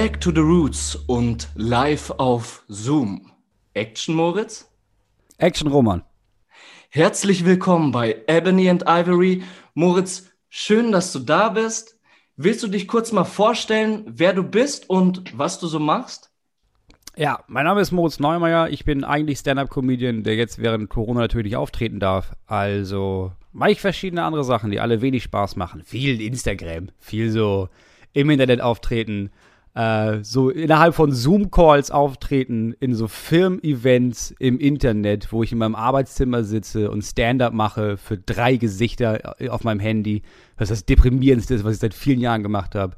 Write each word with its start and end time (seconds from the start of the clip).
Back 0.00 0.20
to 0.20 0.30
the 0.30 0.42
Roots 0.42 0.94
und 1.08 1.48
live 1.56 2.12
auf 2.18 2.62
Zoom. 2.68 3.32
Action 3.74 4.14
Moritz? 4.14 4.70
Action 5.38 5.66
Roman. 5.66 6.04
Herzlich 6.88 7.44
willkommen 7.44 7.90
bei 7.90 8.22
Ebony 8.28 8.70
and 8.70 8.84
Ivory. 8.86 9.42
Moritz, 9.74 10.30
schön, 10.48 10.92
dass 10.92 11.12
du 11.12 11.18
da 11.18 11.48
bist. 11.48 11.98
Willst 12.36 12.62
du 12.62 12.68
dich 12.68 12.86
kurz 12.86 13.10
mal 13.10 13.24
vorstellen, 13.24 14.04
wer 14.06 14.32
du 14.34 14.44
bist 14.44 14.88
und 14.88 15.36
was 15.36 15.58
du 15.58 15.66
so 15.66 15.80
machst? 15.80 16.30
Ja, 17.16 17.42
mein 17.48 17.64
Name 17.64 17.80
ist 17.80 17.90
Moritz 17.90 18.20
Neumeier. 18.20 18.68
Ich 18.68 18.84
bin 18.84 19.02
eigentlich 19.02 19.40
Stand-Up-Comedian, 19.40 20.22
der 20.22 20.36
jetzt 20.36 20.62
während 20.62 20.90
Corona 20.90 21.22
natürlich 21.22 21.56
auftreten 21.56 21.98
darf. 21.98 22.36
Also 22.46 23.32
mache 23.50 23.72
ich 23.72 23.80
verschiedene 23.80 24.22
andere 24.22 24.44
Sachen, 24.44 24.70
die 24.70 24.78
alle 24.78 25.02
wenig 25.02 25.24
Spaß 25.24 25.56
machen. 25.56 25.82
Viel 25.82 26.20
Instagram, 26.20 26.90
viel 27.00 27.32
so 27.32 27.68
im 28.12 28.30
Internet 28.30 28.60
auftreten, 28.60 29.32
äh, 29.74 30.18
so 30.22 30.50
innerhalb 30.50 30.94
von 30.94 31.12
Zoom-Calls 31.12 31.90
auftreten, 31.90 32.74
in 32.80 32.94
so 32.94 33.08
Firmen-Events 33.08 34.34
im 34.38 34.58
Internet, 34.58 35.32
wo 35.32 35.42
ich 35.42 35.52
in 35.52 35.58
meinem 35.58 35.74
Arbeitszimmer 35.74 36.44
sitze 36.44 36.90
und 36.90 37.02
Stand-up 37.02 37.52
mache 37.52 37.96
für 37.96 38.18
drei 38.18 38.56
Gesichter 38.56 39.40
äh, 39.40 39.48
auf 39.48 39.64
meinem 39.64 39.80
Handy. 39.80 40.22
Das 40.56 40.70
ist 40.70 40.82
das 40.82 40.86
Deprimierendste, 40.86 41.62
was 41.64 41.74
ich 41.74 41.80
seit 41.80 41.94
vielen 41.94 42.20
Jahren 42.20 42.42
gemacht 42.42 42.74
habe. 42.74 42.96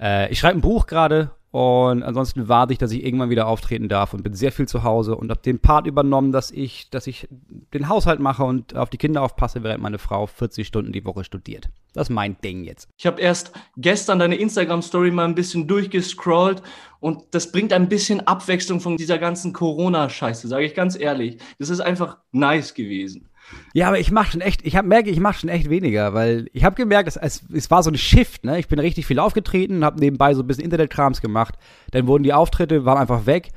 Äh, 0.00 0.30
ich 0.30 0.38
schreibe 0.38 0.58
ein 0.58 0.62
Buch 0.62 0.86
gerade 0.86 1.30
und 1.52 2.04
ansonsten 2.04 2.48
warte 2.48 2.72
ich, 2.72 2.78
dass 2.78 2.92
ich 2.92 3.04
irgendwann 3.04 3.30
wieder 3.30 3.48
auftreten 3.48 3.88
darf 3.88 4.14
und 4.14 4.22
bin 4.22 4.34
sehr 4.34 4.52
viel 4.52 4.68
zu 4.68 4.84
Hause 4.84 5.16
und 5.16 5.30
habe 5.30 5.42
den 5.42 5.58
Part 5.58 5.86
übernommen, 5.86 6.30
dass 6.30 6.50
ich, 6.50 6.90
dass 6.90 7.06
ich 7.06 7.28
den 7.74 7.88
Haushalt 7.88 8.20
mache 8.20 8.44
und 8.44 8.76
auf 8.76 8.90
die 8.90 8.98
Kinder 8.98 9.22
aufpasse, 9.22 9.62
während 9.64 9.82
meine 9.82 9.98
Frau 9.98 10.26
40 10.26 10.66
Stunden 10.66 10.92
die 10.92 11.04
Woche 11.04 11.24
studiert. 11.24 11.68
Das 11.92 12.08
ist 12.08 12.14
mein 12.14 12.36
Ding 12.42 12.64
jetzt. 12.64 12.88
Ich 12.96 13.06
habe 13.06 13.20
erst 13.20 13.52
gestern 13.76 14.18
deine 14.18 14.36
Instagram-Story 14.36 15.10
mal 15.10 15.24
ein 15.24 15.34
bisschen 15.34 15.66
durchgescrollt 15.66 16.62
und 17.00 17.22
das 17.32 17.50
bringt 17.50 17.72
ein 17.72 17.88
bisschen 17.88 18.26
Abwechslung 18.26 18.80
von 18.80 18.96
dieser 18.96 19.18
ganzen 19.18 19.52
Corona-Scheiße, 19.52 20.46
sage 20.48 20.64
ich 20.64 20.74
ganz 20.74 20.98
ehrlich. 20.98 21.38
Das 21.58 21.70
ist 21.70 21.80
einfach 21.80 22.18
nice 22.32 22.74
gewesen. 22.74 23.28
Ja, 23.74 23.88
aber 23.88 23.98
ich 23.98 24.10
mache 24.10 24.32
schon 24.32 24.40
echt, 24.40 24.64
ich 24.64 24.76
hab, 24.76 24.84
merke, 24.84 25.10
ich 25.10 25.18
mache 25.20 25.40
schon 25.40 25.48
echt 25.48 25.70
weniger, 25.70 26.14
weil 26.14 26.48
ich 26.52 26.64
habe 26.64 26.76
gemerkt, 26.76 27.08
es, 27.08 27.16
es, 27.16 27.42
es 27.52 27.70
war 27.70 27.82
so 27.82 27.90
ein 27.90 27.96
Shift, 27.96 28.44
ne? 28.44 28.58
Ich 28.58 28.68
bin 28.68 28.78
richtig 28.78 29.06
viel 29.06 29.18
aufgetreten, 29.18 29.84
habe 29.84 29.98
nebenbei 29.98 30.34
so 30.34 30.42
ein 30.42 30.46
bisschen 30.46 30.64
Internetkrams 30.64 31.20
gemacht, 31.20 31.56
dann 31.90 32.06
wurden 32.06 32.22
die 32.22 32.32
Auftritte, 32.32 32.84
waren 32.84 32.98
einfach 32.98 33.26
weg. 33.26 33.50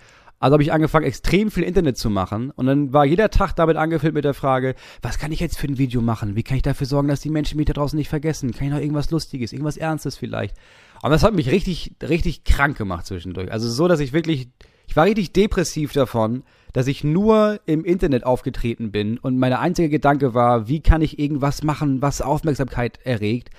Also 0.44 0.56
habe 0.56 0.64
ich 0.64 0.74
angefangen, 0.74 1.06
extrem 1.06 1.52
viel 1.52 1.64
Internet 1.64 1.98
zu 1.98 2.10
machen. 2.10 2.52
Und 2.52 2.66
dann 2.66 2.92
war 2.92 3.06
jeder 3.06 3.30
Tag 3.30 3.54
damit 3.54 3.78
angefüllt 3.78 4.14
mit 4.14 4.26
der 4.26 4.34
Frage, 4.34 4.76
was 5.02 5.18
kann 5.18 5.32
ich 5.32 5.40
jetzt 5.40 5.58
für 5.58 5.68
ein 5.68 5.78
Video 5.78 6.02
machen? 6.02 6.36
Wie 6.36 6.44
kann 6.44 6.58
ich 6.58 6.64
dafür 6.64 6.86
sorgen, 6.86 7.08
dass 7.08 7.22
die 7.22 7.30
Menschen 7.30 7.56
mich 7.56 7.68
da 7.68 7.72
draußen 7.72 7.96
nicht 7.98 8.10
vergessen? 8.10 8.52
Kann 8.52 8.68
ich 8.68 8.74
noch 8.74 8.82
irgendwas 8.82 9.10
Lustiges, 9.10 9.54
irgendwas 9.54 9.78
Ernstes 9.78 10.18
vielleicht? 10.18 10.58
Und 11.02 11.12
das 11.12 11.24
hat 11.24 11.34
mich 11.34 11.50
richtig, 11.50 11.96
richtig 12.02 12.44
krank 12.44 12.78
gemacht 12.78 13.06
zwischendurch. 13.06 13.54
Also 13.54 13.70
so, 13.70 13.88
dass 13.88 14.02
ich 14.02 14.12
wirklich, 14.12 14.50
ich 14.86 14.98
war 14.98 15.06
richtig 15.06 15.32
depressiv 15.32 15.94
davon, 15.94 16.44
dass 16.74 16.88
ich 16.88 17.06
nur 17.06 17.62
im 17.66 17.86
Internet 17.86 18.26
aufgetreten 18.26 18.92
bin 18.92 19.20
und 19.20 19.40
meine 19.40 19.60
einzige 19.60 19.88
Gedanke 19.88 20.34
war, 20.34 20.68
wie 20.68 20.82
kann 20.82 21.02
ich 21.02 21.20
irgendwas 21.20 21.64
machen, 21.64 22.02
was 22.02 22.22
Aufmerksamkeit 22.22 23.00
erregt. 23.06 23.50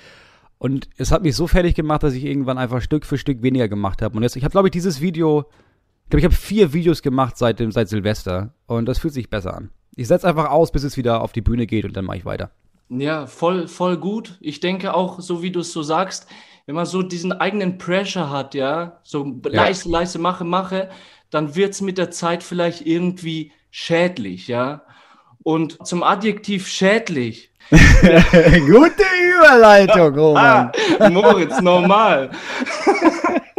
Und 0.59 0.91
es 0.99 1.13
hat 1.13 1.23
mich 1.23 1.35
so 1.35 1.47
fertig 1.47 1.75
gemacht, 1.75 2.03
dass 2.03 2.13
ich 2.13 2.27
irgendwann 2.27 2.59
einfach 2.59 2.83
Stück 2.83 3.07
für 3.07 3.17
Stück 3.17 3.43
weniger 3.43 3.69
gemacht 3.69 4.03
habe. 4.03 4.17
Und 4.19 4.23
jetzt, 4.23 4.37
ich 4.37 4.45
habe, 4.45 4.53
glaube 4.53 4.69
ich, 4.69 4.73
dieses 4.73 5.01
Video, 5.01 5.47
ich 6.05 6.11
glaube, 6.11 6.21
ich 6.21 6.25
habe 6.25 6.35
vier 6.35 6.73
Videos 6.73 7.03
gemacht 7.03 7.37
seit, 7.37 7.61
dem, 7.61 7.73
seit 7.73 7.89
Silvester. 7.89 8.55
Und 8.67 8.87
das 8.87 8.99
fühlt 8.99 9.15
sich 9.15 9.31
besser 9.31 9.55
an. 9.55 9.71
Ich 9.97 10.09
setze 10.09 10.29
einfach 10.29 10.51
aus, 10.51 10.71
bis 10.71 10.85
es 10.85 10.97
wieder 10.97 11.23
auf 11.23 11.33
die 11.33 11.41
Bühne 11.41 11.67
geht 11.67 11.85
und 11.85 11.97
dann 11.97 12.05
mache 12.05 12.19
ich 12.19 12.25
weiter. 12.25 12.51
Ja, 12.89 13.27
voll, 13.27 13.69
voll 13.69 13.97
gut. 13.97 14.37
Ich 14.41 14.61
denke 14.61 14.95
auch, 14.95 15.21
so 15.21 15.43
wie 15.43 15.51
du 15.51 15.61
es 15.61 15.73
so 15.73 15.83
sagst, 15.83 16.27
wenn 16.67 16.75
man 16.75 16.87
so 16.87 17.03
diesen 17.03 17.33
eigenen 17.33 17.79
Pressure 17.79 18.31
hat, 18.31 18.55
ja, 18.55 19.01
so 19.03 19.25
ja. 19.25 19.51
leise, 19.51 19.89
leise, 19.89 20.19
mache, 20.19 20.45
mache, 20.45 20.91
dann 21.31 21.55
wird 21.55 21.73
es 21.73 21.81
mit 21.81 21.99
der 21.99 22.11
Zeit 22.11 22.43
vielleicht 22.43 22.87
irgendwie 22.87 23.53
schädlich, 23.71 24.49
ja. 24.49 24.83
Und 25.43 25.87
zum 25.87 26.03
Adjektiv 26.03 26.69
schädlich. 26.69 27.51
Gute 27.71 29.05
Überleitung, 29.37 30.15
Roman. 30.19 30.73
ah, 30.99 31.11
Moritz, 31.11 31.61
normal. 31.61 32.31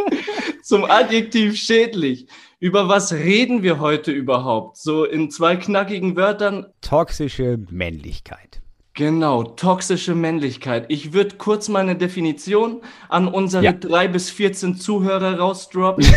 zum 0.66 0.84
Adjektiv 0.84 1.58
schädlich. 1.58 2.28
Über 2.60 2.90
was 2.90 3.14
reden 3.14 3.62
wir 3.62 3.80
heute 3.80 4.12
überhaupt? 4.12 4.78
So 4.78 5.06
in 5.06 5.30
zwei 5.30 5.58
knackigen 5.58 6.16
Wörtern. 6.16 6.66
Toxische 6.82 7.60
Männlichkeit. 7.70 8.62
Genau, 8.96 9.44
toxische 9.44 10.16
Männlichkeit. 10.16 10.86
Ich 10.90 11.14
würde 11.14 11.36
kurz 11.36 11.70
meine 11.70 11.96
Definition 11.96 12.82
an 13.10 13.28
unsere 13.28 13.64
ja. 13.64 13.74
drei 13.74 14.08
bis 14.08 14.32
14 14.32 14.78
Zuhörer 14.78 15.38
rausdroppen. 15.38 16.06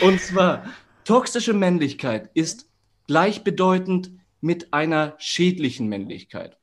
Und 0.00 0.20
zwar, 0.20 0.64
toxische 1.04 1.54
Männlichkeit 1.54 2.30
ist 2.34 2.68
gleichbedeutend 3.08 4.12
mit 4.40 4.72
einer 4.72 5.16
schädlichen 5.18 5.88
Männlichkeit. 5.88 6.59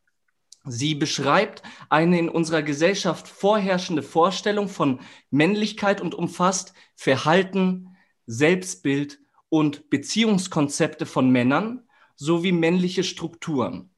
Sie 0.70 0.96
beschreibt 0.96 1.64
eine 1.90 2.20
in 2.20 2.30
unserer 2.30 2.62
Gesellschaft 2.62 3.28
vorherrschende 3.28 4.04
Vorstellung 4.04 4.68
von 4.68 5.00
Männlichkeit 5.30 6.02
und 6.02 6.14
umfasst 6.14 6.74
Verhalten, 6.96 7.96
Selbstbild 8.26 9.20
und 9.50 9.90
Beziehungskonzepte 9.90 11.06
von 11.06 11.30
Männern, 11.30 11.84
sowie 12.16 12.52
männliche 12.52 13.04
Strukturen. 13.04 13.92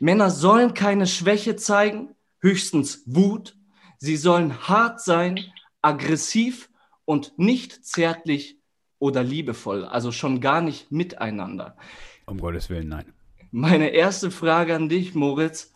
Männer 0.00 0.30
sollen 0.30 0.74
keine 0.74 1.06
Schwäche 1.06 1.56
zeigen, 1.56 2.14
höchstens 2.40 3.02
Wut. 3.06 3.56
Sie 3.98 4.16
sollen 4.16 4.68
hart 4.68 5.00
sein, 5.00 5.40
aggressiv 5.82 6.70
und 7.04 7.38
nicht 7.38 7.84
zärtlich 7.84 8.60
oder 8.98 9.22
liebevoll, 9.22 9.84
also 9.84 10.12
schon 10.12 10.40
gar 10.40 10.60
nicht 10.60 10.90
miteinander. 10.92 11.76
Um 12.26 12.38
Gottes 12.38 12.70
Willen, 12.70 12.88
nein. 12.88 13.12
Meine 13.50 13.88
erste 13.88 14.30
Frage 14.30 14.74
an 14.74 14.88
dich, 14.88 15.14
Moritz. 15.14 15.72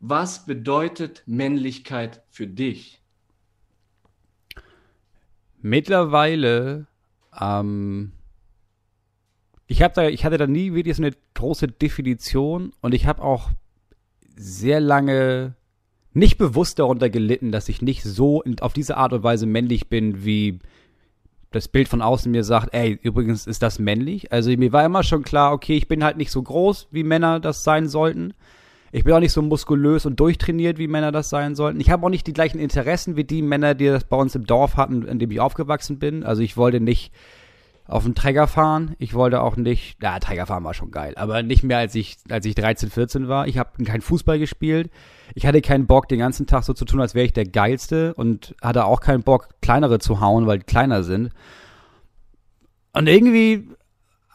Was 0.00 0.46
bedeutet 0.46 1.22
Männlichkeit 1.26 2.22
für 2.30 2.46
dich? 2.46 3.02
Mittlerweile 5.60 6.86
ähm, 7.38 8.12
ich 9.66 9.78
da, 9.78 10.08
ich 10.08 10.24
hatte 10.24 10.38
da 10.38 10.46
nie 10.46 10.72
wirklich 10.72 10.96
so 10.96 11.02
eine 11.02 11.14
große 11.34 11.68
Definition 11.68 12.72
und 12.80 12.94
ich 12.94 13.06
habe 13.06 13.22
auch 13.22 13.50
sehr 14.36 14.80
lange 14.80 15.54
nicht 16.14 16.38
bewusst 16.38 16.78
darunter 16.78 17.10
gelitten, 17.10 17.52
dass 17.52 17.68
ich 17.68 17.82
nicht 17.82 18.02
so 18.02 18.42
in, 18.42 18.58
auf 18.60 18.72
diese 18.72 18.96
Art 18.96 19.12
und 19.12 19.22
Weise 19.22 19.46
männlich 19.46 19.88
bin, 19.88 20.24
wie 20.24 20.58
das 21.50 21.68
Bild 21.68 21.88
von 21.88 22.02
außen 22.02 22.30
mir 22.30 22.44
sagt, 22.44 22.74
ey, 22.74 22.98
übrigens 23.02 23.46
ist 23.46 23.62
das 23.62 23.78
männlich. 23.78 24.32
Also 24.32 24.50
mir 24.50 24.72
war 24.72 24.84
immer 24.84 25.02
schon 25.02 25.22
klar, 25.22 25.52
okay, 25.52 25.76
ich 25.76 25.88
bin 25.88 26.04
halt 26.04 26.16
nicht 26.16 26.30
so 26.30 26.42
groß, 26.42 26.88
wie 26.90 27.04
Männer 27.04 27.40
das 27.40 27.62
sein 27.62 27.88
sollten. 27.88 28.34
Ich 28.90 29.04
bin 29.04 29.12
auch 29.12 29.20
nicht 29.20 29.32
so 29.32 29.42
muskulös 29.42 30.06
und 30.06 30.18
durchtrainiert, 30.18 30.78
wie 30.78 30.88
Männer 30.88 31.12
das 31.12 31.28
sein 31.28 31.54
sollten. 31.54 31.80
Ich 31.80 31.90
habe 31.90 32.04
auch 32.06 32.10
nicht 32.10 32.26
die 32.26 32.32
gleichen 32.32 32.58
Interessen 32.58 33.16
wie 33.16 33.24
die 33.24 33.42
Männer, 33.42 33.74
die 33.74 33.86
das 33.86 34.04
bei 34.04 34.16
uns 34.16 34.34
im 34.34 34.46
Dorf 34.46 34.76
hatten, 34.76 35.02
in 35.02 35.18
dem 35.18 35.30
ich 35.30 35.40
aufgewachsen 35.40 35.98
bin. 35.98 36.24
Also 36.24 36.42
ich 36.42 36.56
wollte 36.56 36.80
nicht 36.80 37.12
auf 37.88 38.04
dem 38.04 38.14
Träger 38.14 38.46
fahren. 38.46 38.94
Ich 38.98 39.14
wollte 39.14 39.42
auch 39.42 39.56
nicht, 39.56 39.96
ja, 40.02 40.18
Träger 40.20 40.46
fahren 40.46 40.62
war 40.62 40.74
schon 40.74 40.90
geil, 40.90 41.14
aber 41.16 41.42
nicht 41.42 41.64
mehr 41.64 41.78
als 41.78 41.94
ich, 41.94 42.18
als 42.28 42.44
ich 42.46 42.54
13, 42.54 42.90
14 42.90 43.28
war. 43.28 43.48
Ich 43.48 43.58
habe 43.58 43.82
keinen 43.82 44.02
Fußball 44.02 44.38
gespielt. 44.38 44.90
Ich 45.34 45.46
hatte 45.46 45.62
keinen 45.62 45.86
Bock, 45.86 46.08
den 46.08 46.18
ganzen 46.18 46.46
Tag 46.46 46.64
so 46.64 46.74
zu 46.74 46.84
tun, 46.84 47.00
als 47.00 47.14
wäre 47.14 47.24
ich 47.24 47.32
der 47.32 47.46
Geilste 47.46 48.14
und 48.14 48.54
hatte 48.62 48.84
auch 48.84 49.00
keinen 49.00 49.22
Bock, 49.22 49.48
kleinere 49.62 49.98
zu 49.98 50.20
hauen, 50.20 50.46
weil 50.46 50.58
die 50.58 50.66
kleiner 50.66 51.02
sind. 51.02 51.30
Und 52.92 53.06
irgendwie 53.06 53.68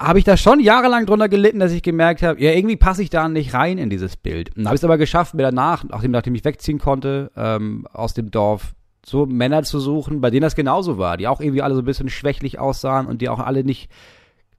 habe 0.03 0.19
ich 0.19 0.25
da 0.25 0.37
schon 0.37 0.59
jahrelang 0.59 1.05
drunter 1.05 1.29
gelitten, 1.29 1.59
dass 1.59 1.71
ich 1.71 1.81
gemerkt 1.81 2.21
habe, 2.21 2.41
ja, 2.41 2.51
irgendwie 2.51 2.75
passe 2.75 3.01
ich 3.01 3.09
da 3.09 3.27
nicht 3.29 3.53
rein 3.53 3.77
in 3.77 3.89
dieses 3.89 4.17
Bild. 4.17 4.55
Und 4.55 4.65
habe 4.65 4.75
es 4.75 4.83
aber 4.83 4.97
geschafft, 4.97 5.33
mir 5.33 5.43
danach, 5.43 5.83
nachdem, 5.85 6.11
nachdem 6.11 6.35
ich 6.35 6.43
wegziehen 6.43 6.77
konnte 6.77 7.31
ähm, 7.35 7.87
aus 7.91 8.13
dem 8.13 8.29
Dorf, 8.29 8.73
so 9.05 9.25
Männer 9.25 9.63
zu 9.63 9.79
suchen, 9.79 10.21
bei 10.21 10.29
denen 10.29 10.41
das 10.41 10.55
genauso 10.55 10.97
war, 10.97 11.17
die 11.17 11.27
auch 11.27 11.41
irgendwie 11.41 11.61
alle 11.61 11.75
so 11.75 11.81
ein 11.81 11.85
bisschen 11.85 12.09
schwächlich 12.09 12.59
aussahen 12.59 13.07
und 13.07 13.21
die 13.21 13.29
auch 13.29 13.39
alle 13.39 13.63
nicht, 13.63 13.89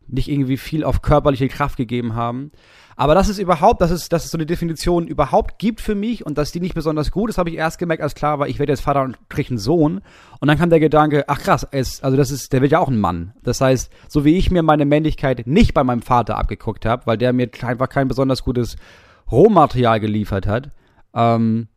nicht 0.07 0.29
irgendwie 0.29 0.57
viel 0.57 0.85
auf 0.85 1.03
körperliche 1.03 1.49
Kraft 1.49 1.77
gegeben 1.77 2.15
haben. 2.15 2.51
Aber 2.97 3.15
dass 3.15 3.29
es 3.29 3.39
überhaupt, 3.39 3.81
dass 3.81 3.91
es, 3.91 4.09
dass 4.09 4.25
es 4.25 4.31
so 4.31 4.39
eine 4.39 4.47
Definition 4.47 5.07
überhaupt 5.07 5.59
gibt 5.59 5.81
für 5.81 5.95
mich 5.95 6.25
und 6.25 6.39
dass 6.39 6.53
die 6.53 6.61
nicht 6.61 6.75
besonders 6.75 7.11
gut 7.11 7.31
ist, 7.31 7.39
habe 7.39 7.51
ich 7.51 7.57
erst 7.57 7.79
gemerkt, 7.79 8.03
als 8.03 8.15
klar 8.15 8.39
war, 8.39 8.49
ich 8.49 8.59
werde 8.59 8.73
jetzt 8.73 8.83
Vater 8.83 9.03
und 9.03 9.19
kriege 9.29 9.51
einen 9.51 9.59
Sohn. 9.59 10.01
Und 10.41 10.49
dann 10.49 10.59
kam 10.59 10.71
der 10.71 10.81
Gedanke, 10.81 11.25
ach 11.29 11.41
krass, 11.41 11.67
es, 11.71 12.03
also 12.03 12.17
das 12.17 12.31
ist, 12.31 12.53
der 12.53 12.63
wird 12.63 12.73
ja 12.73 12.79
auch 12.79 12.89
ein 12.89 13.01
Mann. 13.01 13.33
Das 13.43 13.61
heißt, 13.61 13.91
so 14.09 14.25
wie 14.25 14.37
ich 14.37 14.51
mir 14.51 14.63
meine 14.63 14.85
Männlichkeit 14.85 15.47
nicht 15.47 15.75
bei 15.75 15.85
meinem 15.85 16.03
Vater 16.03 16.37
abgeguckt 16.37 16.87
habe, 16.87 17.07
weil 17.07 17.19
der 17.19 17.33
mir 17.33 17.51
einfach 17.63 17.89
kein 17.89 18.09
besonders 18.09 18.45
gutes 18.45 18.77
Rohmaterial 19.31 20.01
geliefert 20.01 20.47
hat, 20.47 20.71
ähm, 21.15 21.69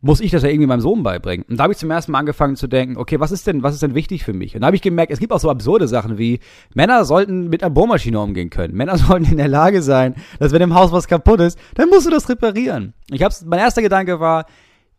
muss 0.00 0.20
ich 0.20 0.30
das 0.30 0.44
ja 0.44 0.48
irgendwie 0.48 0.68
meinem 0.68 0.80
Sohn 0.80 1.02
beibringen. 1.02 1.44
Und 1.48 1.56
da 1.58 1.64
habe 1.64 1.72
ich 1.72 1.78
zum 1.78 1.90
ersten 1.90 2.12
Mal 2.12 2.20
angefangen 2.20 2.54
zu 2.54 2.68
denken, 2.68 2.96
okay, 2.96 3.18
was 3.18 3.32
ist 3.32 3.46
denn, 3.46 3.62
was 3.62 3.74
ist 3.74 3.82
denn 3.82 3.94
wichtig 3.94 4.22
für 4.22 4.32
mich? 4.32 4.54
Und 4.54 4.60
da 4.60 4.68
habe 4.68 4.76
ich 4.76 4.82
gemerkt, 4.82 5.12
es 5.12 5.18
gibt 5.18 5.32
auch 5.32 5.40
so 5.40 5.50
absurde 5.50 5.88
Sachen 5.88 6.18
wie, 6.18 6.38
Männer 6.74 7.04
sollten 7.04 7.48
mit 7.48 7.62
einer 7.62 7.70
Bohrmaschine 7.70 8.20
umgehen 8.20 8.50
können. 8.50 8.74
Männer 8.74 8.96
sollten 8.98 9.26
in 9.26 9.38
der 9.38 9.48
Lage 9.48 9.82
sein, 9.82 10.14
dass 10.38 10.52
wenn 10.52 10.62
im 10.62 10.74
Haus 10.74 10.92
was 10.92 11.08
kaputt 11.08 11.40
ist, 11.40 11.58
dann 11.74 11.88
musst 11.88 12.06
du 12.06 12.10
das 12.10 12.28
reparieren. 12.28 12.94
Ich 13.10 13.22
hab's, 13.22 13.44
mein 13.44 13.58
erster 13.58 13.82
Gedanke 13.82 14.20
war, 14.20 14.46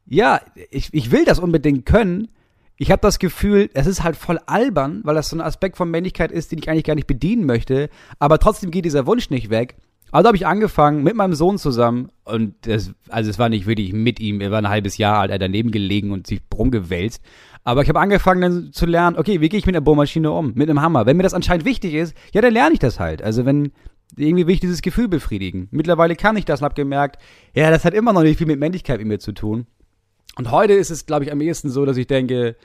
ja, 0.06 0.42
ich, 0.70 0.94
ich 0.94 1.12
will 1.12 1.24
das 1.24 1.40
unbedingt 1.40 1.86
können. 1.86 2.28
ich 2.78 2.92
habe 2.92 3.02
das 3.02 3.20
Gefühl, 3.20 3.70
es 3.74 3.88
ist 3.88 4.04
halt 4.04 4.18
voll 4.18 4.40
albern, 4.48 5.02
weil 5.04 5.16
das 5.16 5.30
so 5.30 5.38
ein 5.38 5.42
Aspekt 5.42 5.78
von 5.78 5.90
Männlichkeit 5.92 6.32
ist, 6.32 6.52
den 6.52 6.60
ich 6.60 6.70
eigentlich 6.70 6.86
gar 6.86 6.96
nicht 6.96 7.08
bedienen 7.08 7.46
möchte, 7.46 7.90
aber 8.18 8.40
trotzdem 8.40 8.72
geht 8.72 8.86
dieser 8.86 9.06
Wunsch 9.06 9.30
nicht 9.30 9.50
weg. 9.50 9.76
Also 10.12 10.28
habe 10.28 10.38
ich 10.38 10.48
angefangen 10.48 11.04
mit 11.04 11.16
meinem 11.16 11.34
Sohn 11.34 11.58
zusammen 11.58 12.10
und 12.24 12.56
das, 12.62 12.94
also 13.10 13.30
es 13.30 13.38
war 13.40 13.50
nicht 13.50 13.68
wirklich 13.68 13.94
mit 13.94 14.20
ihm, 14.20 14.42
er 14.42 14.52
war 14.52 14.60
ein 14.60 14.70
halbes 14.70 14.98
Jahr 14.98 15.20
alt, 15.20 15.32
er 15.32 15.40
daneben 15.40 15.72
gelegen 15.72 16.12
und 16.12 16.28
sich 16.28 16.42
rumgewälzt. 16.54 17.22
Aber 17.64 17.84
ich 17.84 17.90
habe 17.90 18.00
angefangen 18.00 18.42
dann 18.42 18.74
zu 18.74 18.86
lernen, 18.86 19.18
okay, 19.18 19.42
wie 19.42 19.50
gehe 19.50 19.60
ich 19.60 19.66
mit 19.66 19.76
einer 19.76 19.84
Bohrmaschine 19.84 20.32
um? 20.32 20.54
Mit 20.56 20.70
einem 20.70 20.82
Hammer. 20.82 21.06
Wenn 21.06 21.18
mir 21.18 21.24
das 21.24 21.34
anscheinend 21.34 21.66
wichtig 21.66 21.94
ist, 21.94 22.16
ja, 22.34 22.42
dann 22.42 22.54
lerne 22.54 22.74
ich 22.74 22.80
das 22.80 23.00
halt. 23.00 23.22
Also 23.22 23.46
wenn 23.46 23.72
irgendwie 24.16 24.48
will 24.48 24.54
ich 24.54 24.60
dieses 24.60 24.82
Gefühl 24.82 25.08
befriedigen. 25.08 25.68
Mittlerweile 25.72 26.16
kann 26.16 26.38
ich 26.38 26.46
das 26.46 26.62
und 26.62 26.66
habe 26.66 26.76
gemerkt, 26.76 27.22
ja, 27.54 27.70
das 27.70 27.86
hat 27.86 27.94
immer 27.94 28.14
noch 28.14 28.24
nicht 28.24 28.38
viel 28.38 28.48
mit 28.48 28.60
Männlichkeit 28.60 29.00
in 29.00 29.08
mir 29.08 29.20
zu 29.20 29.34
tun. 29.34 29.68
Und 30.36 30.52
heute 30.52 30.74
ist 30.74 30.90
es, 30.90 31.06
glaube 31.06 31.26
ich, 31.26 31.32
am 31.32 31.42
ehesten 31.42 31.70
so, 31.70 31.86
dass 31.86 31.98
ich 31.98 32.08
denke, 32.08 32.56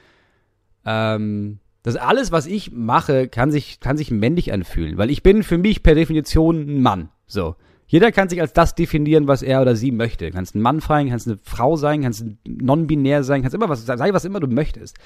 ähm, 0.85 1.59
dass 1.83 1.97
alles, 1.97 2.33
was 2.33 2.47
ich 2.47 2.73
mache, 2.73 3.29
kann 3.29 3.51
sich, 3.51 3.81
kann 3.81 3.97
sich 3.97 4.11
männlich 4.11 4.53
anfühlen. 4.53 4.97
Weil 4.97 5.11
ich 5.11 5.23
bin 5.23 5.43
für 5.43 5.59
mich 5.59 5.83
per 5.83 5.95
Definition 5.95 6.61
ein 6.61 6.83
Mann. 6.83 7.11
So. 7.27 7.57
Jeder 7.87 8.13
kann 8.13 8.29
sich 8.29 8.41
als 8.41 8.53
das 8.53 8.75
definieren, 8.75 9.29
was 9.29 9.43
er 9.43 9.61
oder 9.61 9.77
sie 9.77 9.93
möchte. 9.93 10.31
Kannst 10.31 10.55
ein 10.55 10.63
Mann 10.63 10.81
sein, 10.81 11.11
kannst 11.11 11.29
eine 11.29 11.39
Frau 11.43 11.77
sein, 11.77 12.03
kannst 12.03 12.25
non-binär 12.47 13.23
sein, 13.25 13.43
kannst 13.43 13.55
immer 13.55 13.69
was, 13.69 13.85
sei 13.85 14.13
was 14.13 14.25
immer 14.25 14.41
du 14.41 14.47
möchtest. 14.47 14.97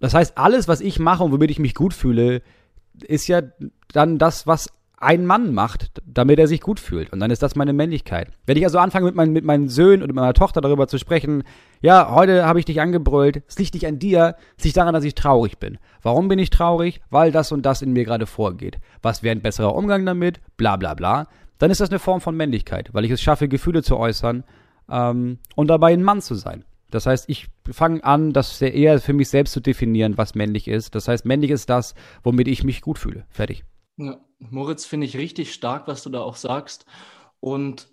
Das 0.00 0.14
heißt, 0.14 0.36
alles, 0.36 0.68
was 0.68 0.80
ich 0.80 0.98
mache 0.98 1.22
und 1.22 1.32
womit 1.32 1.50
ich 1.50 1.58
mich 1.58 1.74
gut 1.74 1.94
fühle, 1.94 2.42
ist 3.04 3.28
ja 3.28 3.42
dann 3.92 4.18
das, 4.18 4.46
was 4.46 4.70
ein 5.02 5.26
Mann 5.26 5.52
macht, 5.52 6.00
damit 6.06 6.38
er 6.38 6.46
sich 6.46 6.60
gut 6.60 6.78
fühlt. 6.78 7.12
Und 7.12 7.18
dann 7.20 7.30
ist 7.30 7.42
das 7.42 7.56
meine 7.56 7.72
Männlichkeit. 7.72 8.28
Wenn 8.46 8.56
ich 8.56 8.64
also 8.64 8.78
anfange, 8.78 9.06
mit, 9.06 9.14
mein, 9.16 9.32
mit 9.32 9.44
meinen 9.44 9.68
Söhnen 9.68 10.02
und 10.02 10.14
meiner 10.14 10.32
Tochter 10.32 10.60
darüber 10.60 10.86
zu 10.86 10.98
sprechen, 10.98 11.42
ja, 11.80 12.14
heute 12.14 12.46
habe 12.46 12.60
ich 12.60 12.64
dich 12.64 12.80
angebrüllt, 12.80 13.42
es 13.48 13.58
liegt 13.58 13.74
nicht 13.74 13.86
an 13.86 13.98
dir, 13.98 14.36
es 14.56 14.64
liegt 14.64 14.76
daran, 14.76 14.94
dass 14.94 15.04
ich 15.04 15.16
traurig 15.16 15.58
bin. 15.58 15.78
Warum 16.02 16.28
bin 16.28 16.38
ich 16.38 16.50
traurig? 16.50 17.00
Weil 17.10 17.32
das 17.32 17.50
und 17.50 17.66
das 17.66 17.82
in 17.82 17.92
mir 17.92 18.04
gerade 18.04 18.26
vorgeht. 18.26 18.78
Was 19.02 19.24
wäre 19.24 19.34
ein 19.34 19.42
besserer 19.42 19.74
Umgang 19.74 20.06
damit? 20.06 20.40
Bla 20.56 20.76
bla 20.76 20.94
bla. 20.94 21.26
Dann 21.58 21.70
ist 21.70 21.80
das 21.80 21.90
eine 21.90 21.98
Form 21.98 22.20
von 22.20 22.36
Männlichkeit, 22.36 22.90
weil 22.92 23.04
ich 23.04 23.10
es 23.10 23.20
schaffe, 23.20 23.48
Gefühle 23.48 23.82
zu 23.82 23.96
äußern 23.96 24.44
ähm, 24.88 25.38
und 25.56 25.68
dabei 25.68 25.92
ein 25.92 26.04
Mann 26.04 26.20
zu 26.20 26.34
sein. 26.34 26.64
Das 26.92 27.06
heißt, 27.06 27.28
ich 27.28 27.48
fange 27.70 28.04
an, 28.04 28.32
das 28.32 28.60
eher 28.60 29.00
für 29.00 29.14
mich 29.14 29.30
selbst 29.30 29.52
zu 29.52 29.60
definieren, 29.60 30.18
was 30.18 30.34
männlich 30.34 30.68
ist. 30.68 30.94
Das 30.94 31.08
heißt, 31.08 31.24
männlich 31.24 31.50
ist 31.50 31.70
das, 31.70 31.94
womit 32.22 32.46
ich 32.48 32.62
mich 32.62 32.82
gut 32.82 32.98
fühle. 32.98 33.24
Fertig. 33.30 33.64
Ja, 33.96 34.18
Moritz, 34.50 34.84
finde 34.84 35.06
ich 35.06 35.16
richtig 35.16 35.52
stark, 35.52 35.88
was 35.88 36.02
du 36.02 36.10
da 36.10 36.20
auch 36.20 36.36
sagst. 36.36 36.86
Und 37.40 37.88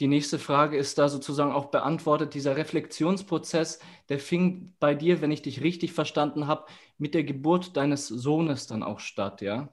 die 0.00 0.06
nächste 0.08 0.38
Frage 0.38 0.76
ist 0.78 0.98
da 0.98 1.08
sozusagen 1.08 1.52
auch 1.52 1.66
beantwortet. 1.66 2.34
Dieser 2.34 2.56
Reflexionsprozess, 2.56 3.80
der 4.08 4.18
fing 4.18 4.72
bei 4.80 4.94
dir, 4.94 5.20
wenn 5.20 5.30
ich 5.30 5.42
dich 5.42 5.62
richtig 5.62 5.92
verstanden 5.92 6.46
habe, 6.46 6.64
mit 6.96 7.14
der 7.14 7.24
Geburt 7.24 7.76
deines 7.76 8.08
Sohnes 8.08 8.66
dann 8.66 8.82
auch 8.82 9.00
statt, 9.00 9.42
ja? 9.42 9.68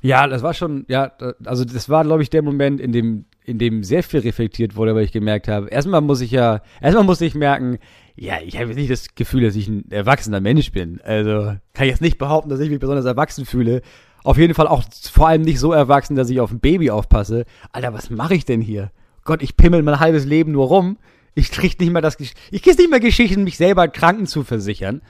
Ja, 0.00 0.26
das 0.26 0.42
war 0.42 0.54
schon, 0.54 0.84
ja, 0.88 1.12
also 1.44 1.64
das 1.64 1.88
war, 1.88 2.04
glaube 2.04 2.22
ich, 2.22 2.30
der 2.30 2.42
Moment, 2.42 2.80
in 2.80 2.92
dem, 2.92 3.26
in 3.44 3.58
dem 3.58 3.84
sehr 3.84 4.02
viel 4.02 4.20
reflektiert 4.20 4.74
wurde, 4.74 4.94
weil 4.94 5.04
ich 5.04 5.12
gemerkt 5.12 5.48
habe, 5.48 5.68
erstmal 5.68 6.00
muss 6.00 6.20
ich 6.20 6.30
ja, 6.30 6.62
erstmal 6.80 7.04
muss 7.04 7.20
ich 7.20 7.34
merken, 7.34 7.78
ja, 8.16 8.40
ich 8.44 8.56
habe 8.56 8.68
jetzt 8.68 8.76
nicht 8.76 8.90
das 8.90 9.14
Gefühl, 9.14 9.42
dass 9.42 9.56
ich 9.56 9.68
ein 9.68 9.90
erwachsener 9.90 10.40
Mensch 10.40 10.72
bin. 10.72 11.00
Also 11.02 11.56
kann 11.72 11.86
ich 11.86 11.90
jetzt 11.90 12.02
nicht 12.02 12.18
behaupten, 12.18 12.50
dass 12.50 12.60
ich 12.60 12.70
mich 12.70 12.80
besonders 12.80 13.04
erwachsen 13.04 13.46
fühle. 13.46 13.82
Auf 14.24 14.38
jeden 14.38 14.54
Fall 14.54 14.68
auch 14.68 14.84
vor 15.12 15.28
allem 15.28 15.42
nicht 15.42 15.58
so 15.58 15.72
erwachsen, 15.72 16.16
dass 16.16 16.30
ich 16.30 16.40
auf 16.40 16.50
ein 16.50 16.60
Baby 16.60 16.90
aufpasse. 16.90 17.44
Alter, 17.72 17.92
was 17.92 18.10
mache 18.10 18.34
ich 18.34 18.44
denn 18.44 18.60
hier? 18.60 18.90
Gott, 19.24 19.42
ich 19.42 19.56
pimmel 19.56 19.82
mein 19.82 20.00
halbes 20.00 20.24
Leben 20.24 20.52
nur 20.52 20.66
rum. 20.66 20.98
Ich 21.34 21.50
krieg 21.50 21.78
nicht 21.80 21.92
mal 21.92 22.00
das, 22.00 22.18
ich 22.20 22.62
krieg 22.62 22.78
nicht 22.78 22.90
mehr 22.90 23.00
Geschichten, 23.00 23.44
mich 23.44 23.56
selber 23.56 23.88
Kranken 23.88 24.26
zu 24.26 24.44
versichern. 24.44 25.00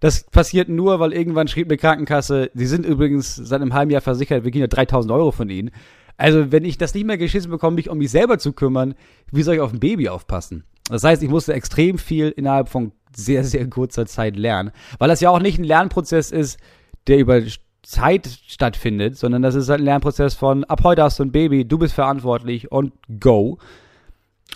Das 0.00 0.24
passiert 0.24 0.68
nur, 0.68 1.00
weil 1.00 1.12
irgendwann 1.12 1.48
schrieb 1.48 1.68
eine 1.68 1.76
Krankenkasse, 1.76 2.50
sie 2.54 2.66
sind 2.66 2.86
übrigens 2.86 3.34
seit 3.34 3.60
einem 3.60 3.74
halben 3.74 3.90
Jahr 3.90 4.00
versichert, 4.00 4.44
wir 4.44 4.50
kriegen 4.50 4.62
ja 4.62 4.68
3000 4.68 5.12
Euro 5.12 5.32
von 5.32 5.50
ihnen. 5.50 5.70
Also, 6.16 6.50
wenn 6.50 6.64
ich 6.64 6.78
das 6.78 6.94
nicht 6.94 7.06
mehr 7.06 7.18
geschissen 7.18 7.50
bekomme, 7.50 7.76
mich 7.76 7.88
um 7.88 7.98
mich 7.98 8.10
selber 8.10 8.38
zu 8.38 8.52
kümmern, 8.52 8.94
wie 9.30 9.42
soll 9.42 9.54
ich 9.54 9.60
auf 9.60 9.72
ein 9.72 9.80
Baby 9.80 10.08
aufpassen? 10.08 10.64
Das 10.88 11.04
heißt, 11.04 11.22
ich 11.22 11.28
musste 11.28 11.52
extrem 11.52 11.98
viel 11.98 12.30
innerhalb 12.30 12.68
von 12.68 12.92
sehr, 13.14 13.44
sehr 13.44 13.68
kurzer 13.68 14.06
Zeit 14.06 14.36
lernen. 14.36 14.72
Weil 14.98 15.08
das 15.08 15.20
ja 15.20 15.30
auch 15.30 15.40
nicht 15.40 15.58
ein 15.58 15.64
Lernprozess 15.64 16.30
ist, 16.30 16.58
der 17.06 17.18
über 17.18 17.40
Zeit 17.82 18.28
stattfindet, 18.46 19.16
sondern 19.16 19.42
das 19.42 19.54
ist 19.54 19.68
halt 19.68 19.80
ein 19.80 19.84
Lernprozess 19.84 20.34
von 20.34 20.64
ab 20.64 20.80
heute 20.84 21.02
hast 21.02 21.18
du 21.18 21.24
ein 21.24 21.32
Baby, 21.32 21.64
du 21.64 21.78
bist 21.78 21.94
verantwortlich 21.94 22.70
und 22.70 22.92
go. 23.20 23.58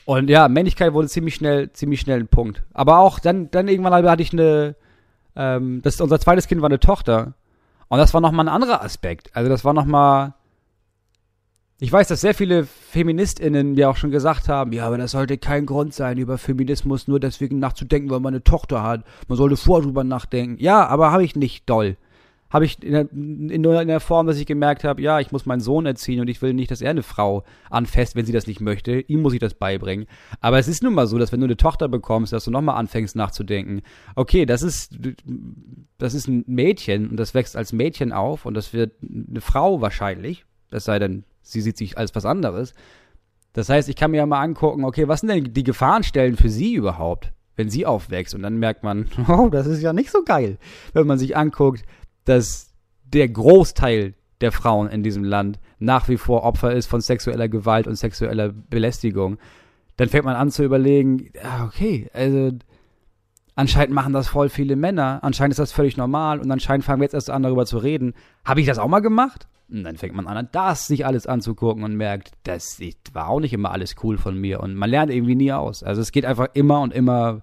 Und 0.04 0.28
ja, 0.28 0.48
Männlichkeit 0.48 0.92
wurde 0.92 1.08
ziemlich 1.08 1.34
schnell, 1.34 1.72
ziemlich 1.72 2.00
schnell 2.00 2.20
ein 2.20 2.28
Punkt. 2.28 2.62
Aber 2.72 2.98
auch 2.98 3.18
dann, 3.18 3.50
dann 3.50 3.68
irgendwann 3.68 3.92
hatte 4.06 4.22
ich 4.22 4.32
eine, 4.32 4.74
ähm, 5.36 5.80
das, 5.82 6.00
unser 6.00 6.18
zweites 6.18 6.48
Kind 6.48 6.60
war 6.60 6.68
eine 6.68 6.80
Tochter. 6.80 7.34
Und 7.88 7.98
das 7.98 8.12
war 8.12 8.20
nochmal 8.20 8.46
ein 8.46 8.54
anderer 8.54 8.82
Aspekt. 8.82 9.30
Also 9.34 9.48
das 9.48 9.64
war 9.64 9.74
nochmal, 9.74 10.34
ich 11.78 11.92
weiß, 11.92 12.08
dass 12.08 12.22
sehr 12.22 12.34
viele 12.34 12.64
FeministInnen 12.64 13.74
mir 13.74 13.90
auch 13.90 13.96
schon 13.96 14.10
gesagt 14.10 14.48
haben, 14.48 14.72
ja, 14.72 14.86
aber 14.86 14.98
das 14.98 15.12
sollte 15.12 15.38
kein 15.38 15.66
Grund 15.66 15.94
sein, 15.94 16.18
über 16.18 16.38
Feminismus 16.38 17.06
nur 17.06 17.20
deswegen 17.20 17.60
nachzudenken, 17.60 18.10
weil 18.10 18.20
man 18.20 18.34
eine 18.34 18.42
Tochter 18.42 18.82
hat. 18.82 19.04
Man 19.28 19.38
sollte 19.38 19.56
vorher 19.56 19.84
drüber 19.84 20.04
nachdenken. 20.04 20.56
Ja, 20.58 20.86
aber 20.86 21.12
habe 21.12 21.24
ich 21.24 21.36
nicht 21.36 21.68
doll 21.68 21.96
habe 22.52 22.66
ich 22.66 22.82
in 22.82 22.92
der, 22.92 23.10
in, 23.10 23.62
der 23.88 24.00
Form, 24.00 24.26
dass 24.26 24.38
ich 24.38 24.44
gemerkt 24.44 24.84
habe, 24.84 25.00
ja, 25.00 25.20
ich 25.20 25.32
muss 25.32 25.46
meinen 25.46 25.60
Sohn 25.60 25.86
erziehen 25.86 26.20
und 26.20 26.28
ich 26.28 26.42
will 26.42 26.52
nicht, 26.52 26.70
dass 26.70 26.82
er 26.82 26.90
eine 26.90 27.02
Frau 27.02 27.44
anfasst, 27.70 28.14
wenn 28.14 28.26
sie 28.26 28.32
das 28.32 28.46
nicht 28.46 28.60
möchte. 28.60 29.00
Ihm 29.00 29.22
muss 29.22 29.32
ich 29.32 29.38
das 29.38 29.54
beibringen. 29.54 30.06
Aber 30.40 30.58
es 30.58 30.68
ist 30.68 30.82
nun 30.82 30.92
mal 30.92 31.06
so, 31.06 31.18
dass 31.18 31.32
wenn 31.32 31.40
du 31.40 31.46
eine 31.46 31.56
Tochter 31.56 31.88
bekommst, 31.88 32.32
dass 32.34 32.44
du 32.44 32.50
nochmal 32.50 32.76
anfängst 32.76 33.16
nachzudenken, 33.16 33.80
okay, 34.16 34.44
das 34.44 34.62
ist, 34.62 34.98
das 35.96 36.12
ist 36.12 36.28
ein 36.28 36.44
Mädchen 36.46 37.08
und 37.08 37.16
das 37.16 37.32
wächst 37.32 37.56
als 37.56 37.72
Mädchen 37.72 38.12
auf 38.12 38.44
und 38.44 38.52
das 38.52 38.74
wird 38.74 38.92
eine 39.02 39.40
Frau 39.40 39.80
wahrscheinlich, 39.80 40.44
es 40.70 40.84
sei 40.84 40.98
denn, 40.98 41.24
sie 41.40 41.62
sieht 41.62 41.78
sich 41.78 41.96
als 41.96 42.14
was 42.14 42.26
anderes. 42.26 42.74
Das 43.54 43.70
heißt, 43.70 43.88
ich 43.88 43.96
kann 43.96 44.10
mir 44.10 44.18
ja 44.18 44.26
mal 44.26 44.42
angucken, 44.42 44.84
okay, 44.84 45.08
was 45.08 45.20
sind 45.20 45.30
denn 45.30 45.54
die 45.54 45.64
Gefahrenstellen 45.64 46.36
für 46.36 46.50
sie 46.50 46.74
überhaupt? 46.74 47.32
wenn 47.56 47.68
sie 47.68 47.86
aufwächst. 47.86 48.34
Und 48.34 48.42
dann 48.42 48.56
merkt 48.56 48.82
man, 48.82 49.06
oh, 49.28 49.48
das 49.48 49.66
ist 49.66 49.82
ja 49.82 49.92
nicht 49.92 50.10
so 50.10 50.22
geil, 50.24 50.58
wenn 50.92 51.06
man 51.06 51.18
sich 51.18 51.36
anguckt, 51.36 51.84
dass 52.24 52.72
der 53.04 53.28
Großteil 53.28 54.14
der 54.40 54.52
Frauen 54.52 54.88
in 54.88 55.02
diesem 55.02 55.24
Land 55.24 55.60
nach 55.78 56.08
wie 56.08 56.16
vor 56.16 56.42
Opfer 56.42 56.72
ist 56.72 56.86
von 56.86 57.00
sexueller 57.00 57.48
Gewalt 57.48 57.86
und 57.86 57.96
sexueller 57.96 58.50
Belästigung, 58.50 59.38
dann 59.96 60.08
fängt 60.08 60.24
man 60.24 60.36
an 60.36 60.50
zu 60.50 60.64
überlegen, 60.64 61.30
okay, 61.64 62.08
also 62.12 62.50
anscheinend 63.54 63.94
machen 63.94 64.12
das 64.12 64.28
voll 64.28 64.48
viele 64.48 64.76
Männer, 64.76 65.20
anscheinend 65.22 65.52
ist 65.52 65.58
das 65.58 65.72
völlig 65.72 65.96
normal 65.96 66.40
und 66.40 66.50
anscheinend 66.50 66.84
fangen 66.84 67.00
wir 67.00 67.04
jetzt 67.04 67.14
erst 67.14 67.30
an, 67.30 67.42
darüber 67.42 67.66
zu 67.66 67.78
reden. 67.78 68.14
Habe 68.44 68.60
ich 68.60 68.66
das 68.66 68.78
auch 68.78 68.88
mal 68.88 69.00
gemacht? 69.00 69.48
Und 69.70 69.84
dann 69.84 69.96
fängt 69.96 70.14
man 70.14 70.26
an, 70.26 70.48
das 70.52 70.86
sich 70.86 71.06
alles 71.06 71.26
anzugucken 71.26 71.82
und 71.82 71.96
merkt, 71.96 72.32
das 72.42 72.78
war 73.12 73.28
auch 73.28 73.40
nicht 73.40 73.54
immer 73.54 73.70
alles 73.70 73.96
cool 74.02 74.18
von 74.18 74.38
mir 74.38 74.60
und 74.60 74.74
man 74.74 74.90
lernt 74.90 75.10
irgendwie 75.10 75.34
nie 75.34 75.52
aus. 75.52 75.82
Also 75.82 76.02
es 76.02 76.12
geht 76.12 76.26
einfach 76.26 76.48
immer 76.54 76.80
und 76.80 76.92
immer 76.92 77.40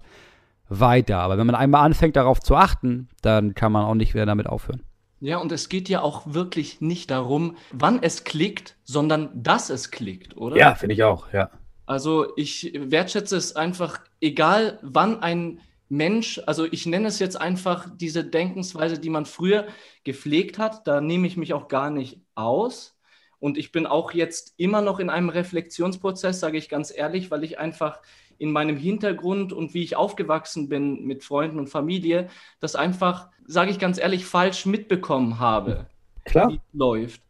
weiter. 0.70 1.18
Aber 1.18 1.36
wenn 1.36 1.46
man 1.46 1.56
einmal 1.56 1.84
anfängt, 1.84 2.16
darauf 2.16 2.40
zu 2.40 2.56
achten, 2.56 3.08
dann 3.20 3.54
kann 3.54 3.72
man 3.72 3.84
auch 3.84 3.94
nicht 3.94 4.14
mehr 4.14 4.24
damit 4.24 4.46
aufhören. 4.46 4.82
Ja, 5.20 5.36
und 5.36 5.52
es 5.52 5.68
geht 5.68 5.90
ja 5.90 6.00
auch 6.00 6.22
wirklich 6.32 6.80
nicht 6.80 7.10
darum, 7.10 7.56
wann 7.72 8.02
es 8.02 8.24
klickt, 8.24 8.76
sondern 8.84 9.28
dass 9.34 9.68
es 9.68 9.90
klickt, 9.90 10.36
oder? 10.38 10.56
Ja, 10.56 10.74
finde 10.74 10.94
ich 10.94 11.04
auch, 11.04 11.30
ja. 11.32 11.50
Also 11.84 12.34
ich 12.36 12.72
wertschätze 12.74 13.36
es 13.36 13.54
einfach, 13.54 14.00
egal 14.20 14.78
wann 14.80 15.22
ein 15.22 15.60
Mensch, 15.90 16.40
also 16.46 16.64
ich 16.64 16.86
nenne 16.86 17.08
es 17.08 17.18
jetzt 17.18 17.38
einfach 17.38 17.88
diese 17.96 18.24
Denkensweise, 18.24 18.98
die 18.98 19.10
man 19.10 19.26
früher 19.26 19.66
gepflegt 20.04 20.58
hat, 20.58 20.86
da 20.86 21.00
nehme 21.00 21.26
ich 21.26 21.36
mich 21.36 21.52
auch 21.52 21.68
gar 21.68 21.90
nicht 21.90 22.20
aus. 22.34 22.96
Und 23.40 23.58
ich 23.58 23.72
bin 23.72 23.86
auch 23.86 24.12
jetzt 24.12 24.54
immer 24.56 24.82
noch 24.82 25.00
in 25.00 25.10
einem 25.10 25.30
Reflexionsprozess, 25.30 26.40
sage 26.40 26.58
ich 26.58 26.68
ganz 26.68 26.96
ehrlich, 26.96 27.30
weil 27.30 27.42
ich 27.42 27.58
einfach 27.58 28.00
in 28.40 28.52
meinem 28.52 28.78
Hintergrund 28.78 29.52
und 29.52 29.74
wie 29.74 29.82
ich 29.82 29.96
aufgewachsen 29.96 30.70
bin 30.70 31.04
mit 31.04 31.22
Freunden 31.22 31.58
und 31.58 31.68
Familie, 31.68 32.28
das 32.58 32.74
einfach, 32.74 33.28
sage 33.46 33.70
ich 33.70 33.78
ganz 33.78 33.98
ehrlich, 33.98 34.24
falsch 34.24 34.64
mitbekommen 34.64 35.38
habe, 35.38 35.86
Klar. 36.24 36.48
wie 36.48 36.54
es 36.54 36.62
läuft. 36.72 37.22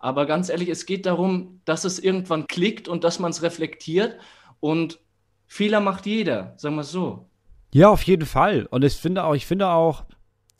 Aber 0.00 0.26
ganz 0.26 0.48
ehrlich, 0.48 0.68
es 0.68 0.84
geht 0.84 1.06
darum, 1.06 1.60
dass 1.64 1.84
es 1.84 2.00
irgendwann 2.00 2.48
klickt 2.48 2.88
und 2.88 3.04
dass 3.04 3.20
man 3.20 3.30
es 3.30 3.42
reflektiert 3.42 4.18
und 4.58 4.98
Fehler 5.46 5.78
macht 5.78 6.04
jeder, 6.04 6.54
sagen 6.56 6.74
wir 6.74 6.80
es 6.80 6.90
so. 6.90 7.30
Ja, 7.72 7.88
auf 7.88 8.02
jeden 8.02 8.26
Fall. 8.26 8.66
Und 8.66 8.82
ich 8.82 8.96
finde 8.96 9.22
auch, 9.22 9.34
ich 9.34 9.46
finde 9.46 9.68
auch, 9.68 10.04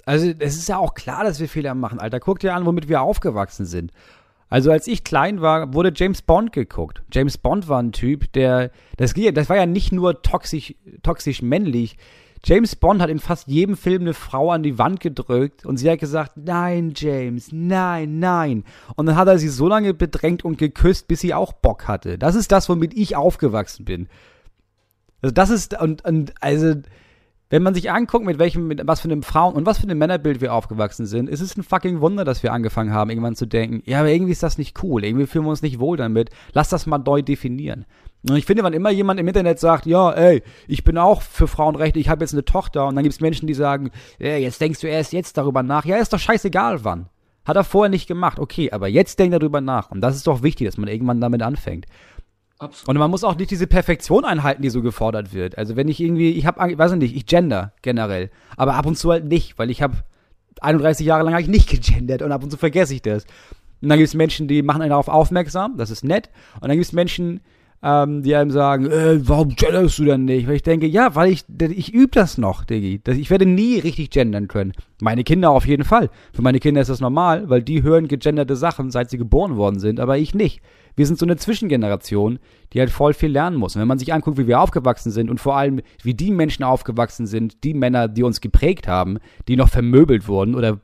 also 0.04 0.32
es 0.38 0.56
ist 0.56 0.68
ja 0.68 0.78
auch 0.78 0.94
klar, 0.94 1.24
dass 1.24 1.40
wir 1.40 1.48
Fehler 1.48 1.74
machen, 1.74 1.98
Alter. 1.98 2.20
Guck 2.20 2.38
dir 2.38 2.54
an, 2.54 2.64
womit 2.64 2.88
wir 2.88 3.00
aufgewachsen 3.00 3.66
sind. 3.66 3.90
Also 4.48 4.70
als 4.70 4.86
ich 4.86 5.02
klein 5.02 5.40
war, 5.40 5.74
wurde 5.74 5.92
James 5.94 6.22
Bond 6.22 6.52
geguckt. 6.52 7.02
James 7.12 7.36
Bond 7.36 7.68
war 7.68 7.82
ein 7.82 7.92
Typ, 7.92 8.32
der, 8.32 8.70
das, 8.96 9.14
das 9.14 9.48
war 9.48 9.56
ja 9.56 9.66
nicht 9.66 9.92
nur 9.92 10.22
toxisch, 10.22 10.74
toxisch 11.02 11.42
männlich. 11.42 11.96
James 12.44 12.76
Bond 12.76 13.02
hat 13.02 13.10
in 13.10 13.18
fast 13.18 13.48
jedem 13.48 13.76
Film 13.76 14.02
eine 14.02 14.14
Frau 14.14 14.52
an 14.52 14.62
die 14.62 14.78
Wand 14.78 15.00
gedrückt 15.00 15.66
und 15.66 15.78
sie 15.78 15.90
hat 15.90 15.98
gesagt, 15.98 16.36
nein, 16.36 16.92
James, 16.94 17.48
nein, 17.50 18.20
nein. 18.20 18.64
Und 18.94 19.06
dann 19.06 19.16
hat 19.16 19.26
er 19.26 19.38
sie 19.38 19.48
so 19.48 19.66
lange 19.66 19.94
bedrängt 19.94 20.44
und 20.44 20.56
geküsst, 20.56 21.08
bis 21.08 21.20
sie 21.20 21.34
auch 21.34 21.52
Bock 21.52 21.88
hatte. 21.88 22.18
Das 22.18 22.36
ist 22.36 22.52
das, 22.52 22.68
womit 22.68 22.94
ich 22.94 23.16
aufgewachsen 23.16 23.84
bin. 23.84 24.08
Also 25.22 25.34
das 25.34 25.50
ist, 25.50 25.80
und, 25.80 26.04
und 26.04 26.34
also, 26.40 26.74
wenn 27.48 27.62
man 27.62 27.74
sich 27.74 27.90
anguckt, 27.90 28.24
mit 28.24 28.38
welchem, 28.38 28.66
mit 28.66 28.82
was 28.86 29.00
für 29.00 29.08
einem 29.08 29.22
Frauen- 29.22 29.54
und 29.54 29.66
was 29.66 29.78
für 29.78 29.84
einem 29.84 29.98
Männerbild 29.98 30.40
wir 30.40 30.52
aufgewachsen 30.52 31.06
sind, 31.06 31.28
ist 31.28 31.40
es 31.40 31.56
ein 31.56 31.62
fucking 31.62 32.00
Wunder, 32.00 32.24
dass 32.24 32.42
wir 32.42 32.52
angefangen 32.52 32.92
haben, 32.92 33.10
irgendwann 33.10 33.36
zu 33.36 33.46
denken, 33.46 33.82
ja, 33.86 34.00
aber 34.00 34.10
irgendwie 34.10 34.32
ist 34.32 34.42
das 34.42 34.58
nicht 34.58 34.82
cool, 34.82 35.04
irgendwie 35.04 35.26
fühlen 35.26 35.44
wir 35.44 35.50
uns 35.50 35.62
nicht 35.62 35.78
wohl 35.78 35.96
damit, 35.96 36.30
lass 36.52 36.68
das 36.68 36.86
mal 36.86 36.98
neu 36.98 37.22
definieren. 37.22 37.86
Und 38.28 38.36
ich 38.36 38.46
finde, 38.46 38.64
wann 38.64 38.72
immer 38.72 38.90
jemand 38.90 39.20
im 39.20 39.28
Internet 39.28 39.60
sagt, 39.60 39.86
ja, 39.86 40.10
ey, 40.10 40.42
ich 40.66 40.82
bin 40.82 40.98
auch 40.98 41.22
für 41.22 41.46
Frauenrechte, 41.46 42.00
ich 42.00 42.08
habe 42.08 42.24
jetzt 42.24 42.32
eine 42.32 42.44
Tochter, 42.44 42.88
und 42.88 42.96
dann 42.96 43.04
gibt 43.04 43.14
es 43.14 43.20
Menschen, 43.20 43.46
die 43.46 43.54
sagen, 43.54 43.90
ey, 44.18 44.42
jetzt 44.42 44.60
denkst 44.60 44.80
du 44.80 44.88
erst 44.88 45.12
jetzt 45.12 45.36
darüber 45.36 45.62
nach, 45.62 45.84
ja, 45.84 45.96
ist 45.96 46.12
doch 46.12 46.18
scheißegal 46.18 46.82
wann. 46.84 47.08
Hat 47.44 47.54
er 47.54 47.62
vorher 47.62 47.90
nicht 47.90 48.08
gemacht, 48.08 48.40
okay, 48.40 48.72
aber 48.72 48.88
jetzt 48.88 49.20
denkt 49.20 49.32
er 49.32 49.38
darüber 49.38 49.60
nach. 49.60 49.92
Und 49.92 50.00
das 50.00 50.16
ist 50.16 50.26
doch 50.26 50.42
wichtig, 50.42 50.66
dass 50.66 50.78
man 50.78 50.88
irgendwann 50.88 51.20
damit 51.20 51.42
anfängt. 51.42 51.86
Absolut. 52.58 52.88
Und 52.88 52.98
man 52.98 53.10
muss 53.10 53.24
auch 53.24 53.36
nicht 53.36 53.50
diese 53.50 53.66
Perfektion 53.66 54.24
einhalten, 54.24 54.62
die 54.62 54.70
so 54.70 54.80
gefordert 54.80 55.34
wird. 55.34 55.58
Also 55.58 55.76
wenn 55.76 55.88
ich 55.88 56.00
irgendwie, 56.00 56.30
ich 56.30 56.46
habe, 56.46 56.78
weiß 56.78 56.92
nicht, 56.92 57.14
ich 57.14 57.26
gender 57.26 57.72
generell, 57.82 58.30
aber 58.56 58.74
ab 58.74 58.86
und 58.86 58.96
zu 58.96 59.10
halt 59.10 59.26
nicht, 59.26 59.58
weil 59.58 59.70
ich 59.70 59.82
habe 59.82 59.96
31 60.60 61.06
Jahre 61.06 61.22
lang 61.24 61.34
habe 61.34 61.42
ich 61.42 61.48
nicht 61.48 61.68
gegendert 61.70 62.22
und 62.22 62.32
ab 62.32 62.42
und 62.42 62.50
zu 62.50 62.56
vergesse 62.56 62.94
ich 62.94 63.02
das. 63.02 63.24
Und 63.82 63.90
dann 63.90 63.98
gibt 63.98 64.08
es 64.08 64.14
Menschen, 64.14 64.48
die 64.48 64.62
machen 64.62 64.80
einen 64.80 64.90
darauf 64.90 65.08
aufmerksam, 65.08 65.76
das 65.76 65.90
ist 65.90 66.02
nett. 66.02 66.30
Und 66.54 66.68
dann 66.68 66.76
gibt 66.78 66.86
es 66.86 66.92
Menschen, 66.92 67.40
ähm, 67.86 68.24
die 68.24 68.34
einem 68.34 68.50
sagen, 68.50 68.90
äh, 68.90 69.20
warum 69.28 69.50
genderst 69.50 70.00
du 70.00 70.04
denn 70.06 70.24
nicht? 70.24 70.48
Weil 70.48 70.56
ich 70.56 70.64
denke, 70.64 70.86
ja, 70.86 71.14
weil 71.14 71.30
ich, 71.30 71.44
ich 71.60 71.94
übe 71.94 72.10
das 72.10 72.36
noch, 72.36 72.64
Diggi. 72.64 73.00
Ich 73.12 73.30
werde 73.30 73.46
nie 73.46 73.78
richtig 73.78 74.10
gendern 74.10 74.48
können. 74.48 74.72
Meine 75.00 75.22
Kinder 75.22 75.50
auf 75.50 75.68
jeden 75.68 75.84
Fall. 75.84 76.10
Für 76.32 76.42
meine 76.42 76.58
Kinder 76.58 76.80
ist 76.80 76.90
das 76.90 77.00
normal, 77.00 77.48
weil 77.48 77.62
die 77.62 77.84
hören 77.84 78.08
gegenderte 78.08 78.56
Sachen, 78.56 78.90
seit 78.90 79.10
sie 79.10 79.18
geboren 79.18 79.56
worden 79.56 79.78
sind, 79.78 80.00
aber 80.00 80.18
ich 80.18 80.34
nicht. 80.34 80.62
Wir 80.96 81.06
sind 81.06 81.16
so 81.16 81.26
eine 81.26 81.36
Zwischengeneration, 81.36 82.40
die 82.72 82.80
halt 82.80 82.90
voll 82.90 83.14
viel 83.14 83.30
lernen 83.30 83.56
muss. 83.56 83.76
Und 83.76 83.82
wenn 83.82 83.88
man 83.88 84.00
sich 84.00 84.12
anguckt, 84.12 84.36
wie 84.36 84.48
wir 84.48 84.60
aufgewachsen 84.60 85.12
sind 85.12 85.30
und 85.30 85.38
vor 85.38 85.56
allem, 85.56 85.80
wie 86.02 86.14
die 86.14 86.32
Menschen 86.32 86.64
aufgewachsen 86.64 87.28
sind, 87.28 87.62
die 87.62 87.74
Männer, 87.74 88.08
die 88.08 88.24
uns 88.24 88.40
geprägt 88.40 88.88
haben, 88.88 89.18
die 89.46 89.54
noch 89.54 89.68
vermöbelt 89.68 90.26
wurden 90.26 90.56
oder 90.56 90.80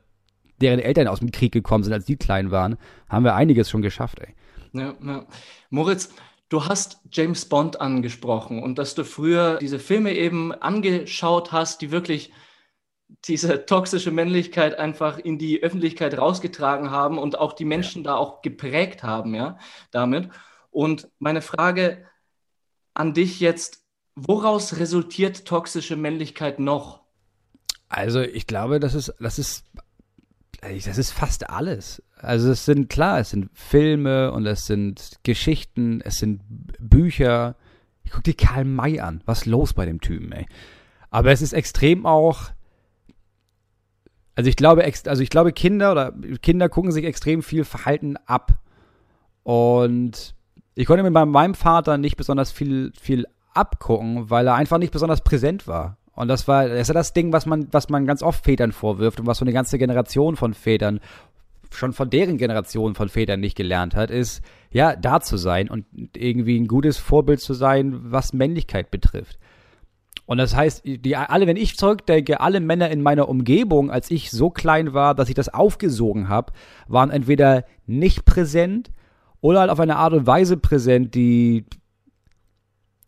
deren 0.61 0.79
Eltern 0.79 1.07
aus 1.07 1.19
dem 1.19 1.31
Krieg 1.31 1.51
gekommen 1.51 1.83
sind, 1.83 1.91
als 1.91 2.05
die 2.05 2.15
klein 2.15 2.49
waren, 2.49 2.77
haben 3.09 3.25
wir 3.25 3.35
einiges 3.35 3.69
schon 3.69 3.81
geschafft, 3.81 4.19
ey. 4.19 4.33
Ja, 4.71 4.93
ja. 5.05 5.25
Moritz, 5.69 6.09
Du 6.53 6.65
hast 6.65 6.99
James 7.11 7.45
Bond 7.45 7.81
angesprochen 7.81 8.61
und 8.61 8.77
dass 8.77 8.93
du 8.93 9.03
früher 9.03 9.57
diese 9.57 9.79
Filme 9.79 10.13
eben 10.13 10.51
angeschaut 10.51 11.51
hast, 11.51 11.81
die 11.81 11.89
wirklich 11.89 12.31
diese 13.25 13.65
toxische 13.65 14.11
Männlichkeit 14.11 14.77
einfach 14.77 15.17
in 15.17 15.39
die 15.39 15.63
Öffentlichkeit 15.63 16.15
rausgetragen 16.15 16.91
haben 16.91 17.17
und 17.17 17.39
auch 17.39 17.53
die 17.53 17.65
Menschen 17.65 18.03
ja. 18.03 18.11
da 18.11 18.17
auch 18.17 18.43
geprägt 18.43 19.01
haben, 19.01 19.33
ja, 19.33 19.57
damit. 19.89 20.29
Und 20.69 21.09
meine 21.17 21.41
Frage 21.41 22.05
an 22.93 23.15
dich 23.15 23.39
jetzt, 23.39 23.83
woraus 24.13 24.77
resultiert 24.77 25.45
toxische 25.45 25.95
Männlichkeit 25.95 26.59
noch? 26.59 27.01
Also 27.89 28.21
ich 28.21 28.45
glaube, 28.45 28.79
das 28.79 28.93
ist, 28.93 29.11
das 29.19 29.39
ist, 29.39 29.65
das 30.61 30.97
ist 30.97 31.11
fast 31.11 31.49
alles. 31.49 32.01
Also 32.17 32.51
es 32.51 32.65
sind 32.65 32.89
klar, 32.89 33.19
es 33.19 33.31
sind 33.31 33.49
Filme 33.53 34.31
und 34.31 34.45
es 34.45 34.65
sind 34.65 35.19
Geschichten, 35.23 36.01
es 36.01 36.17
sind 36.17 36.41
Bücher. 36.79 37.55
Ich 38.03 38.11
guck 38.11 38.23
dir 38.23 38.33
Karl 38.33 38.65
May 38.65 38.99
an. 38.99 39.21
Was 39.25 39.39
ist 39.39 39.45
los 39.45 39.73
bei 39.73 39.85
dem 39.85 39.99
Typen, 39.99 40.31
ey? 40.31 40.45
Aber 41.09 41.31
es 41.31 41.41
ist 41.41 41.53
extrem 41.53 42.05
auch. 42.05 42.51
Also 44.35 44.49
ich 44.49 44.55
glaube, 44.55 44.83
also 44.83 45.21
ich 45.21 45.29
glaube, 45.29 45.51
Kinder 45.51 45.91
oder 45.91 46.13
Kinder 46.41 46.69
gucken 46.69 46.91
sich 46.91 47.05
extrem 47.05 47.43
viel 47.43 47.65
Verhalten 47.65 48.17
ab. 48.25 48.53
Und 49.43 50.33
ich 50.75 50.87
konnte 50.87 51.03
mit 51.03 51.13
meinem 51.13 51.55
Vater 51.55 51.97
nicht 51.97 52.15
besonders 52.15 52.51
viel, 52.51 52.91
viel 52.99 53.25
abgucken, 53.53 54.29
weil 54.29 54.47
er 54.47 54.55
einfach 54.55 54.77
nicht 54.77 54.93
besonders 54.93 55.21
präsent 55.21 55.67
war. 55.67 55.97
Und 56.15 56.27
das 56.27 56.47
war, 56.47 56.67
das 56.67 56.81
ist 56.81 56.87
ja 56.89 56.93
das 56.93 57.13
Ding, 57.13 57.33
was 57.33 57.45
man, 57.45 57.67
was 57.71 57.89
man 57.89 58.05
ganz 58.05 58.21
oft 58.21 58.43
Vätern 58.43 58.71
vorwirft 58.71 59.19
und 59.19 59.27
was 59.27 59.39
so 59.39 59.45
eine 59.45 59.53
ganze 59.53 59.77
Generation 59.77 60.35
von 60.35 60.53
Vätern 60.53 60.99
schon 61.75 61.93
von 61.93 62.09
deren 62.09 62.37
Generation 62.37 62.95
von 62.95 63.09
Vätern 63.09 63.39
nicht 63.39 63.55
gelernt 63.55 63.95
hat, 63.95 64.11
ist, 64.11 64.43
ja, 64.71 64.95
da 64.95 65.19
zu 65.21 65.37
sein 65.37 65.69
und 65.69 65.85
irgendwie 66.15 66.59
ein 66.59 66.67
gutes 66.67 66.97
Vorbild 66.97 67.39
zu 67.41 67.53
sein, 67.53 68.11
was 68.11 68.33
Männlichkeit 68.33 68.91
betrifft. 68.91 69.39
Und 70.25 70.37
das 70.37 70.55
heißt, 70.55 70.83
die, 70.85 71.15
alle, 71.15 71.47
wenn 71.47 71.57
ich 71.57 71.77
zurückdenke, 71.77 72.39
alle 72.39 72.59
Männer 72.61 72.89
in 72.89 73.01
meiner 73.01 73.27
Umgebung, 73.27 73.91
als 73.91 74.09
ich 74.09 74.31
so 74.31 74.49
klein 74.49 74.93
war, 74.93 75.15
dass 75.15 75.29
ich 75.29 75.35
das 75.35 75.49
aufgesogen 75.49 76.29
habe, 76.29 76.53
waren 76.87 77.09
entweder 77.09 77.65
nicht 77.87 78.23
präsent 78.23 78.91
oder 79.41 79.59
halt 79.59 79.69
auf 79.69 79.79
eine 79.79 79.97
Art 79.97 80.13
und 80.13 80.25
Weise 80.25 80.55
präsent, 80.55 81.13
die, 81.13 81.65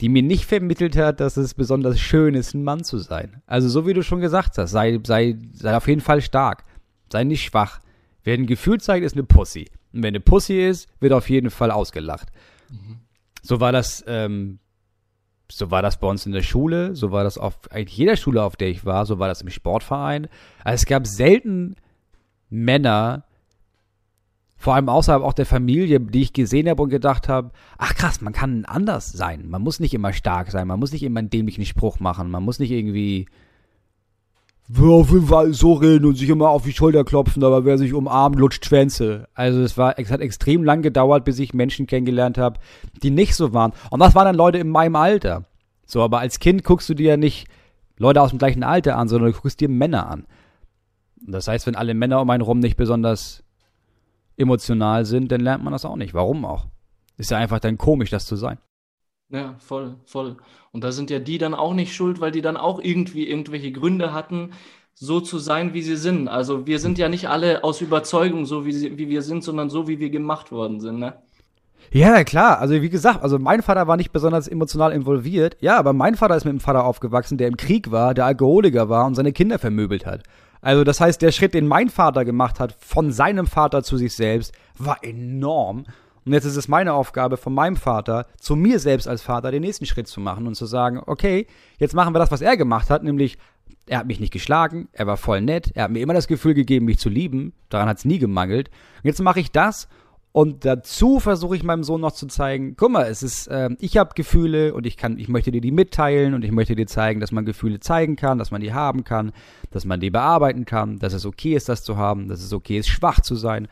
die 0.01 0.09
mir 0.09 0.23
nicht 0.23 0.45
vermittelt 0.45 0.97
hat, 0.97 1.19
dass 1.19 1.37
es 1.37 1.53
besonders 1.53 1.99
schön 1.99 2.35
ist, 2.35 2.53
ein 2.53 2.63
Mann 2.63 2.83
zu 2.83 2.97
sein. 2.97 3.41
Also 3.47 3.69
so 3.69 3.87
wie 3.87 3.93
du 3.93 4.03
schon 4.03 4.19
gesagt 4.19 4.57
hast, 4.57 4.71
sei, 4.71 4.99
sei, 5.03 5.37
sei 5.53 5.75
auf 5.75 5.87
jeden 5.87 6.01
Fall 6.01 6.21
stark. 6.21 6.63
Sei 7.11 7.23
nicht 7.23 7.43
schwach. 7.43 7.79
Wer 8.23 8.33
ein 8.33 8.47
Gefühl 8.47 8.79
zeigt, 8.81 9.05
ist 9.05 9.13
eine 9.13 9.23
Pussy. 9.23 9.69
Und 9.93 10.03
wenn 10.03 10.09
eine 10.09 10.19
Pussy 10.19 10.67
ist, 10.67 10.89
wird 10.99 11.13
auf 11.13 11.29
jeden 11.29 11.49
Fall 11.49 11.71
ausgelacht. 11.71 12.29
Mhm. 12.69 12.99
So 13.41 13.59
war 13.59 13.71
das, 13.71 14.03
ähm, 14.07 14.59
so 15.49 15.71
war 15.71 15.81
das 15.81 15.99
bei 15.99 16.07
uns 16.07 16.25
in 16.25 16.31
der 16.31 16.41
Schule, 16.41 16.95
so 16.95 17.11
war 17.11 17.23
das 17.23 17.37
auf 17.37 17.71
eigentlich 17.71 17.97
jeder 17.97 18.17
Schule, 18.17 18.43
auf 18.43 18.55
der 18.55 18.69
ich 18.69 18.83
war, 18.83 19.05
so 19.05 19.19
war 19.19 19.27
das 19.27 19.41
im 19.41 19.49
Sportverein. 19.49 20.27
Also 20.63 20.75
es 20.81 20.85
gab 20.85 21.05
selten 21.07 21.75
Männer, 22.49 23.25
vor 24.57 24.75
allem 24.75 24.89
außerhalb 24.89 25.23
auch 25.23 25.33
der 25.33 25.45
Familie, 25.45 25.99
die 25.99 26.21
ich 26.21 26.33
gesehen 26.33 26.69
habe 26.69 26.81
und 26.81 26.89
gedacht 26.89 27.27
habe, 27.27 27.51
ach 27.77 27.93
krass, 27.95 28.21
man 28.21 28.33
kann 28.33 28.65
anders 28.65 29.11
sein. 29.11 29.47
Man 29.47 29.61
muss 29.61 29.79
nicht 29.79 29.93
immer 29.93 30.13
stark 30.13 30.51
sein, 30.51 30.67
man 30.67 30.79
muss 30.79 30.91
nicht 30.91 31.03
immer 31.03 31.19
einen 31.19 31.29
dämlichen 31.29 31.65
Spruch 31.65 31.99
machen, 31.99 32.31
man 32.31 32.43
muss 32.43 32.59
nicht 32.59 32.71
irgendwie 32.71 33.27
auf 34.73 35.11
jeden 35.11 35.27
Fall 35.27 35.53
so 35.53 35.73
reden 35.73 36.05
und 36.05 36.15
sich 36.15 36.29
immer 36.29 36.49
auf 36.49 36.63
die 36.63 36.73
Schulter 36.73 37.03
klopfen, 37.03 37.43
aber 37.43 37.65
wer 37.65 37.77
sich 37.77 37.93
umarmt, 37.93 38.37
lutscht 38.37 38.65
Schwänze. 38.65 39.27
Also 39.35 39.61
es 39.61 39.77
war, 39.77 39.99
es 39.99 40.09
hat 40.09 40.21
extrem 40.21 40.63
lang 40.63 40.81
gedauert, 40.81 41.23
bis 41.23 41.37
ich 41.37 41.53
Menschen 41.53 41.85
kennengelernt 41.85 42.37
habe, 42.37 42.59
die 43.03 43.11
nicht 43.11 43.35
so 43.35 43.53
waren. 43.53 43.73
Und 43.91 43.99
das 43.99 44.15
waren 44.15 44.25
dann 44.25 44.35
Leute 44.35 44.57
in 44.57 44.69
meinem 44.69 44.95
Alter. 44.95 45.45
So, 45.85 46.01
aber 46.01 46.19
als 46.19 46.39
Kind 46.39 46.63
guckst 46.63 46.89
du 46.89 46.95
dir 46.95 47.11
ja 47.11 47.17
nicht 47.17 47.47
Leute 47.97 48.21
aus 48.21 48.31
dem 48.31 48.39
gleichen 48.39 48.63
Alter 48.63 48.97
an, 48.97 49.07
sondern 49.07 49.31
du 49.31 49.37
guckst 49.37 49.59
dir 49.59 49.69
Männer 49.69 50.09
an. 50.09 50.25
Das 51.27 51.47
heißt, 51.47 51.67
wenn 51.67 51.75
alle 51.75 51.93
Männer 51.93 52.21
um 52.21 52.29
einen 52.31 52.41
rum 52.41 52.59
nicht 52.59 52.75
besonders 52.75 53.44
emotional 54.37 55.05
sind, 55.05 55.31
dann 55.31 55.41
lernt 55.41 55.63
man 55.63 55.73
das 55.73 55.85
auch 55.85 55.95
nicht. 55.95 56.13
Warum 56.13 56.45
auch? 56.45 56.67
Ist 57.17 57.31
ja 57.31 57.37
einfach 57.37 57.59
dann 57.59 57.77
komisch, 57.77 58.09
das 58.09 58.25
zu 58.25 58.35
sein. 58.35 58.57
Ja, 59.29 59.55
voll, 59.59 59.95
voll. 60.05 60.37
Und 60.71 60.83
da 60.83 60.91
sind 60.91 61.09
ja 61.09 61.19
die 61.19 61.37
dann 61.37 61.53
auch 61.53 61.73
nicht 61.73 61.95
schuld, 61.95 62.19
weil 62.19 62.31
die 62.31 62.41
dann 62.41 62.57
auch 62.57 62.79
irgendwie 62.79 63.27
irgendwelche 63.27 63.71
Gründe 63.71 64.13
hatten, 64.13 64.51
so 64.93 65.19
zu 65.19 65.39
sein, 65.39 65.73
wie 65.73 65.81
sie 65.81 65.97
sind. 65.97 66.27
Also 66.27 66.67
wir 66.67 66.79
sind 66.79 66.97
ja 66.97 67.09
nicht 67.09 67.27
alle 67.27 67.63
aus 67.63 67.81
Überzeugung 67.81 68.45
so, 68.45 68.65
wie, 68.65 68.71
sie, 68.71 68.97
wie 68.97 69.09
wir 69.09 69.21
sind, 69.21 69.43
sondern 69.43 69.69
so, 69.69 69.87
wie 69.87 69.99
wir 69.99 70.09
gemacht 70.09 70.51
worden 70.51 70.79
sind, 70.79 70.99
ne? 70.99 71.15
Ja, 71.91 72.23
klar. 72.23 72.59
Also 72.59 72.81
wie 72.81 72.89
gesagt, 72.89 73.21
also 73.21 73.37
mein 73.39 73.61
Vater 73.61 73.87
war 73.87 73.97
nicht 73.97 74.11
besonders 74.11 74.47
emotional 74.47 74.91
involviert. 74.91 75.57
Ja, 75.59 75.77
aber 75.77 75.93
mein 75.93 76.15
Vater 76.15 76.35
ist 76.35 76.45
mit 76.45 76.51
einem 76.51 76.59
Vater 76.59 76.83
aufgewachsen, 76.83 77.37
der 77.37 77.47
im 77.47 77.57
Krieg 77.57 77.91
war, 77.91 78.13
der 78.13 78.25
Alkoholiker 78.25 78.89
war 78.89 79.05
und 79.05 79.15
seine 79.15 79.33
Kinder 79.33 79.59
vermöbelt 79.59 80.05
hat. 80.05 80.23
Also 80.65 80.83
das 80.83 80.99
heißt, 80.99 81.21
der 81.21 81.31
Schritt, 81.31 81.53
den 81.53 81.67
mein 81.67 81.89
Vater 81.89 82.25
gemacht 82.25 82.59
hat, 82.59 82.75
von 82.79 83.11
seinem 83.11 83.45
Vater 83.45 83.83
zu 83.83 83.97
sich 83.97 84.15
selbst, 84.15 84.51
war 84.79 84.97
enorm. 85.03 85.85
Und 86.25 86.33
jetzt 86.33 86.45
ist 86.45 86.55
es 86.55 86.67
meine 86.67 86.93
Aufgabe 86.93 87.37
von 87.37 87.53
meinem 87.53 87.75
Vater, 87.75 88.25
zu 88.39 88.55
mir 88.55 88.79
selbst 88.79 89.07
als 89.07 89.21
Vater 89.21 89.51
den 89.51 89.61
nächsten 89.61 89.85
Schritt 89.85 90.07
zu 90.07 90.19
machen 90.19 90.47
und 90.47 90.55
zu 90.55 90.65
sagen, 90.65 90.99
okay, 91.05 91.45
jetzt 91.77 91.93
machen 91.93 92.15
wir 92.15 92.19
das, 92.19 92.31
was 92.31 92.41
er 92.41 92.57
gemacht 92.57 92.89
hat, 92.89 93.03
nämlich 93.03 93.37
er 93.85 93.99
hat 93.99 94.07
mich 94.07 94.19
nicht 94.19 94.33
geschlagen, 94.33 94.87
er 94.91 95.05
war 95.05 95.17
voll 95.17 95.39
nett, 95.41 95.69
er 95.75 95.83
hat 95.83 95.91
mir 95.91 96.01
immer 96.01 96.15
das 96.15 96.27
Gefühl 96.27 96.55
gegeben, 96.55 96.87
mich 96.87 96.97
zu 96.97 97.09
lieben, 97.09 97.53
daran 97.69 97.87
hat 97.87 97.99
es 97.99 98.05
nie 98.05 98.17
gemangelt. 98.17 98.69
Und 98.69 99.05
jetzt 99.05 99.21
mache 99.21 99.41
ich 99.41 99.51
das 99.51 99.87
und 100.35 100.65
dazu 100.65 101.21
versuche 101.21 101.55
ich 101.55 101.63
meinem 101.63 101.85
Sohn 101.85 102.01
noch 102.01 102.11
zu 102.11 102.27
zeigen, 102.27 102.75
guck 102.75 102.91
mal, 102.91 103.05
es 103.05 103.23
ist, 103.23 103.47
äh, 103.47 103.69
ich 103.79 103.95
habe 103.95 104.15
Gefühle 104.15 104.73
und 104.73 104.85
ich 104.85 104.97
kann, 104.97 105.17
ich 105.17 105.29
möchte 105.29 105.49
dir 105.49 105.61
die 105.61 105.71
mitteilen 105.71 106.33
und 106.33 106.43
ich 106.43 106.51
möchte 106.51 106.75
dir 106.75 106.87
zeigen, 106.87 107.21
dass 107.21 107.31
man 107.31 107.45
Gefühle 107.45 107.79
zeigen 107.79 108.17
kann, 108.17 108.37
dass 108.37 108.51
man 108.51 108.59
die 108.59 108.73
haben 108.73 109.05
kann, 109.05 109.31
dass 109.71 109.85
man 109.85 110.01
die 110.01 110.09
bearbeiten 110.09 110.65
kann, 110.65 110.99
dass 110.99 111.13
es 111.13 111.25
okay 111.25 111.55
ist, 111.55 111.69
das 111.69 111.85
zu 111.85 111.95
haben, 111.95 112.27
dass 112.27 112.43
es 112.43 112.51
okay 112.51 112.79
ist, 112.79 112.89
schwach 112.89 113.21
zu 113.21 113.35
sein. 113.35 113.69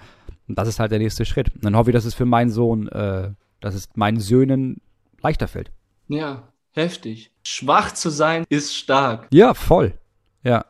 Und 0.47 0.57
das 0.57 0.69
ist 0.69 0.79
halt 0.79 0.93
der 0.93 0.99
nächste 0.99 1.25
Schritt. 1.25 1.53
Und 1.53 1.65
dann 1.65 1.75
hoffe 1.75 1.89
ich, 1.89 1.95
dass 1.95 2.05
es 2.05 2.13
für 2.13 2.23
meinen 2.23 2.49
Sohn, 2.49 2.87
äh, 2.87 3.31
dass 3.59 3.75
es 3.75 3.89
meinen 3.95 4.21
Söhnen 4.21 4.79
leichter 5.21 5.49
fällt. 5.49 5.69
Ja, 6.07 6.47
heftig. 6.71 7.31
Schwach 7.43 7.93
zu 7.93 8.09
sein 8.09 8.45
ist 8.47 8.73
stark. 8.73 9.27
Ja, 9.33 9.53
voll. 9.53 9.95
Ja. 10.43 10.63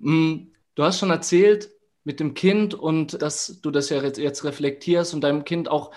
Mm, 0.00 0.48
du 0.74 0.82
hast 0.82 0.98
schon 0.98 1.10
erzählt 1.10 1.70
mit 2.08 2.20
dem 2.20 2.32
Kind 2.32 2.72
und 2.72 3.20
dass 3.20 3.60
du 3.60 3.70
das 3.70 3.90
ja 3.90 4.02
jetzt 4.02 4.42
reflektierst 4.42 5.12
und 5.12 5.20
deinem 5.20 5.44
Kind 5.44 5.70
auch 5.70 5.92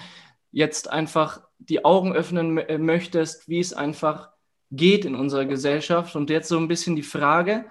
jetzt 0.51 0.91
einfach 0.91 1.39
die 1.57 1.85
Augen 1.85 2.11
öffnen 2.11 2.57
äh, 2.57 2.77
möchtest, 2.77 3.47
wie 3.47 3.61
es 3.61 3.71
einfach 3.71 4.29
geht 4.71 5.05
in 5.05 5.15
unserer 5.15 5.45
Gesellschaft. 5.45 6.17
Und 6.17 6.29
jetzt 6.29 6.49
so 6.49 6.57
ein 6.57 6.67
bisschen 6.67 6.97
die 6.97 7.01
Frage, 7.01 7.63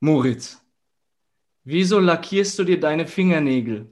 Moritz, 0.00 0.60
wieso 1.64 1.98
lackierst 1.98 2.58
du 2.58 2.64
dir 2.64 2.78
deine 2.78 3.06
Fingernägel? 3.06 3.86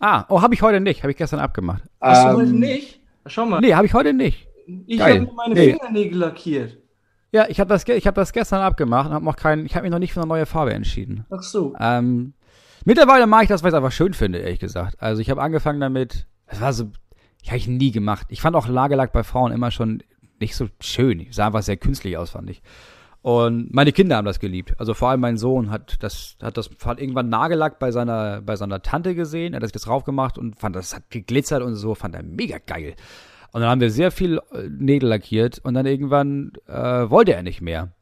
Ah, 0.00 0.24
oh, 0.28 0.42
habe 0.42 0.54
ich 0.54 0.62
heute 0.62 0.80
nicht. 0.80 1.04
Habe 1.04 1.12
ich 1.12 1.16
gestern 1.16 1.38
abgemacht. 1.38 1.84
Hast 2.00 2.24
ähm, 2.24 2.30
du 2.32 2.36
heute 2.38 2.52
nicht? 2.52 3.00
Schau 3.26 3.46
mal. 3.46 3.60
Nee, 3.60 3.74
habe 3.74 3.86
ich 3.86 3.94
heute 3.94 4.12
nicht. 4.12 4.48
Ich 4.88 5.00
habe 5.00 5.30
meine 5.36 5.54
nee. 5.54 5.70
Fingernägel 5.70 6.18
lackiert. 6.18 6.78
Ja, 7.30 7.46
ich 7.48 7.60
habe 7.60 7.68
das, 7.68 7.86
ich 7.86 8.08
hab 8.08 8.16
das 8.16 8.32
gestern 8.32 8.60
abgemacht 8.60 9.06
und 9.06 9.14
habe 9.14 9.24
noch 9.24 9.36
keinen, 9.36 9.66
ich 9.66 9.76
habe 9.76 9.84
mich 9.84 9.92
noch 9.92 10.00
nicht 10.00 10.12
für 10.12 10.20
eine 10.20 10.28
neue 10.28 10.46
Farbe 10.46 10.74
entschieden. 10.74 11.24
Ach 11.30 11.44
so. 11.44 11.76
Ähm, 11.78 12.34
mittlerweile 12.84 13.26
mache 13.26 13.44
ich 13.44 13.48
das, 13.48 13.62
weil 13.62 13.68
ich 13.68 13.74
es 13.74 13.76
einfach 13.76 13.92
schön 13.92 14.14
finde, 14.14 14.38
ehrlich 14.38 14.60
gesagt. 14.60 15.00
Also 15.00 15.20
ich 15.20 15.30
habe 15.30 15.42
angefangen 15.42 15.80
damit, 15.80 16.26
es 16.46 16.60
war 16.60 16.72
so, 16.72 16.90
ich 17.42 17.50
habe 17.50 17.58
ich 17.58 17.68
nie 17.68 17.90
gemacht. 17.90 18.26
Ich 18.30 18.40
fand 18.40 18.56
auch 18.56 18.68
Lagerlack 18.68 19.12
bei 19.12 19.22
Frauen 19.22 19.52
immer 19.52 19.70
schon 19.70 20.02
nicht 20.40 20.56
so 20.56 20.68
schön. 20.80 21.20
Ich 21.20 21.34
sah 21.34 21.46
einfach 21.46 21.62
sehr 21.62 21.76
künstlich 21.76 22.16
aus, 22.16 22.30
fand 22.30 22.50
ich. 22.50 22.62
Und 23.22 23.72
meine 23.72 23.92
Kinder 23.92 24.16
haben 24.16 24.24
das 24.24 24.40
geliebt. 24.40 24.74
Also 24.78 24.94
vor 24.94 25.08
allem 25.08 25.20
mein 25.20 25.36
Sohn 25.36 25.70
hat 25.70 26.02
das, 26.02 26.36
hat 26.42 26.56
das 26.56 26.70
hat 26.84 27.00
irgendwann 27.00 27.28
Nagellack 27.28 27.78
bei 27.78 27.92
seiner, 27.92 28.42
bei 28.42 28.56
seiner 28.56 28.82
Tante 28.82 29.14
gesehen, 29.14 29.54
er 29.54 29.58
hat 29.58 29.62
sich 29.62 29.72
das 29.72 29.82
drauf 29.82 30.02
gemacht 30.02 30.38
und 30.38 30.58
fand, 30.58 30.74
das 30.74 30.94
hat 30.94 31.08
geglitzert 31.08 31.62
und 31.62 31.76
so, 31.76 31.94
fand 31.94 32.16
er 32.16 32.24
mega 32.24 32.58
geil. 32.58 32.96
Und 33.52 33.60
dann 33.60 33.70
haben 33.70 33.80
wir 33.80 33.90
sehr 33.90 34.10
viel 34.10 34.40
äh, 34.52 34.68
Nägel 34.68 35.08
lackiert 35.08 35.60
und 35.62 35.74
dann 35.74 35.86
irgendwann 35.86 36.52
äh, 36.66 36.72
wollte 37.10 37.34
er 37.34 37.44
nicht 37.44 37.60
mehr. 37.60 37.92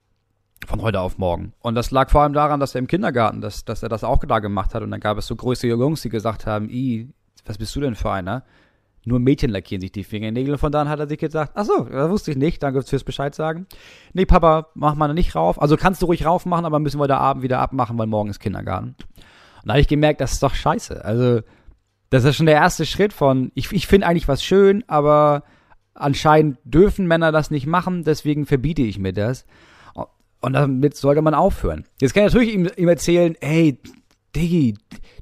Von 0.66 0.82
heute 0.82 1.00
auf 1.00 1.18
morgen. 1.18 1.52
Und 1.60 1.74
das 1.74 1.90
lag 1.90 2.10
vor 2.10 2.22
allem 2.22 2.32
daran, 2.32 2.60
dass 2.60 2.74
er 2.74 2.80
im 2.80 2.86
Kindergarten, 2.86 3.40
dass, 3.40 3.64
dass 3.64 3.82
er 3.82 3.88
das 3.88 4.04
auch 4.04 4.24
da 4.24 4.38
gemacht 4.38 4.74
hat. 4.74 4.82
Und 4.82 4.90
dann 4.90 5.00
gab 5.00 5.18
es 5.18 5.26
so 5.26 5.34
größere 5.34 5.70
Jungs, 5.70 6.02
die 6.02 6.10
gesagt 6.10 6.46
haben, 6.46 6.68
i, 6.68 7.08
was 7.46 7.58
bist 7.58 7.74
du 7.74 7.80
denn 7.80 7.94
für 7.94 8.10
einer? 8.10 8.44
Nur 9.04 9.18
Mädchen 9.18 9.50
lackieren 9.50 9.80
sich 9.80 9.92
die 9.92 10.04
Fingernägel. 10.04 10.52
Und 10.52 10.58
von 10.58 10.70
da 10.70 10.82
an 10.82 10.88
hat 10.88 11.00
er 11.00 11.08
sich 11.08 11.18
gesagt, 11.18 11.52
ach 11.54 11.64
so, 11.64 11.84
das 11.84 12.10
wusste 12.10 12.30
ich 12.32 12.36
nicht, 12.36 12.62
danke 12.62 12.82
fürs 12.82 13.04
Bescheid 13.04 13.34
sagen. 13.34 13.66
Nee, 14.12 14.26
Papa, 14.26 14.68
mach 14.74 14.94
mal 14.94 15.12
nicht 15.14 15.34
rauf. 15.34 15.60
Also 15.60 15.76
kannst 15.76 16.02
du 16.02 16.06
ruhig 16.06 16.26
rauf 16.26 16.44
machen, 16.44 16.66
aber 16.66 16.78
müssen 16.78 16.98
wir 16.98 17.04
heute 17.04 17.16
Abend 17.16 17.42
wieder 17.42 17.60
abmachen, 17.60 17.98
weil 17.98 18.06
morgen 18.06 18.28
ist 18.28 18.40
Kindergarten. 18.40 18.88
Und 19.62 19.66
da 19.68 19.72
habe 19.72 19.80
ich 19.80 19.88
gemerkt, 19.88 20.20
das 20.20 20.32
ist 20.32 20.42
doch 20.42 20.54
scheiße. 20.54 21.04
Also, 21.04 21.40
das 22.10 22.24
ist 22.24 22.36
schon 22.36 22.46
der 22.46 22.56
erste 22.56 22.84
Schritt 22.84 23.12
von, 23.12 23.52
ich, 23.54 23.72
ich 23.72 23.86
finde 23.86 24.06
eigentlich 24.06 24.28
was 24.28 24.44
schön, 24.44 24.84
aber 24.86 25.44
anscheinend 25.94 26.58
dürfen 26.64 27.06
Männer 27.06 27.32
das 27.32 27.50
nicht 27.50 27.66
machen, 27.66 28.04
deswegen 28.04 28.46
verbiete 28.46 28.82
ich 28.82 28.98
mir 28.98 29.12
das. 29.12 29.46
Und 30.40 30.54
damit 30.54 30.96
sollte 30.96 31.22
man 31.22 31.34
aufhören. 31.34 31.84
Jetzt 32.00 32.14
kann 32.14 32.26
ich 32.26 32.32
natürlich 32.32 32.54
ihm, 32.54 32.68
ihm 32.76 32.88
erzählen, 32.88 33.36
hey, 33.40 33.78
Diggi, 34.34 34.74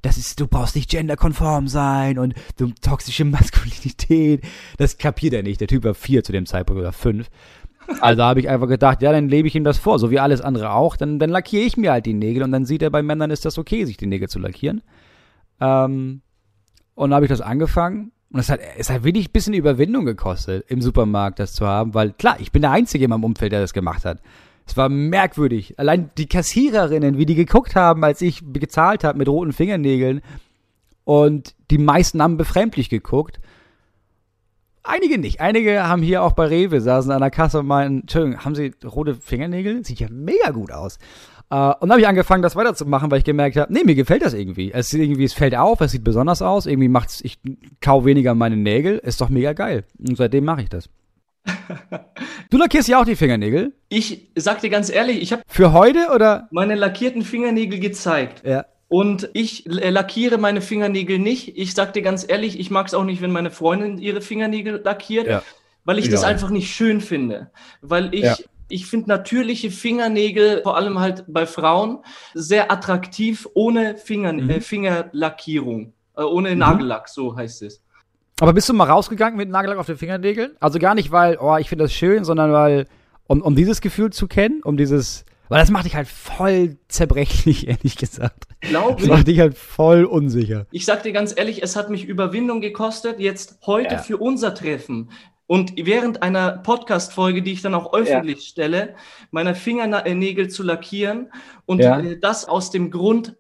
das 0.02 0.16
ist, 0.16 0.38
du 0.38 0.46
brauchst 0.46 0.76
nicht 0.76 0.90
genderkonform 0.90 1.66
sein 1.66 2.18
und 2.18 2.34
du 2.56 2.70
toxische 2.80 3.24
Maskulinität. 3.26 4.44
Das 4.76 4.98
kapiert 4.98 5.34
er 5.34 5.42
nicht. 5.42 5.60
Der 5.60 5.68
Typ 5.68 5.84
war 5.84 5.94
vier 5.94 6.22
zu 6.22 6.32
dem 6.32 6.46
Zeitpunkt 6.46 6.80
oder 6.80 6.92
fünf. 6.92 7.28
Also 8.00 8.22
habe 8.22 8.40
ich 8.40 8.48
einfach 8.48 8.68
gedacht, 8.68 9.00
ja, 9.00 9.12
dann 9.12 9.28
lebe 9.28 9.48
ich 9.48 9.54
ihm 9.54 9.64
das 9.64 9.78
vor, 9.78 9.98
so 9.98 10.10
wie 10.10 10.20
alles 10.20 10.42
andere 10.42 10.72
auch. 10.72 10.96
Dann, 10.96 11.18
dann 11.18 11.30
lackiere 11.30 11.64
ich 11.64 11.76
mir 11.76 11.92
halt 11.92 12.04
die 12.06 12.14
Nägel 12.14 12.42
und 12.42 12.52
dann 12.52 12.66
sieht 12.66 12.82
er, 12.82 12.90
bei 12.90 13.02
Männern 13.02 13.30
ist 13.30 13.46
das 13.46 13.56
okay, 13.56 13.86
sich 13.86 13.96
die 13.96 14.06
Nägel 14.06 14.28
zu 14.28 14.38
lackieren. 14.38 14.82
Ähm, 15.60 16.20
und 16.94 17.10
dann 17.10 17.14
habe 17.14 17.24
ich 17.24 17.30
das 17.30 17.40
angefangen. 17.40 18.12
Und 18.30 18.40
es 18.40 18.50
hat, 18.50 18.60
es 18.76 18.90
hat 18.90 19.04
wirklich 19.04 19.30
ein 19.30 19.32
bisschen 19.32 19.54
Überwindung 19.54 20.04
gekostet, 20.04 20.66
im 20.68 20.82
Supermarkt 20.82 21.38
das 21.38 21.54
zu 21.54 21.66
haben, 21.66 21.94
weil 21.94 22.12
klar, 22.12 22.36
ich 22.40 22.52
bin 22.52 22.60
der 22.60 22.72
Einzige 22.72 23.04
in 23.04 23.10
meinem 23.10 23.24
Umfeld, 23.24 23.52
der 23.52 23.60
das 23.62 23.72
gemacht 23.72 24.04
hat. 24.04 24.20
Es 24.68 24.76
war 24.76 24.90
merkwürdig. 24.90 25.78
Allein 25.78 26.10
die 26.18 26.26
Kassiererinnen, 26.26 27.16
wie 27.16 27.24
die 27.24 27.34
geguckt 27.34 27.74
haben, 27.74 28.04
als 28.04 28.20
ich 28.20 28.42
gezahlt 28.52 29.02
habe 29.02 29.18
mit 29.18 29.28
roten 29.28 29.52
Fingernägeln. 29.52 30.20
Und 31.04 31.54
die 31.70 31.78
meisten 31.78 32.20
haben 32.20 32.36
befremdlich 32.36 32.90
geguckt. 32.90 33.40
Einige 34.82 35.18
nicht. 35.18 35.40
Einige 35.40 35.88
haben 35.88 36.02
hier 36.02 36.22
auch 36.22 36.32
bei 36.32 36.46
Rewe 36.46 36.82
saßen 36.82 37.10
an 37.10 37.20
der 37.20 37.30
Kasse 37.30 37.60
und 37.60 37.66
meinten, 37.66 38.00
Entschuldigung, 38.00 38.44
haben 38.44 38.54
Sie 38.54 38.72
rote 38.84 39.14
Fingernägel? 39.14 39.84
Sieht 39.84 40.00
ja 40.00 40.08
mega 40.10 40.50
gut 40.50 40.70
aus. 40.70 40.98
Uh, 41.50 41.72
und 41.80 41.88
dann 41.88 41.92
habe 41.92 42.00
ich 42.02 42.08
angefangen, 42.08 42.42
das 42.42 42.56
weiterzumachen, 42.56 43.10
weil 43.10 43.20
ich 43.20 43.24
gemerkt 43.24 43.56
habe, 43.56 43.72
nee, 43.72 43.82
mir 43.82 43.94
gefällt 43.94 44.22
das 44.22 44.34
irgendwie. 44.34 44.70
Es 44.70 44.92
irgendwie, 44.92 45.24
es 45.24 45.32
fällt 45.32 45.56
auf, 45.56 45.80
es 45.80 45.92
sieht 45.92 46.04
besonders 46.04 46.42
aus, 46.42 46.66
irgendwie 46.66 46.88
macht's, 46.88 47.22
ich 47.22 47.38
kau 47.80 48.04
weniger 48.04 48.34
meine 48.34 48.58
Nägel, 48.58 48.98
ist 48.98 49.22
doch 49.22 49.30
mega 49.30 49.54
geil. 49.54 49.84
Und 49.98 50.18
seitdem 50.18 50.44
mache 50.44 50.60
ich 50.60 50.68
das. 50.68 50.90
Du 52.50 52.58
lackierst 52.58 52.88
ja 52.88 53.00
auch 53.00 53.04
die 53.04 53.16
Fingernägel. 53.16 53.74
Ich 53.88 54.30
sag 54.34 54.60
dir 54.60 54.70
ganz 54.70 54.90
ehrlich, 54.90 55.20
ich 55.20 55.32
habe 55.32 55.42
für 55.46 55.72
heute 55.72 56.08
oder 56.14 56.48
meine 56.50 56.74
lackierten 56.74 57.22
Fingernägel 57.22 57.80
gezeigt. 57.80 58.46
Ja. 58.46 58.66
Und 58.88 59.28
ich 59.34 59.64
lackiere 59.66 60.38
meine 60.38 60.60
Fingernägel 60.60 61.18
nicht. 61.18 61.58
Ich 61.58 61.74
sag 61.74 61.92
dir 61.92 62.02
ganz 62.02 62.26
ehrlich, 62.26 62.58
ich 62.58 62.70
mag 62.70 62.86
es 62.86 62.94
auch 62.94 63.04
nicht, 63.04 63.20
wenn 63.20 63.32
meine 63.32 63.50
Freundin 63.50 63.98
ihre 63.98 64.22
Fingernägel 64.22 64.80
lackiert, 64.82 65.26
ja. 65.26 65.42
weil 65.84 65.98
ich 65.98 66.06
ja. 66.06 66.12
das 66.12 66.24
einfach 66.24 66.48
nicht 66.48 66.74
schön 66.74 67.00
finde. 67.02 67.50
Weil 67.82 68.14
ich 68.14 68.22
ja 68.22 68.36
ich 68.68 68.86
finde 68.86 69.08
natürliche 69.08 69.70
Fingernägel, 69.70 70.62
vor 70.62 70.76
allem 70.76 70.98
halt 70.98 71.24
bei 71.26 71.46
Frauen, 71.46 72.00
sehr 72.34 72.70
attraktiv 72.70 73.48
ohne 73.54 73.96
Finger, 73.96 74.32
mhm. 74.32 74.50
äh, 74.50 74.60
Fingerlackierung, 74.60 75.94
äh, 76.16 76.22
ohne 76.22 76.52
mhm. 76.52 76.58
Nagellack, 76.58 77.08
so 77.08 77.36
heißt 77.36 77.62
es. 77.62 77.82
Aber 78.40 78.52
bist 78.52 78.68
du 78.68 78.74
mal 78.74 78.88
rausgegangen 78.88 79.36
mit 79.36 79.48
Nagellack 79.48 79.78
auf 79.78 79.86
den 79.86 79.96
Fingernägeln? 79.96 80.52
Also 80.60 80.78
gar 80.78 80.94
nicht, 80.94 81.10
weil, 81.10 81.38
oh, 81.40 81.56
ich 81.56 81.68
finde 81.68 81.84
das 81.84 81.92
schön, 81.92 82.24
sondern 82.24 82.52
weil, 82.52 82.86
um, 83.26 83.42
um 83.42 83.56
dieses 83.56 83.80
Gefühl 83.80 84.10
zu 84.10 84.28
kennen, 84.28 84.62
um 84.62 84.76
dieses, 84.76 85.24
weil 85.48 85.58
das 85.60 85.70
macht 85.70 85.86
dich 85.86 85.96
halt 85.96 86.06
voll 86.06 86.76
zerbrechlich, 86.88 87.66
ehrlich 87.68 87.96
gesagt. 87.96 88.44
Glaube 88.60 89.00
Das 89.00 89.08
macht 89.08 89.26
dich 89.26 89.40
halt 89.40 89.58
voll 89.58 90.04
unsicher. 90.04 90.66
Ich 90.70 90.84
sag 90.84 91.02
dir 91.02 91.12
ganz 91.12 91.34
ehrlich, 91.36 91.62
es 91.62 91.74
hat 91.74 91.90
mich 91.90 92.04
Überwindung 92.04 92.60
gekostet, 92.60 93.18
jetzt 93.18 93.58
heute 93.66 93.94
ja. 93.94 93.98
für 93.98 94.18
unser 94.18 94.54
Treffen 94.54 95.10
und 95.48 95.72
während 95.76 96.22
einer 96.22 96.58
Podcast-Folge, 96.58 97.42
die 97.42 97.52
ich 97.52 97.62
dann 97.62 97.74
auch 97.74 97.92
öffentlich 97.94 98.36
ja. 98.36 98.42
stelle, 98.42 98.94
meine 99.30 99.54
Fingernägel 99.54 100.48
zu 100.48 100.62
lackieren 100.62 101.32
und 101.66 101.80
ja. 101.80 101.98
Äh, 101.98 102.18
das 102.20 102.44
aus 102.44 102.70
dem 102.70 102.90
Grund, 102.90 103.36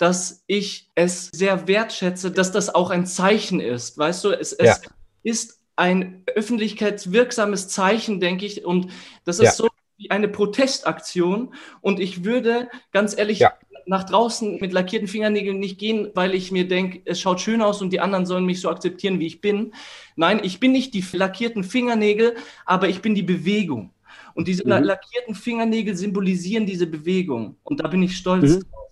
dass 0.00 0.42
ich 0.46 0.88
es 0.94 1.28
sehr 1.30 1.68
wertschätze, 1.68 2.30
dass 2.30 2.52
das 2.52 2.74
auch 2.74 2.88
ein 2.88 3.04
Zeichen 3.04 3.60
ist. 3.60 3.98
Weißt 3.98 4.24
du, 4.24 4.30
es, 4.30 4.54
es 4.54 4.80
ist 5.22 5.60
ein 5.76 6.22
öffentlichkeitswirksames 6.34 7.68
Zeichen, 7.68 8.18
denke 8.18 8.46
ich, 8.46 8.64
und 8.64 8.90
das 9.26 9.40
ist 9.40 9.58
so 9.58 9.68
wie 9.98 10.10
eine 10.10 10.28
Protestaktion. 10.28 11.52
Und 11.82 12.00
ich 12.00 12.24
würde 12.24 12.70
ganz 12.92 13.14
ehrlich 13.16 13.44
nach 13.84 14.04
draußen 14.04 14.58
mit 14.58 14.72
lackierten 14.72 15.06
Fingernägeln 15.06 15.58
nicht 15.58 15.78
gehen, 15.78 16.10
weil 16.14 16.34
ich 16.34 16.50
mir 16.50 16.66
denke, 16.66 17.02
es 17.04 17.20
schaut 17.20 17.42
schön 17.42 17.60
aus 17.60 17.82
und 17.82 17.92
die 17.92 18.00
anderen 18.00 18.24
sollen 18.24 18.46
mich 18.46 18.62
so 18.62 18.70
akzeptieren, 18.70 19.20
wie 19.20 19.26
ich 19.26 19.42
bin. 19.42 19.74
Nein, 20.16 20.40
ich 20.42 20.60
bin 20.60 20.72
nicht 20.72 20.94
die 20.94 21.04
lackierten 21.12 21.62
Fingernägel, 21.62 22.36
aber 22.64 22.88
ich 22.88 23.02
bin 23.02 23.14
die 23.14 23.22
Bewegung. 23.22 23.90
Und 24.32 24.48
diese 24.48 24.64
mhm. 24.64 24.82
lackierten 24.82 25.34
Fingernägel 25.34 25.94
symbolisieren 25.94 26.64
diese 26.64 26.86
Bewegung. 26.86 27.56
Und 27.64 27.80
da 27.80 27.88
bin 27.88 28.02
ich 28.02 28.16
stolz 28.16 28.56
mhm. 28.56 28.60
drauf. 28.60 28.89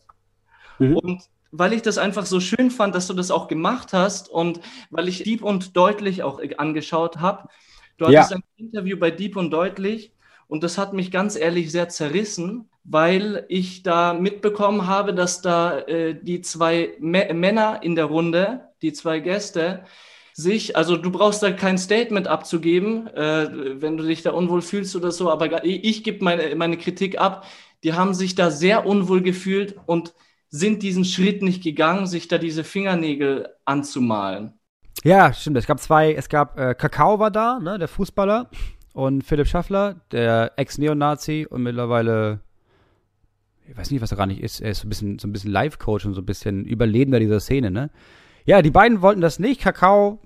Mhm. 0.78 0.96
Und 0.96 1.22
weil 1.50 1.72
ich 1.72 1.82
das 1.82 1.98
einfach 1.98 2.26
so 2.26 2.40
schön 2.40 2.70
fand, 2.70 2.94
dass 2.94 3.06
du 3.06 3.14
das 3.14 3.30
auch 3.30 3.48
gemacht 3.48 3.92
hast 3.92 4.28
und 4.28 4.60
weil 4.90 5.08
ich 5.08 5.22
Deep 5.22 5.42
und 5.42 5.76
Deutlich 5.76 6.22
auch 6.22 6.40
angeschaut 6.58 7.18
habe. 7.18 7.48
Du 7.96 8.06
hattest 8.06 8.30
ja. 8.30 8.36
ein 8.36 8.42
Interview 8.56 8.98
bei 8.98 9.10
Deep 9.10 9.36
und 9.36 9.50
Deutlich 9.50 10.12
und 10.46 10.62
das 10.62 10.78
hat 10.78 10.92
mich 10.92 11.10
ganz 11.10 11.36
ehrlich 11.36 11.72
sehr 11.72 11.88
zerrissen, 11.88 12.68
weil 12.84 13.44
ich 13.48 13.82
da 13.82 14.14
mitbekommen 14.14 14.86
habe, 14.86 15.14
dass 15.14 15.42
da 15.42 15.78
äh, 15.80 16.14
die 16.20 16.40
zwei 16.42 16.94
M 17.00 17.40
Männer 17.40 17.82
in 17.82 17.96
der 17.96 18.06
Runde, 18.06 18.68
die 18.82 18.92
zwei 18.92 19.20
Gäste, 19.20 19.84
sich, 20.32 20.76
also 20.76 20.96
du 20.96 21.10
brauchst 21.10 21.42
da 21.42 21.50
kein 21.50 21.78
Statement 21.78 22.28
abzugeben, 22.28 23.08
äh, 23.08 23.80
wenn 23.82 23.96
du 23.96 24.04
dich 24.04 24.22
da 24.22 24.30
unwohl 24.30 24.62
fühlst 24.62 24.94
oder 24.94 25.10
so, 25.10 25.30
aber 25.30 25.64
ich, 25.64 25.84
ich 25.84 26.04
gebe 26.04 26.24
meine, 26.24 26.54
meine 26.54 26.78
Kritik 26.78 27.18
ab. 27.20 27.44
Die 27.84 27.94
haben 27.94 28.14
sich 28.14 28.34
da 28.34 28.50
sehr 28.50 28.86
unwohl 28.86 29.20
gefühlt 29.20 29.76
und 29.86 30.14
sind 30.50 30.82
diesen 30.82 31.04
Schritt 31.04 31.42
nicht 31.42 31.62
gegangen, 31.62 32.06
sich 32.06 32.28
da 32.28 32.38
diese 32.38 32.64
Fingernägel 32.64 33.48
anzumalen. 33.64 34.54
Ja, 35.04 35.32
stimmt. 35.32 35.56
Es 35.56 35.66
gab 35.66 35.80
zwei, 35.80 36.14
es 36.14 36.28
gab 36.28 36.58
äh, 36.58 36.74
Kakao 36.74 37.18
war 37.18 37.30
da, 37.30 37.60
ne, 37.60 37.78
der 37.78 37.88
Fußballer, 37.88 38.50
und 38.94 39.22
Philipp 39.22 39.46
Schaffler, 39.46 40.00
der 40.10 40.52
Ex-Neonazi 40.56 41.46
und 41.48 41.62
mittlerweile 41.62 42.40
ich 43.68 43.76
weiß 43.76 43.90
nicht, 43.90 44.00
was 44.00 44.10
er 44.10 44.16
gar 44.16 44.26
nicht 44.26 44.42
ist. 44.42 44.60
Er 44.60 44.70
ist 44.70 44.80
so 44.80 44.86
ein 44.86 44.88
bisschen, 44.88 45.18
so 45.18 45.28
ein 45.28 45.32
bisschen 45.32 45.52
Live-Coach 45.52 46.06
und 46.06 46.14
so 46.14 46.22
ein 46.22 46.26
bisschen 46.26 46.64
Überlebender 46.64 47.20
dieser 47.20 47.40
Szene, 47.40 47.70
ne? 47.70 47.90
Ja, 48.46 48.62
die 48.62 48.70
beiden 48.70 49.02
wollten 49.02 49.20
das 49.20 49.38
nicht. 49.38 49.60
Kakao 49.60 50.20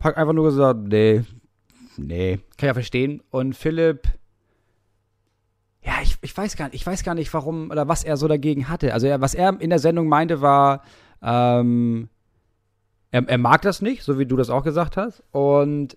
hat 0.00 0.16
einfach 0.16 0.32
nur 0.32 0.46
gesagt, 0.46 0.80
nee, 0.88 1.22
nee, 1.96 2.36
kann 2.36 2.44
ich 2.56 2.62
ja 2.64 2.74
verstehen. 2.74 3.22
Und 3.30 3.54
Philipp, 3.54 4.08
ja, 5.88 5.94
ich, 6.02 6.18
ich 6.20 6.36
weiß 6.36 6.56
gar 6.56 6.66
nicht, 6.66 6.74
ich 6.74 6.86
weiß 6.86 7.02
gar 7.02 7.14
nicht, 7.14 7.32
warum 7.32 7.70
oder 7.70 7.88
was 7.88 8.04
er 8.04 8.16
so 8.16 8.28
dagegen 8.28 8.68
hatte. 8.68 8.92
Also 8.92 9.06
er, 9.06 9.20
was 9.20 9.34
er 9.34 9.58
in 9.60 9.70
der 9.70 9.78
Sendung 9.78 10.06
meinte, 10.06 10.42
war, 10.42 10.82
ähm, 11.22 12.10
er, 13.10 13.26
er 13.26 13.38
mag 13.38 13.62
das 13.62 13.80
nicht, 13.80 14.02
so 14.02 14.18
wie 14.18 14.26
du 14.26 14.36
das 14.36 14.50
auch 14.50 14.62
gesagt 14.62 14.98
hast. 14.98 15.24
Und 15.32 15.96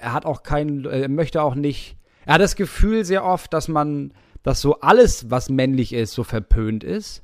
er 0.00 0.12
hat 0.12 0.26
auch 0.26 0.44
keinen, 0.44 0.84
er 0.84 1.08
möchte 1.08 1.42
auch 1.42 1.56
nicht, 1.56 1.96
er 2.24 2.34
hat 2.34 2.40
das 2.40 2.54
Gefühl 2.54 3.04
sehr 3.04 3.24
oft, 3.24 3.52
dass 3.52 3.66
man 3.66 4.12
dass 4.42 4.60
so 4.60 4.80
alles, 4.80 5.30
was 5.30 5.50
männlich 5.50 5.92
ist, 5.92 6.12
so 6.12 6.24
verpönt 6.24 6.84
ist. 6.84 7.22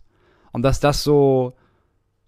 Und 0.53 0.63
dass 0.63 0.81
das 0.81 1.03
so, 1.03 1.55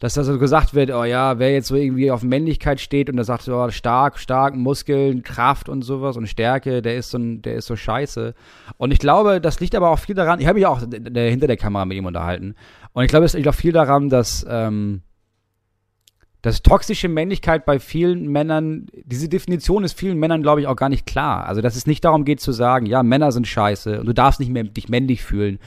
dass 0.00 0.14
das 0.14 0.26
so 0.26 0.38
gesagt 0.38 0.74
wird, 0.74 0.90
oh 0.90 1.04
ja, 1.04 1.38
wer 1.38 1.52
jetzt 1.52 1.68
so 1.68 1.76
irgendwie 1.76 2.10
auf 2.10 2.22
Männlichkeit 2.22 2.80
steht 2.80 3.10
und 3.10 3.18
da 3.18 3.24
sagt 3.24 3.46
oh, 3.48 3.70
stark, 3.70 4.18
stark, 4.18 4.56
Muskeln, 4.56 5.22
Kraft 5.22 5.68
und 5.68 5.82
sowas 5.82 6.16
und 6.16 6.26
Stärke, 6.26 6.80
der 6.80 6.96
ist 6.96 7.10
so 7.10 7.18
der 7.18 7.56
ist 7.56 7.66
so 7.66 7.76
scheiße. 7.76 8.34
Und 8.78 8.92
ich 8.92 8.98
glaube, 8.98 9.42
das 9.42 9.60
liegt 9.60 9.74
aber 9.74 9.90
auch 9.90 9.98
viel 9.98 10.14
daran, 10.14 10.40
ich 10.40 10.46
habe 10.46 10.58
mich 10.58 10.66
auch 10.66 10.80
hinter 10.80 11.46
der 11.46 11.56
Kamera 11.58 11.84
mit 11.84 11.98
ihm 11.98 12.06
unterhalten. 12.06 12.54
Und 12.94 13.04
ich 13.04 13.10
glaube, 13.10 13.26
es 13.26 13.34
liegt 13.34 13.46
auch 13.46 13.54
viel 13.54 13.72
daran, 13.72 14.08
dass, 14.08 14.44
ähm, 14.48 15.02
dass 16.40 16.62
toxische 16.62 17.08
Männlichkeit 17.08 17.66
bei 17.66 17.78
vielen 17.78 18.26
Männern, 18.26 18.86
diese 19.04 19.28
Definition 19.28 19.84
ist 19.84 19.98
vielen 19.98 20.18
Männern, 20.18 20.40
glaube 20.40 20.62
ich, 20.62 20.66
auch 20.66 20.76
gar 20.76 20.88
nicht 20.88 21.04
klar. 21.04 21.44
Also, 21.44 21.60
dass 21.60 21.76
es 21.76 21.86
nicht 21.86 22.06
darum 22.06 22.24
geht 22.24 22.40
zu 22.40 22.52
sagen, 22.52 22.86
ja, 22.86 23.02
Männer 23.02 23.32
sind 23.32 23.46
scheiße 23.46 24.00
und 24.00 24.06
du 24.06 24.14
darfst 24.14 24.40
nicht 24.40 24.50
mehr 24.50 24.64
dich 24.64 24.88
männlich 24.88 25.22
fühlen. 25.22 25.58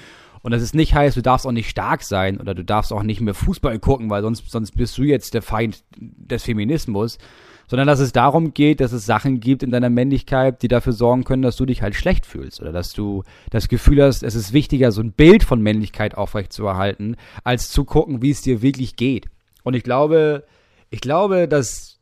Und 0.43 0.51
dass 0.51 0.61
es 0.61 0.73
nicht 0.73 0.93
heißt, 0.93 1.15
du 1.17 1.21
darfst 1.21 1.47
auch 1.47 1.51
nicht 1.51 1.69
stark 1.69 2.03
sein 2.03 2.39
oder 2.39 2.53
du 2.53 2.63
darfst 2.63 2.91
auch 2.91 3.01
nicht 3.01 3.21
mehr 3.21 3.33
Fußball 3.33 3.79
gucken, 3.79 4.09
weil 4.09 4.21
sonst, 4.21 4.51
sonst 4.51 4.75
bist 4.75 4.97
du 4.97 5.03
jetzt 5.03 5.33
der 5.33 5.41
Feind 5.41 5.83
des 5.97 6.43
Feminismus. 6.43 7.17
Sondern 7.65 7.87
dass 7.87 8.01
es 8.01 8.11
darum 8.11 8.53
geht, 8.53 8.81
dass 8.81 8.91
es 8.91 9.05
Sachen 9.05 9.39
gibt 9.39 9.63
in 9.63 9.71
deiner 9.71 9.89
Männlichkeit, 9.89 10.61
die 10.61 10.67
dafür 10.67 10.91
sorgen 10.91 11.23
können, 11.23 11.41
dass 11.41 11.55
du 11.55 11.65
dich 11.65 11.81
halt 11.81 11.95
schlecht 11.95 12.25
fühlst. 12.25 12.61
Oder 12.61 12.73
dass 12.73 12.91
du 12.91 13.23
das 13.51 13.69
Gefühl 13.69 14.03
hast, 14.03 14.21
es 14.21 14.35
ist 14.35 14.51
wichtiger, 14.51 14.91
so 14.91 15.01
ein 15.01 15.13
Bild 15.13 15.43
von 15.43 15.61
Männlichkeit 15.61 16.15
aufrechtzuerhalten, 16.15 17.15
als 17.45 17.69
zu 17.69 17.85
gucken, 17.85 18.21
wie 18.21 18.31
es 18.31 18.41
dir 18.41 18.61
wirklich 18.61 18.97
geht. 18.97 19.27
Und 19.63 19.75
ich 19.75 19.83
glaube, 19.83 20.43
ich 20.89 20.99
glaube, 20.99 21.47
dass 21.47 21.93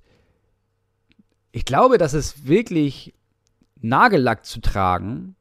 ich 1.52 1.66
glaube, 1.66 1.98
dass 1.98 2.14
es 2.14 2.48
wirklich 2.48 3.14
Nagellack 3.82 4.46
zu 4.46 4.62
tragen, 4.62 5.36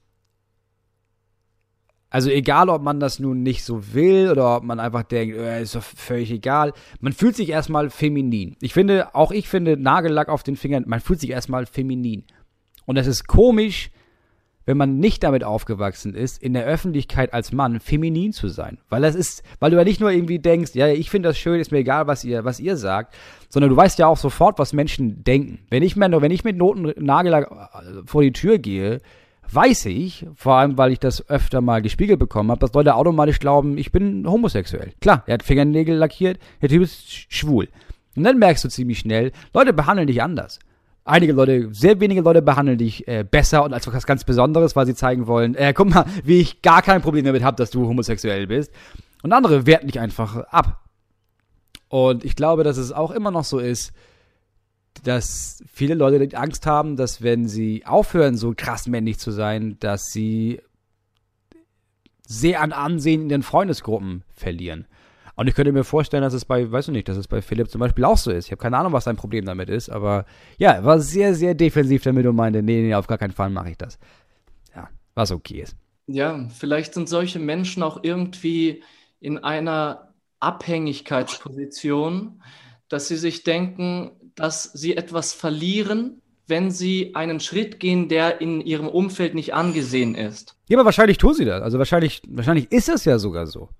also 2.10 2.28
egal, 2.28 2.68
ob 2.68 2.82
man 2.82 2.98
das 2.98 3.20
nun 3.20 3.42
nicht 3.42 3.64
so 3.64 3.94
will 3.94 4.30
oder 4.30 4.56
ob 4.56 4.64
man 4.64 4.80
einfach 4.80 5.04
denkt, 5.04 5.36
äh, 5.36 5.62
ist 5.62 5.76
doch 5.76 5.82
völlig 5.82 6.32
egal. 6.32 6.72
Man 7.00 7.12
fühlt 7.12 7.36
sich 7.36 7.48
erstmal 7.48 7.88
feminin. 7.88 8.56
Ich 8.60 8.74
finde, 8.74 9.14
auch 9.14 9.30
ich 9.30 9.48
finde 9.48 9.76
Nagellack 9.76 10.28
auf 10.28 10.42
den 10.42 10.56
Fingern, 10.56 10.84
man 10.86 11.00
fühlt 11.00 11.20
sich 11.20 11.30
erstmal 11.30 11.66
feminin. 11.66 12.24
Und 12.84 12.96
es 12.96 13.06
ist 13.06 13.28
komisch, 13.28 13.90
wenn 14.66 14.76
man 14.76 14.98
nicht 14.98 15.22
damit 15.22 15.44
aufgewachsen 15.44 16.14
ist, 16.14 16.42
in 16.42 16.52
der 16.52 16.64
Öffentlichkeit 16.64 17.32
als 17.32 17.52
Mann 17.52 17.80
feminin 17.80 18.32
zu 18.32 18.48
sein. 18.48 18.78
Weil 18.88 19.02
das 19.02 19.14
ist, 19.14 19.42
weil 19.60 19.70
du 19.70 19.76
ja 19.76 19.84
nicht 19.84 20.00
nur 20.00 20.10
irgendwie 20.10 20.38
denkst, 20.38 20.74
ja, 20.74 20.88
ich 20.88 21.10
finde 21.10 21.28
das 21.28 21.38
schön, 21.38 21.60
ist 21.60 21.72
mir 21.72 21.78
egal, 21.78 22.08
was 22.08 22.24
ihr, 22.24 22.44
was 22.44 22.60
ihr 22.60 22.76
sagt, 22.76 23.14
sondern 23.48 23.70
du 23.70 23.76
weißt 23.76 23.98
ja 24.00 24.08
auch 24.08 24.16
sofort, 24.16 24.58
was 24.58 24.72
Menschen 24.72 25.22
denken. 25.22 25.60
Wenn 25.70 25.82
ich, 25.82 25.96
wenn 25.96 26.30
ich 26.30 26.44
mit 26.44 26.56
Notennagel 26.56 27.46
vor 28.04 28.22
die 28.22 28.32
Tür 28.32 28.58
gehe, 28.58 29.00
weiß 29.52 29.86
ich, 29.86 30.26
vor 30.34 30.54
allem 30.54 30.78
weil 30.78 30.92
ich 30.92 30.98
das 30.98 31.28
öfter 31.28 31.60
mal 31.60 31.82
gespiegelt 31.82 32.18
bekommen 32.18 32.50
habe, 32.50 32.60
dass 32.60 32.72
Leute 32.72 32.94
automatisch 32.94 33.38
glauben, 33.38 33.78
ich 33.78 33.92
bin 33.92 34.26
homosexuell. 34.26 34.92
Klar, 35.00 35.22
er 35.26 35.34
hat 35.34 35.42
Fingernägel 35.42 35.96
lackiert, 35.96 36.38
der 36.62 36.68
Typ 36.68 36.82
ist 36.82 37.32
schwul. 37.32 37.68
Und 38.16 38.24
dann 38.24 38.38
merkst 38.38 38.64
du 38.64 38.68
ziemlich 38.68 38.98
schnell, 39.00 39.32
Leute 39.54 39.72
behandeln 39.72 40.06
dich 40.06 40.22
anders 40.22 40.58
einige 41.04 41.32
Leute, 41.32 41.68
sehr 41.72 42.00
wenige 42.00 42.20
Leute 42.20 42.42
behandeln 42.42 42.78
dich 42.78 43.06
äh, 43.08 43.24
besser 43.28 43.64
und 43.64 43.72
als 43.72 43.92
was 43.92 44.06
ganz 44.06 44.24
Besonderes, 44.24 44.76
weil 44.76 44.86
sie 44.86 44.94
zeigen 44.94 45.26
wollen, 45.26 45.54
äh, 45.54 45.72
guck 45.74 45.90
mal, 45.90 46.04
wie 46.24 46.40
ich 46.40 46.62
gar 46.62 46.82
kein 46.82 47.02
Problem 47.02 47.24
damit 47.24 47.42
habe, 47.42 47.56
dass 47.56 47.70
du 47.70 47.86
homosexuell 47.86 48.46
bist. 48.46 48.72
Und 49.22 49.32
andere 49.32 49.66
werten 49.66 49.86
dich 49.86 50.00
einfach 50.00 50.36
ab. 50.36 50.84
Und 51.88 52.24
ich 52.24 52.36
glaube, 52.36 52.64
dass 52.64 52.76
es 52.76 52.92
auch 52.92 53.10
immer 53.10 53.30
noch 53.30 53.44
so 53.44 53.58
ist, 53.58 53.92
dass 55.04 55.62
viele 55.72 55.94
Leute 55.94 56.36
Angst 56.36 56.66
haben, 56.66 56.96
dass 56.96 57.22
wenn 57.22 57.48
sie 57.48 57.86
aufhören, 57.86 58.36
so 58.36 58.52
krass 58.56 58.86
männlich 58.86 59.18
zu 59.18 59.30
sein, 59.30 59.76
dass 59.80 60.10
sie 60.10 60.60
sehr 62.26 62.60
an 62.60 62.72
Ansehen 62.72 63.22
in 63.22 63.28
den 63.28 63.42
Freundesgruppen 63.42 64.24
verlieren. 64.32 64.86
Und 65.36 65.48
ich 65.48 65.54
könnte 65.54 65.72
mir 65.72 65.84
vorstellen, 65.84 66.22
dass 66.22 66.34
es 66.34 66.44
bei, 66.44 66.70
weiß 66.70 66.88
ich 66.88 66.92
nicht, 66.92 67.08
dass 67.08 67.16
es 67.16 67.26
bei 67.26 67.40
Philipp 67.40 67.70
zum 67.70 67.80
Beispiel 67.80 68.04
auch 68.04 68.18
so 68.18 68.30
ist. 68.30 68.46
Ich 68.46 68.52
habe 68.52 68.60
keine 68.60 68.76
Ahnung, 68.76 68.92
was 68.92 69.04
sein 69.04 69.16
Problem 69.16 69.46
damit 69.46 69.70
ist, 69.70 69.88
aber 69.88 70.26
ja, 70.58 70.72
er 70.72 70.84
war 70.84 71.00
sehr, 71.00 71.34
sehr 71.34 71.54
defensiv 71.54 72.02
damit 72.02 72.26
und 72.26 72.36
meinte, 72.36 72.62
nee, 72.62 72.82
nee, 72.82 72.94
auf 72.94 73.06
gar 73.06 73.18
keinen 73.18 73.32
Fall 73.32 73.48
mache 73.48 73.70
ich 73.70 73.78
das. 73.78 73.98
Ja, 74.76 74.90
was 75.14 75.32
okay 75.32 75.62
ist. 75.62 75.76
Ja, 76.06 76.46
vielleicht 76.50 76.94
sind 76.94 77.08
solche 77.08 77.38
Menschen 77.38 77.82
auch 77.82 78.00
irgendwie 78.02 78.82
in 79.18 79.38
einer 79.38 80.12
Abhängigkeitsposition, 80.40 82.42
dass 82.90 83.08
sie 83.08 83.16
sich 83.16 83.44
denken, 83.44 84.10
dass 84.34 84.64
sie 84.64 84.96
etwas 84.96 85.32
verlieren, 85.32 86.20
wenn 86.46 86.70
sie 86.70 87.14
einen 87.14 87.40
Schritt 87.40 87.80
gehen, 87.80 88.08
der 88.08 88.40
in 88.40 88.60
ihrem 88.60 88.88
Umfeld 88.88 89.34
nicht 89.34 89.54
angesehen 89.54 90.14
ist. 90.14 90.56
Ja, 90.68 90.76
aber 90.76 90.84
wahrscheinlich 90.84 91.16
tun 91.16 91.32
sie 91.32 91.46
das. 91.46 91.62
Also 91.62 91.78
wahrscheinlich, 91.78 92.20
wahrscheinlich 92.28 92.70
ist 92.70 92.88
es 92.88 93.06
ja 93.06 93.18
sogar 93.18 93.46
so. 93.46 93.70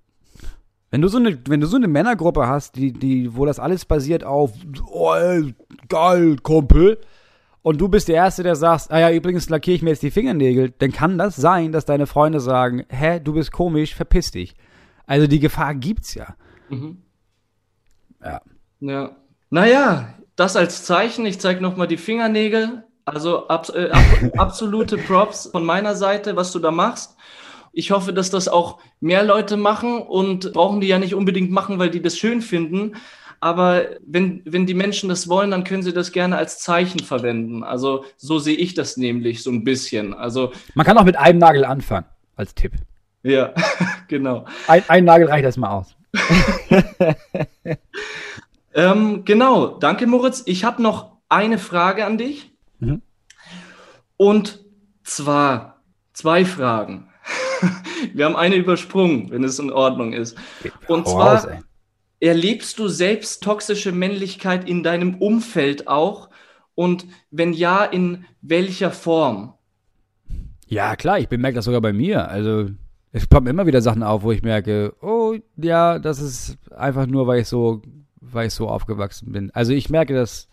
Wenn 0.89 1.01
du 1.01 1.07
so 1.07 1.17
eine, 1.17 1.37
wenn 1.47 1.61
du 1.61 1.67
so 1.67 1.77
eine 1.77 1.87
Männergruppe 1.87 2.47
hast, 2.47 2.75
die, 2.75 2.91
die, 2.91 3.35
wo 3.35 3.45
das 3.45 3.59
alles 3.59 3.85
basiert 3.85 4.23
auf, 4.23 4.51
oh, 4.91 5.13
ey, 5.13 5.53
geil, 5.87 6.37
Kumpel, 6.41 6.97
und 7.63 7.79
du 7.79 7.89
bist 7.89 8.07
der 8.07 8.15
Erste, 8.15 8.43
der 8.43 8.55
sagst, 8.55 8.91
ah 8.91 8.99
ja, 8.99 9.11
übrigens 9.11 9.49
lackiere 9.49 9.75
ich 9.75 9.81
mir 9.83 9.91
jetzt 9.91 10.01
die 10.01 10.11
Fingernägel, 10.11 10.73
dann 10.79 10.91
kann 10.91 11.17
das 11.17 11.35
sein, 11.35 11.71
dass 11.71 11.85
deine 11.85 12.07
Freunde 12.07 12.39
sagen, 12.39 12.85
hä, 12.89 13.19
du 13.19 13.33
bist 13.33 13.51
komisch, 13.51 13.93
verpiss 13.93 14.31
dich. 14.31 14.55
Also 15.05 15.27
die 15.27 15.39
Gefahr 15.39 15.75
gibt's 15.75 16.15
ja. 16.15 16.35
Mhm. 16.69 17.03
Ja. 18.23 18.41
Ja. 18.81 19.15
Naja, 19.49 20.13
das 20.35 20.55
als 20.55 20.83
Zeichen. 20.83 21.25
Ich 21.25 21.39
zeige 21.39 21.61
nochmal 21.61 21.87
die 21.87 21.97
Fingernägel. 21.97 22.83
Also 23.05 23.47
ab, 23.47 23.69
äh, 23.73 23.89
ab, 23.91 24.03
absolute 24.37 24.97
Props 24.97 25.47
von 25.47 25.63
meiner 25.63 25.95
Seite, 25.95 26.35
was 26.35 26.51
du 26.51 26.59
da 26.59 26.71
machst. 26.71 27.15
Ich 27.73 27.91
hoffe, 27.91 28.11
dass 28.11 28.29
das 28.29 28.49
auch 28.49 28.79
mehr 28.99 29.23
Leute 29.23 29.55
machen 29.55 30.01
und 30.01 30.51
brauchen 30.51 30.81
die 30.81 30.87
ja 30.87 30.99
nicht 30.99 31.15
unbedingt 31.15 31.51
machen, 31.51 31.79
weil 31.79 31.89
die 31.89 32.01
das 32.01 32.17
schön 32.17 32.41
finden. 32.41 32.95
Aber 33.39 33.85
wenn, 34.05 34.41
wenn 34.45 34.65
die 34.65 34.73
Menschen 34.73 35.09
das 35.09 35.27
wollen, 35.27 35.51
dann 35.51 35.63
können 35.63 35.81
sie 35.81 35.93
das 35.93 36.11
gerne 36.11 36.37
als 36.37 36.59
Zeichen 36.59 36.99
verwenden. 36.99 37.63
Also 37.63 38.05
so 38.17 38.39
sehe 38.39 38.55
ich 38.55 38.75
das 38.75 38.97
nämlich 38.97 39.41
so 39.41 39.49
ein 39.51 39.63
bisschen. 39.63 40.13
Also 40.13 40.51
man 40.75 40.85
kann 40.85 40.97
auch 40.97 41.05
mit 41.05 41.17
einem 41.17 41.39
Nagel 41.39 41.65
anfangen 41.65 42.05
als 42.35 42.53
Tipp. 42.53 42.73
Ja, 43.23 43.53
genau. 44.07 44.45
Ein, 44.67 44.83
ein 44.87 45.05
Nagel 45.05 45.27
reicht 45.27 45.45
erstmal 45.45 45.71
aus. 45.71 45.95
ähm, 48.73 49.23
genau, 49.25 49.77
danke 49.79 50.07
Moritz. 50.07 50.43
Ich 50.45 50.63
habe 50.63 50.81
noch 50.81 51.17
eine 51.29 51.57
Frage 51.57 52.05
an 52.05 52.17
dich. 52.17 52.51
Mhm. 52.79 53.01
Und 54.17 54.63
zwar 55.03 55.81
zwei 56.13 56.45
Fragen. 56.45 57.09
Wir 58.13 58.25
haben 58.25 58.35
eine 58.35 58.55
übersprungen, 58.55 59.31
wenn 59.31 59.43
es 59.43 59.59
in 59.59 59.71
Ordnung 59.71 60.13
ist. 60.13 60.37
Und 60.87 61.07
zwar 61.07 61.61
erlebst 62.19 62.79
du 62.79 62.87
selbst 62.87 63.43
toxische 63.43 63.91
Männlichkeit 63.91 64.67
in 64.67 64.83
deinem 64.83 65.15
Umfeld 65.15 65.87
auch? 65.87 66.29
Und 66.75 67.05
wenn 67.31 67.53
ja, 67.53 67.83
in 67.83 68.25
welcher 68.41 68.91
Form? 68.91 69.53
Ja, 70.67 70.95
klar, 70.95 71.19
ich 71.19 71.27
bemerke 71.27 71.55
das 71.55 71.65
sogar 71.65 71.81
bei 71.81 71.91
mir. 71.91 72.29
Also 72.29 72.69
es 73.11 73.27
ploppen 73.27 73.49
immer 73.49 73.65
wieder 73.65 73.81
Sachen 73.81 74.03
auf, 74.03 74.23
wo 74.23 74.31
ich 74.31 74.41
merke, 74.41 74.95
oh 75.01 75.35
ja, 75.57 75.99
das 75.99 76.21
ist 76.21 76.57
einfach 76.71 77.07
nur, 77.07 77.27
weil 77.27 77.41
ich 77.41 77.47
so, 77.47 77.81
weil 78.33 78.47
ich 78.47 78.53
so 78.53 78.67
aufgewachsen 78.67 79.31
bin. 79.31 79.51
Also 79.51 79.73
ich 79.73 79.89
merke 79.89 80.13
das 80.13 80.49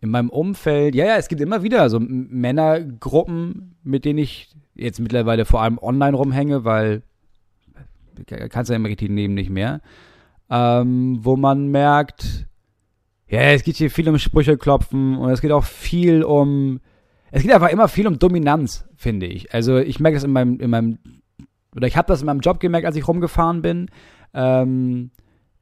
in 0.00 0.10
meinem 0.10 0.30
Umfeld. 0.30 0.94
Ja, 0.94 1.06
ja, 1.06 1.16
es 1.16 1.28
gibt 1.28 1.40
immer 1.40 1.62
wieder 1.62 1.88
so 1.90 1.98
Männergruppen, 2.00 3.76
mit 3.82 4.04
denen 4.04 4.18
ich 4.18 4.50
jetzt 4.74 5.00
mittlerweile 5.00 5.44
vor 5.44 5.62
allem 5.62 5.78
online 5.78 6.16
rumhänge, 6.16 6.64
weil 6.64 7.02
kannst 8.50 8.70
du 8.70 8.74
ja 8.74 8.76
im 8.76 8.86
richtigen 8.86 9.16
Leben 9.16 9.34
nicht 9.34 9.50
mehr. 9.50 9.80
Ähm, 10.48 11.18
wo 11.22 11.36
man 11.36 11.68
merkt, 11.68 12.46
ja, 13.28 13.40
es 13.40 13.64
geht 13.64 13.76
hier 13.76 13.90
viel 13.90 14.08
um 14.08 14.18
Sprüche 14.18 14.56
klopfen 14.56 15.16
und 15.16 15.30
es 15.30 15.40
geht 15.40 15.50
auch 15.50 15.64
viel 15.64 16.22
um, 16.22 16.80
es 17.32 17.42
geht 17.42 17.52
einfach 17.52 17.70
immer 17.70 17.88
viel 17.88 18.06
um 18.06 18.18
Dominanz, 18.18 18.84
finde 18.96 19.26
ich. 19.26 19.52
Also 19.52 19.78
ich 19.78 19.98
merke 19.98 20.16
das 20.16 20.24
in 20.24 20.32
meinem, 20.32 20.60
in 20.60 20.70
meinem, 20.70 20.98
oder 21.74 21.88
ich 21.88 21.96
habe 21.96 22.08
das 22.08 22.20
in 22.20 22.26
meinem 22.26 22.40
Job 22.40 22.60
gemerkt, 22.60 22.86
als 22.86 22.96
ich 22.96 23.08
rumgefahren 23.08 23.62
bin. 23.62 23.90
Ähm, 24.32 25.10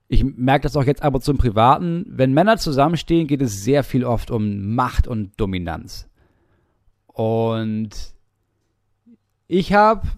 ich 0.09 0.25
merke 0.25 0.64
das 0.64 0.77
auch 0.77 0.85
jetzt 0.85 1.03
aber 1.03 1.21
zum 1.21 1.38
Privaten. 1.38 2.05
Wenn 2.09 2.33
Männer 2.33 2.57
zusammenstehen, 2.59 3.27
geht 3.27 3.43
es 3.43 3.64
sehr 3.64 3.83
viel 3.85 4.05
oft 4.05 4.31
um 4.31 4.75
Macht 4.75 5.07
und 5.07 5.38
Dominanz. 5.40 6.09
Und 7.07 7.90
ich 9.47 9.73
habe 9.73 10.09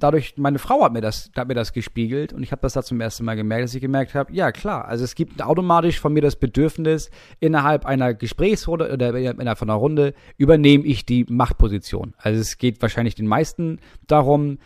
dadurch, 0.00 0.34
meine 0.36 0.58
Frau 0.58 0.82
hat 0.82 0.92
mir 0.92 1.00
das, 1.00 1.30
hat 1.36 1.48
mir 1.48 1.54
das 1.54 1.72
gespiegelt 1.72 2.32
und 2.32 2.42
ich 2.42 2.52
habe 2.52 2.62
das 2.62 2.72
da 2.72 2.82
zum 2.82 3.00
ersten 3.00 3.24
Mal 3.24 3.36
gemerkt, 3.36 3.64
dass 3.64 3.74
ich 3.74 3.80
gemerkt 3.80 4.14
habe, 4.14 4.32
ja 4.32 4.50
klar, 4.52 4.86
also 4.86 5.04
es 5.04 5.14
gibt 5.14 5.42
automatisch 5.42 6.00
von 6.00 6.12
mir 6.12 6.22
das 6.22 6.36
Bedürfnis, 6.36 7.10
innerhalb 7.38 7.86
einer 7.86 8.14
Gesprächsrunde 8.14 8.92
oder 8.92 9.14
innerhalb 9.14 9.58
von 9.58 9.70
einer 9.70 9.78
Runde 9.78 10.14
übernehme 10.36 10.84
ich 10.84 11.04
die 11.06 11.24
Machtposition. 11.28 12.14
Also 12.18 12.40
es 12.40 12.58
geht 12.58 12.80
wahrscheinlich 12.82 13.14
den 13.14 13.26
meisten 13.26 13.78
darum, 14.06 14.58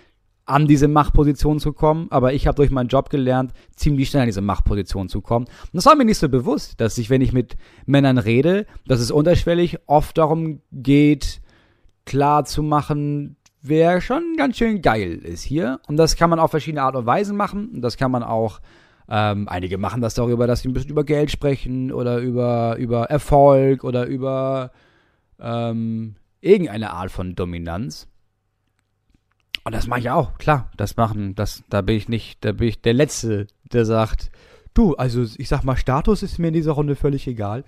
an 0.47 0.67
diese 0.67 0.89
Machtposition 0.89 1.59
zu 1.59 1.73
kommen, 1.73 2.09
aber 2.11 2.35
ich 2.35 2.47
habe 2.47 2.57
durch 2.57 2.71
meinen 2.71 2.89
Job 2.89 3.09
gelernt, 3.09 3.53
ziemlich 3.77 4.11
schnell 4.11 4.23
an 4.23 4.29
diese 4.29 4.43
Machtposition 4.43 5.09
zu 5.09 5.21
kommen. 5.21 5.47
Und 5.47 5.75
das 5.75 5.87
war 5.87 5.95
mir 5.95 6.05
nicht 6.05 6.19
so 6.19 6.29
bewusst, 6.29 6.81
dass 6.81 6.99
ich, 6.99 7.09
wenn 7.09 7.23
ich 7.23 7.33
mit 7.33 7.57
Männern 7.87 8.19
rede, 8.19 8.67
dass 8.87 9.01
es 9.01 9.11
unterschwellig 9.11 9.79
oft 9.87 10.19
darum 10.19 10.61
geht, 10.71 11.41
klar 12.05 12.45
zu 12.45 12.63
machen, 12.63 13.37
wer 13.63 14.01
schon 14.03 14.37
ganz 14.37 14.59
schön 14.59 14.83
geil 14.83 15.15
ist 15.15 15.43
hier. 15.43 15.81
Und 15.89 15.97
das 15.97 16.17
kann 16.17 16.31
man 16.31 16.39
auf 16.39 16.51
verschiedene 16.51 16.83
Art 16.83 16.97
und 16.97 17.07
Weisen 17.07 17.37
machen. 17.37 17.71
Und 17.75 17.81
das 17.81 17.97
kann 17.97 18.11
man 18.11 18.23
auch, 18.23 18.61
ähm, 19.09 19.49
einige 19.49 19.79
machen 19.79 20.03
das 20.03 20.15
darüber, 20.15 20.47
dass 20.47 20.61
sie 20.61 20.69
ein 20.69 20.75
bisschen 20.75 20.91
über 20.91 21.05
Geld 21.05 21.31
sprechen 21.31 21.91
oder 21.91 22.19
über, 22.19 22.77
über 22.77 23.05
Erfolg 23.05 23.83
oder 23.83 24.07
über 24.07 24.73
ähm, 25.41 26.17
irgendeine 26.43 26.91
Art 26.91 27.11
von 27.11 27.35
Dominanz. 27.35 28.07
Und 29.65 29.75
das 29.75 29.87
mache 29.87 30.01
ich 30.01 30.11
auch, 30.11 30.37
klar. 30.39 30.71
Das 30.77 30.97
machen, 30.97 31.35
das, 31.35 31.65
da 31.71 31.81
bin 31.81 31.97
ich 31.97 32.09
nicht, 32.09 32.45
da 32.45 32.53
bin 32.53 32.69
ich 32.69 32.81
der 32.81 32.93
Letzte, 32.93 33.47
der 33.73 33.87
sagt, 33.87 34.31
du, 34.75 34.95
also 34.95 35.25
ich 35.39 35.49
sag 35.49 35.65
mal, 35.65 35.77
Status 35.77 36.23
ist 36.23 36.39
mir 36.39 36.49
in 36.49 36.55
dieser 36.55 36.73
Runde 36.73 36.97
völlig 36.97 37.27
egal. 37.27 37.65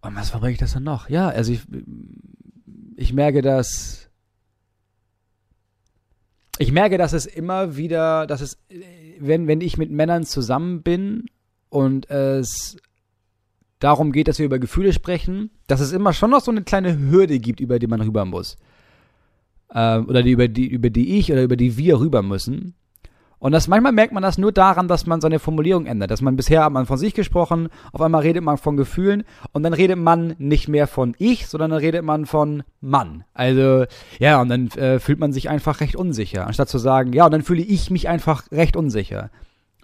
Und 0.00 0.16
was 0.16 0.30
verbringe 0.30 0.52
ich 0.52 0.58
das 0.58 0.72
dann 0.72 0.84
noch? 0.84 1.08
Ja, 1.08 1.28
also 1.28 1.52
ich, 1.52 1.60
ich 2.96 3.12
merke, 3.12 3.42
dass 3.42 4.06
ich 6.58 6.72
merke, 6.72 6.96
dass 6.96 7.12
es 7.12 7.26
immer 7.26 7.76
wieder, 7.76 8.26
dass 8.26 8.40
es, 8.40 8.58
wenn, 9.18 9.46
wenn 9.46 9.60
ich 9.60 9.76
mit 9.76 9.90
Männern 9.90 10.24
zusammen 10.24 10.82
bin 10.82 11.26
und 11.68 12.08
es 12.08 12.76
darum 13.78 14.12
geht, 14.12 14.28
dass 14.28 14.38
wir 14.38 14.46
über 14.46 14.58
Gefühle 14.58 14.92
sprechen, 14.92 15.50
dass 15.66 15.80
es 15.80 15.92
immer 15.92 16.12
schon 16.12 16.30
noch 16.30 16.40
so 16.40 16.50
eine 16.50 16.62
kleine 16.62 16.98
Hürde 16.98 17.38
gibt, 17.38 17.60
über 17.60 17.78
die 17.78 17.86
man 17.86 18.00
rüber 18.00 18.24
muss. 18.24 18.56
Ähm, 19.74 20.08
oder 20.08 20.22
die, 20.22 20.30
über, 20.30 20.48
die, 20.48 20.66
über 20.66 20.90
die 20.90 21.18
ich 21.18 21.32
oder 21.32 21.42
über 21.42 21.56
die 21.56 21.76
wir 21.76 22.00
rüber 22.00 22.22
müssen. 22.22 22.74
Und 23.38 23.52
das 23.52 23.68
manchmal 23.68 23.92
merkt 23.92 24.14
man 24.14 24.22
das 24.22 24.38
nur 24.38 24.50
daran, 24.50 24.88
dass 24.88 25.06
man 25.06 25.20
seine 25.20 25.38
Formulierung 25.38 25.86
ändert. 25.86 26.10
Dass 26.10 26.22
man 26.22 26.36
bisher 26.36 26.64
hat 26.64 26.72
man 26.72 26.86
von 26.86 26.96
sich 26.96 27.12
gesprochen, 27.12 27.68
auf 27.92 28.00
einmal 28.00 28.22
redet 28.22 28.42
man 28.42 28.56
von 28.56 28.76
Gefühlen 28.76 29.24
und 29.52 29.62
dann 29.62 29.74
redet 29.74 29.98
man 29.98 30.34
nicht 30.38 30.68
mehr 30.68 30.86
von 30.86 31.14
ich, 31.18 31.46
sondern 31.46 31.70
dann 31.70 31.80
redet 31.80 32.02
man 32.02 32.24
von 32.24 32.62
Mann. 32.80 33.24
Also 33.34 33.84
ja, 34.18 34.40
und 34.40 34.48
dann 34.48 34.68
äh, 34.68 34.98
fühlt 35.00 35.18
man 35.18 35.32
sich 35.32 35.50
einfach 35.50 35.80
recht 35.80 35.96
unsicher, 35.96 36.46
anstatt 36.46 36.70
zu 36.70 36.78
sagen, 36.78 37.12
ja, 37.12 37.26
und 37.26 37.32
dann 37.32 37.42
fühle 37.42 37.62
ich 37.62 37.90
mich 37.90 38.08
einfach 38.08 38.50
recht 38.50 38.76
unsicher. 38.76 39.30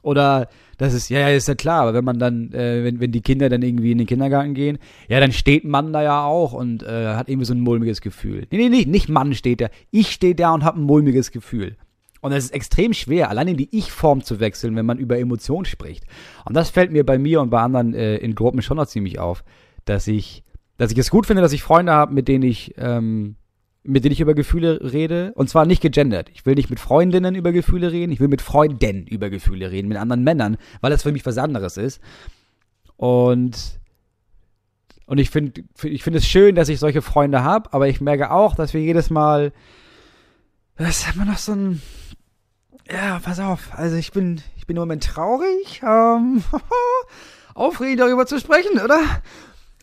Oder 0.03 0.49
das 0.79 0.95
ist, 0.95 1.09
ja, 1.09 1.21
ja, 1.21 1.29
ist 1.29 1.49
ja 1.49 1.55
klar, 1.55 1.83
aber 1.83 1.95
wenn 1.95 2.05
man 2.05 2.19
dann, 2.19 2.53
äh, 2.53 2.85
wenn, 2.85 3.01
wenn 3.01 3.13
die 3.13 3.21
Kinder 3.21 3.49
dann 3.49 3.63
irgendwie 3.63 3.93
in 3.93 3.99
den 3.99 4.07
Kindergarten 4.07 4.53
gehen, 4.53 4.79
ja, 5.09 5.21
dann 5.21 5.33
steht 5.33 5.65
Mann 5.65 5.93
da 5.93 6.03
ja 6.03 6.25
auch 6.25 6.53
und 6.53 6.83
äh, 6.83 7.15
hat 7.15 7.29
irgendwie 7.29 7.47
so 7.47 7.55
ein 7.55 7.61
mulmiges 7.61 8.01
Gefühl. 8.01 8.47
Nee, 8.51 8.59
nee, 8.59 8.69
nee, 8.69 8.85
nicht 8.85 9.09
Mann 9.09 9.33
steht 9.35 9.61
da. 9.61 9.69
Ich 9.91 10.11
stehe 10.11 10.35
da 10.35 10.53
und 10.53 10.65
habe 10.65 10.81
ein 10.81 10.85
mulmiges 10.85 11.31
Gefühl. 11.31 11.77
Und 12.21 12.33
es 12.33 12.45
ist 12.45 12.55
extrem 12.55 12.93
schwer, 12.93 13.31
allein 13.31 13.49
in 13.49 13.57
die 13.57 13.77
Ich-Form 13.77 14.23
zu 14.23 14.39
wechseln, 14.39 14.77
wenn 14.77 14.87
man 14.87 14.99
über 14.99 15.19
Emotionen 15.19 15.65
spricht. 15.65 16.05
Und 16.45 16.55
das 16.55 16.71
fällt 16.71 16.93
mir 16.93 17.05
bei 17.05 17.19
mir 17.19 17.41
und 17.41 17.51
bei 17.51 17.61
anderen 17.61 17.95
äh, 17.95 18.17
in 18.17 18.35
Gruppen 18.35 18.63
schon 18.63 18.77
noch 18.77 18.87
ziemlich 18.87 19.19
auf, 19.19 19.45
dass 19.85 20.07
ich, 20.07 20.45
dass 20.79 20.93
ich 20.93 20.99
es 20.99 21.11
gut 21.11 21.27
finde, 21.27 21.43
dass 21.43 21.53
ich 21.53 21.63
Freunde 21.63 21.93
habe, 21.93 22.15
mit 22.15 22.29
denen 22.29 22.45
ich 22.45 22.75
ähm, 22.79 23.37
mit 23.85 24.05
denen 24.05 24.13
ich 24.13 24.21
über 24.21 24.35
Gefühle 24.35 24.93
rede. 24.93 25.33
Und 25.35 25.49
zwar 25.49 25.67
nicht 25.67 25.83
gegendert. 25.83 26.31
Ich 26.35 26.47
will 26.47 26.55
nicht 26.55 26.71
mit 26.71 26.81
Freundinnen 26.81 27.35
über 27.35 27.53
Gefühle 27.53 27.93
reden, 27.93 28.13
ich 28.13 28.21
will 28.21 28.29
mit 28.29 28.43
Freunden 28.43 29.07
über 29.07 29.31
Gefühle 29.31 29.71
reden, 29.71 29.89
mit 29.89 29.99
anderen 29.99 30.23
Männern, 30.23 30.57
weil 30.81 30.91
das 30.91 31.03
für 31.03 31.13
mich 31.13 31.27
was 31.27 31.39
anderes 31.39 31.77
ist. 31.77 32.01
Und, 32.97 33.81
und 35.07 35.19
ich 35.19 35.31
finde 35.31 35.65
ich 35.83 36.03
finde 36.05 36.19
es 36.19 36.27
schön, 36.27 36.55
dass 36.55 36.69
ich 36.69 36.79
solche 36.79 37.03
Freunde 37.03 37.43
habe, 37.43 37.73
aber 37.73 37.89
ich 37.89 38.01
merke 38.01 38.31
auch, 38.31 38.55
dass 38.55 38.75
wir 38.75 38.81
jedes 38.81 39.11
Mal. 39.11 39.53
Das 40.77 41.01
ist 41.01 41.15
immer 41.15 41.25
noch 41.25 41.39
so 41.39 41.53
ein. 41.53 41.83
Ja, 42.91 43.21
pass 43.21 43.41
auf. 43.41 43.71
Also 43.73 43.97
ich 43.97 44.13
bin, 44.13 44.41
ich 44.57 44.67
bin 44.67 44.77
im 44.77 44.83
Moment 44.83 45.05
traurig. 45.05 45.83
Ähm, 45.85 46.43
aufregend 47.55 48.01
darüber 48.01 48.27
zu 48.27 48.39
sprechen, 48.39 48.81
oder? 48.81 49.01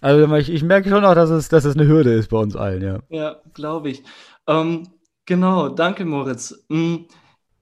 Also 0.01 0.35
ich, 0.35 0.49
ich 0.49 0.63
merke 0.63 0.89
schon 0.89 1.03
auch, 1.05 1.15
dass 1.15 1.29
es, 1.29 1.49
dass 1.49 1.65
es 1.65 1.75
eine 1.75 1.87
Hürde 1.87 2.13
ist 2.13 2.29
bei 2.29 2.37
uns 2.37 2.55
allen, 2.55 2.81
ja. 2.81 2.99
Ja, 3.09 3.41
glaube 3.53 3.89
ich. 3.89 4.03
Ähm, 4.47 4.87
genau, 5.25 5.69
danke 5.69 6.05
Moritz. 6.05 6.65
Mm, 6.69 7.05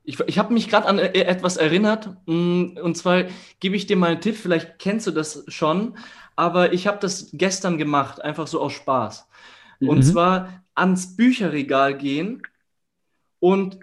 ich, 0.03 0.19
ich 0.21 0.39
habe 0.39 0.53
mich 0.53 0.69
gerade 0.69 0.87
an 0.87 0.99
äh, 0.99 1.11
etwas 1.21 1.57
erinnert. 1.57 2.09
Mm, 2.25 2.77
und 2.81 2.95
zwar 2.95 3.23
gebe 3.59 3.75
ich 3.75 3.87
dir 3.87 3.97
mal 3.97 4.11
einen 4.11 4.21
Tipp, 4.21 4.35
vielleicht 4.35 4.79
kennst 4.79 5.07
du 5.07 5.11
das 5.11 5.43
schon, 5.47 5.97
aber 6.35 6.73
ich 6.73 6.87
habe 6.87 6.99
das 6.99 7.29
gestern 7.33 7.77
gemacht, 7.77 8.23
einfach 8.23 8.47
so 8.47 8.61
aus 8.61 8.73
Spaß. 8.73 9.27
Und 9.79 9.97
mhm. 9.97 10.03
zwar 10.03 10.63
ans 10.75 11.15
Bücherregal 11.15 11.97
gehen 11.97 12.43
und 13.39 13.79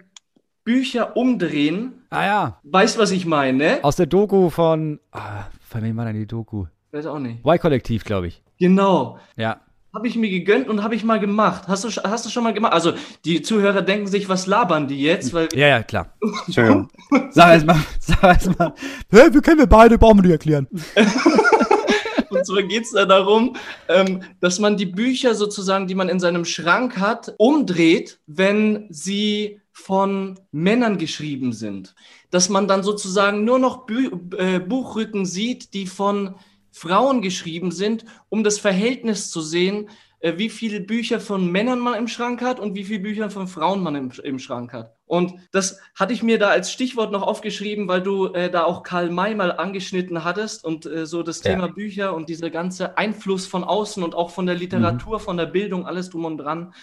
Bücher 0.63 1.15
umdrehen. 1.15 2.05
Ah 2.09 2.25
ja. 2.25 2.59
Weißt 2.63 2.97
du, 2.97 3.01
was 3.01 3.11
ich 3.11 3.25
meine? 3.25 3.57
Ne? 3.57 3.79
Aus 3.83 3.97
der 3.97 4.07
Doku 4.07 4.49
von. 4.49 4.99
Ah, 5.11 5.43
von 5.61 5.83
wem 5.83 5.95
war 5.97 6.05
denn 6.05 6.15
die 6.15 6.25
Doku? 6.25 6.65
Weiß 6.95 7.07
auch 7.07 7.19
nicht. 7.19 7.45
Y-Kollektiv, 7.45 8.05
glaube 8.05 8.27
ich. 8.27 8.41
Genau. 8.57 9.19
Ja. 9.35 9.59
Habe 9.93 10.07
ich 10.07 10.15
mir 10.15 10.29
gegönnt 10.29 10.69
und 10.69 10.81
habe 10.81 10.95
ich 10.95 11.03
mal 11.03 11.19
gemacht. 11.19 11.63
Hast 11.67 11.83
du, 11.83 11.89
hast 11.89 12.25
du 12.25 12.29
schon 12.29 12.41
mal 12.41 12.53
gemacht? 12.53 12.71
Also, 12.71 12.93
die 13.25 13.41
Zuhörer 13.41 13.81
denken 13.81 14.07
sich, 14.07 14.29
was 14.29 14.47
labern 14.47 14.87
die 14.87 15.01
jetzt? 15.01 15.33
Weil 15.33 15.49
ja, 15.53 15.67
ja, 15.67 15.83
klar. 15.83 16.15
Entschuldigung. 16.45 16.87
sag 17.31 17.51
erst 17.51 17.65
mal, 17.65 17.81
sag 17.99 18.23
erst 18.23 18.57
mal. 18.57 18.73
Hey, 19.09 19.33
wir 19.33 19.41
kennen 19.41 19.59
wir 19.59 19.67
beide, 19.67 19.97
brauchen 19.97 20.19
wir 20.19 20.21
nicht 20.21 20.31
erklären. 20.31 20.69
und 22.29 22.45
zwar 22.45 22.63
geht 22.63 22.83
es 22.83 22.91
da 22.91 23.03
darum, 23.03 23.57
ähm, 23.89 24.23
dass 24.39 24.59
man 24.59 24.77
die 24.77 24.85
Bücher 24.85 25.35
sozusagen, 25.35 25.87
die 25.87 25.95
man 25.95 26.07
in 26.07 26.21
seinem 26.21 26.45
Schrank 26.45 26.97
hat, 26.97 27.35
umdreht, 27.37 28.21
wenn 28.25 28.87
sie 28.89 29.59
von 29.73 30.39
Männern 30.53 30.97
geschrieben 30.97 31.51
sind. 31.51 31.93
Dass 32.29 32.47
man 32.47 32.69
dann 32.69 32.83
sozusagen 32.83 33.43
nur 33.43 33.59
noch 33.59 33.85
Bü 33.85 34.11
äh, 34.37 34.59
Buchrücken 34.59 35.25
sieht, 35.25 35.73
die 35.73 35.87
von 35.87 36.35
Frauen 36.75 37.21
geschrieben 37.21 37.71
sind, 37.71 38.03
um 38.27 38.43
das 38.43 38.59
Verhältnis 38.59 39.31
zu 39.31 39.39
sehen, 39.39 39.87
äh, 40.19 40.33
wie 40.37 40.49
viele 40.49 40.81
Bücher 40.81 41.21
von 41.21 41.49
Männern 41.49 41.79
man 41.79 41.93
im 41.93 42.09
Schrank 42.09 42.41
hat 42.41 42.59
und 42.59 42.75
wie 42.75 42.83
viele 42.83 42.99
Bücher 42.99 43.29
von 43.29 43.47
Frauen 43.47 43.81
man 43.81 43.95
im, 43.95 44.11
im 44.23 44.39
Schrank 44.39 44.73
hat. 44.73 44.93
Und 45.05 45.35
das 45.53 45.79
hatte 45.95 46.11
ich 46.11 46.21
mir 46.21 46.37
da 46.37 46.49
als 46.49 46.73
Stichwort 46.73 47.13
noch 47.13 47.21
aufgeschrieben, 47.21 47.87
weil 47.87 48.01
du 48.01 48.25
äh, 48.33 48.51
da 48.51 48.65
auch 48.65 48.83
Karl 48.83 49.09
May 49.09 49.35
mal 49.35 49.53
angeschnitten 49.53 50.25
hattest 50.25 50.65
und 50.65 50.85
äh, 50.85 51.05
so 51.05 51.23
das 51.23 51.41
ja. 51.43 51.51
Thema 51.51 51.69
Bücher 51.69 52.13
und 52.13 52.27
dieser 52.27 52.49
ganze 52.49 52.97
Einfluss 52.97 53.47
von 53.47 53.63
außen 53.63 54.03
und 54.03 54.13
auch 54.13 54.31
von 54.31 54.45
der 54.45 54.55
Literatur, 54.55 55.19
mhm. 55.19 55.23
von 55.23 55.37
der 55.37 55.45
Bildung, 55.45 55.87
alles 55.87 56.09
drum 56.09 56.25
und 56.25 56.39
dran. 56.39 56.73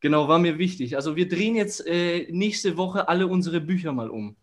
Genau, 0.00 0.26
war 0.26 0.40
mir 0.40 0.58
wichtig. 0.58 0.96
Also 0.96 1.14
wir 1.14 1.28
drehen 1.28 1.54
jetzt 1.54 1.86
äh, 1.86 2.26
nächste 2.32 2.76
Woche 2.76 3.08
alle 3.08 3.28
unsere 3.28 3.60
Bücher 3.60 3.92
mal 3.92 4.10
um. 4.10 4.34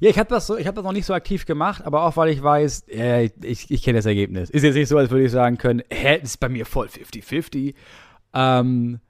Ja, 0.00 0.10
ich 0.10 0.18
habe 0.18 0.28
das, 0.28 0.46
so, 0.46 0.58
hab 0.58 0.74
das 0.74 0.84
noch 0.84 0.92
nicht 0.92 1.06
so 1.06 1.14
aktiv 1.14 1.46
gemacht, 1.46 1.84
aber 1.84 2.02
auch 2.04 2.16
weil 2.16 2.30
ich 2.30 2.42
weiß, 2.42 2.88
äh, 2.88 3.30
ich, 3.42 3.70
ich 3.70 3.82
kenne 3.82 3.98
das 3.98 4.06
Ergebnis. 4.06 4.50
Ist 4.50 4.64
jetzt 4.64 4.74
nicht 4.74 4.88
so, 4.88 4.98
als 4.98 5.10
würde 5.10 5.24
ich 5.24 5.30
sagen 5.30 5.58
können, 5.58 5.82
hä, 5.90 6.18
das 6.18 6.30
ist 6.30 6.36
bei 6.38 6.48
mir 6.48 6.66
voll 6.66 6.86
50-50. 6.86 7.74
Ähm, 8.34 9.00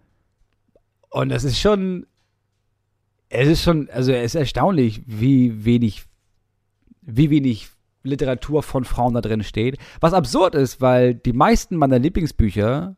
und 1.11 1.29
das 1.31 1.45
ist 1.45 1.59
schon, 1.59 2.07
es 3.31 3.49
ist 3.49 3.63
schon, 3.63 3.89
also 3.91 4.13
es 4.13 4.35
ist 4.35 4.35
erstaunlich, 4.35 5.03
wie 5.07 5.65
wenig, 5.65 6.05
wie 7.03 7.31
wenig 7.31 7.71
Literatur 8.03 8.63
von 8.63 8.85
Frauen 8.85 9.15
da 9.15 9.21
drin 9.21 9.43
steht. 9.43 9.79
Was 10.01 10.13
absurd 10.13 10.55
ist, 10.55 10.81
weil 10.81 11.15
die 11.15 11.33
meisten 11.33 11.77
meiner 11.77 11.99
Lieblingsbücher, 11.99 12.97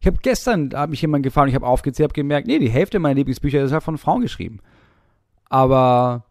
ich 0.00 0.06
habe 0.06 0.18
gestern, 0.22 0.70
da 0.70 0.80
hat 0.80 0.90
mich 0.90 1.02
jemand 1.02 1.22
gefallen, 1.22 1.48
ich 1.48 1.54
habe 1.54 1.66
aufgezählt, 1.66 2.10
habe 2.10 2.14
gemerkt, 2.14 2.46
nee, 2.46 2.58
die 2.58 2.70
Hälfte 2.70 2.98
meiner 2.98 3.14
Lieblingsbücher 3.16 3.62
ist 3.62 3.72
halt 3.72 3.82
von 3.82 3.98
Frauen 3.98 4.22
geschrieben. 4.22 4.60
Aber 5.48 6.24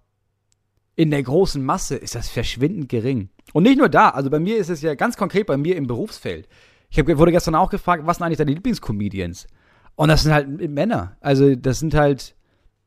in 0.97 1.11
der 1.11 1.21
großen 1.23 1.63
Masse 1.63 1.95
ist 1.95 2.15
das 2.15 2.27
verschwindend 2.27 2.89
gering. 2.89 3.29
Und 3.53 3.63
nicht 3.63 3.77
nur 3.77 3.87
da, 3.87 4.09
also 4.09 4.31
bei 4.31 4.39
mir 4.39 4.57
ist 4.57 4.69
es 4.69 4.81
ja 4.81 4.95
ganz 4.95 5.15
konkret 5.15 5.45
bei 5.45 5.55
mir 5.55 5.75
im 5.75 5.85
Berufsfeld. 5.85 6.49
Ich 6.89 6.97
hab, 6.97 7.07
wurde 7.07 7.31
gestern 7.31 7.55
auch 7.55 7.69
gefragt, 7.69 8.05
was 8.05 8.17
sind 8.17 8.25
eigentlich 8.25 8.39
deine 8.39 8.53
Lieblingscomedians? 8.53 9.47
Und 9.95 10.09
das 10.09 10.23
sind 10.23 10.33
halt 10.33 10.47
Männer. 10.71 11.15
Also 11.21 11.55
das 11.55 11.79
sind 11.79 11.93
halt, 11.93 12.35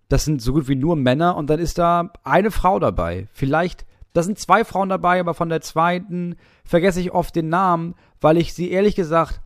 das 0.08 0.24
sind 0.24 0.42
so 0.42 0.52
gut 0.52 0.66
wie 0.66 0.74
nur 0.74 0.96
Männer 0.96 1.36
und 1.36 1.48
dann 1.48 1.60
ist 1.60 1.78
da 1.78 2.12
eine 2.24 2.50
Frau 2.50 2.80
dabei. 2.80 3.28
Vielleicht, 3.32 3.86
da 4.12 4.24
sind 4.24 4.40
zwei 4.40 4.64
Frauen 4.64 4.88
dabei, 4.88 5.20
aber 5.20 5.34
von 5.34 5.48
der 5.48 5.60
zweiten 5.60 6.34
vergesse 6.64 7.00
ich 7.00 7.12
oft 7.12 7.36
den 7.36 7.48
Namen, 7.48 7.94
weil 8.20 8.38
ich 8.38 8.54
sie 8.54 8.72
ehrlich 8.72 8.96
gesagt 8.96 9.40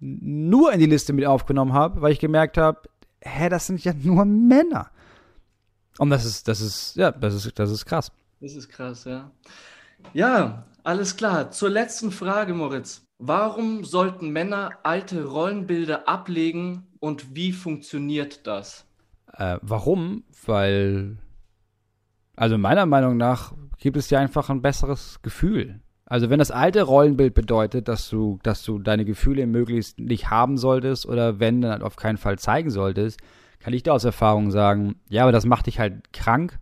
nur 0.00 0.70
in 0.70 0.80
die 0.80 0.86
Liste 0.86 1.14
mit 1.14 1.24
aufgenommen 1.24 1.72
habe, 1.72 2.02
weil 2.02 2.12
ich 2.12 2.18
gemerkt 2.18 2.58
habe, 2.58 2.82
hä, 3.20 3.48
das 3.48 3.68
sind 3.68 3.82
ja 3.82 3.94
nur 3.94 4.26
Männer. 4.26 4.90
Und 5.98 6.10
das 6.10 6.24
ist, 6.24 6.48
das 6.48 6.60
ist, 6.60 6.96
ja, 6.96 7.10
das 7.12 7.34
ist, 7.34 7.58
das 7.58 7.70
ist 7.70 7.84
krass. 7.84 8.10
Das 8.40 8.54
ist 8.54 8.68
krass, 8.68 9.04
ja. 9.04 9.30
Ja, 10.14 10.66
alles 10.84 11.16
klar. 11.16 11.50
Zur 11.50 11.70
letzten 11.70 12.10
Frage, 12.10 12.54
Moritz. 12.54 13.02
Warum 13.18 13.84
sollten 13.84 14.30
Männer 14.30 14.70
alte 14.82 15.24
Rollenbilder 15.24 16.08
ablegen 16.08 16.88
und 16.98 17.36
wie 17.36 17.52
funktioniert 17.52 18.46
das? 18.46 18.84
Äh, 19.32 19.58
warum? 19.62 20.24
Weil, 20.44 21.18
also 22.34 22.58
meiner 22.58 22.86
Meinung 22.86 23.16
nach 23.16 23.52
gibt 23.78 23.96
es 23.96 24.10
ja 24.10 24.18
einfach 24.18 24.50
ein 24.50 24.62
besseres 24.62 25.20
Gefühl. 25.22 25.80
Also 26.04 26.30
wenn 26.30 26.40
das 26.40 26.50
alte 26.50 26.82
Rollenbild 26.82 27.32
bedeutet, 27.32 27.88
dass 27.88 28.10
du, 28.10 28.38
dass 28.42 28.64
du 28.64 28.78
deine 28.78 29.04
Gefühle 29.04 29.46
möglichst 29.46 29.98
nicht 29.98 30.30
haben 30.30 30.58
solltest 30.58 31.06
oder 31.06 31.40
wenn, 31.40 31.62
dann 31.62 31.82
auf 31.82 31.96
keinen 31.96 32.18
Fall 32.18 32.38
zeigen 32.38 32.70
solltest, 32.70 33.20
kann 33.62 33.72
ich 33.72 33.84
da 33.84 33.92
aus 33.92 34.04
Erfahrung 34.04 34.50
sagen, 34.50 34.96
ja, 35.08 35.22
aber 35.22 35.32
das 35.32 35.46
macht 35.46 35.66
dich 35.66 35.78
halt 35.78 36.12
krank. 36.12 36.58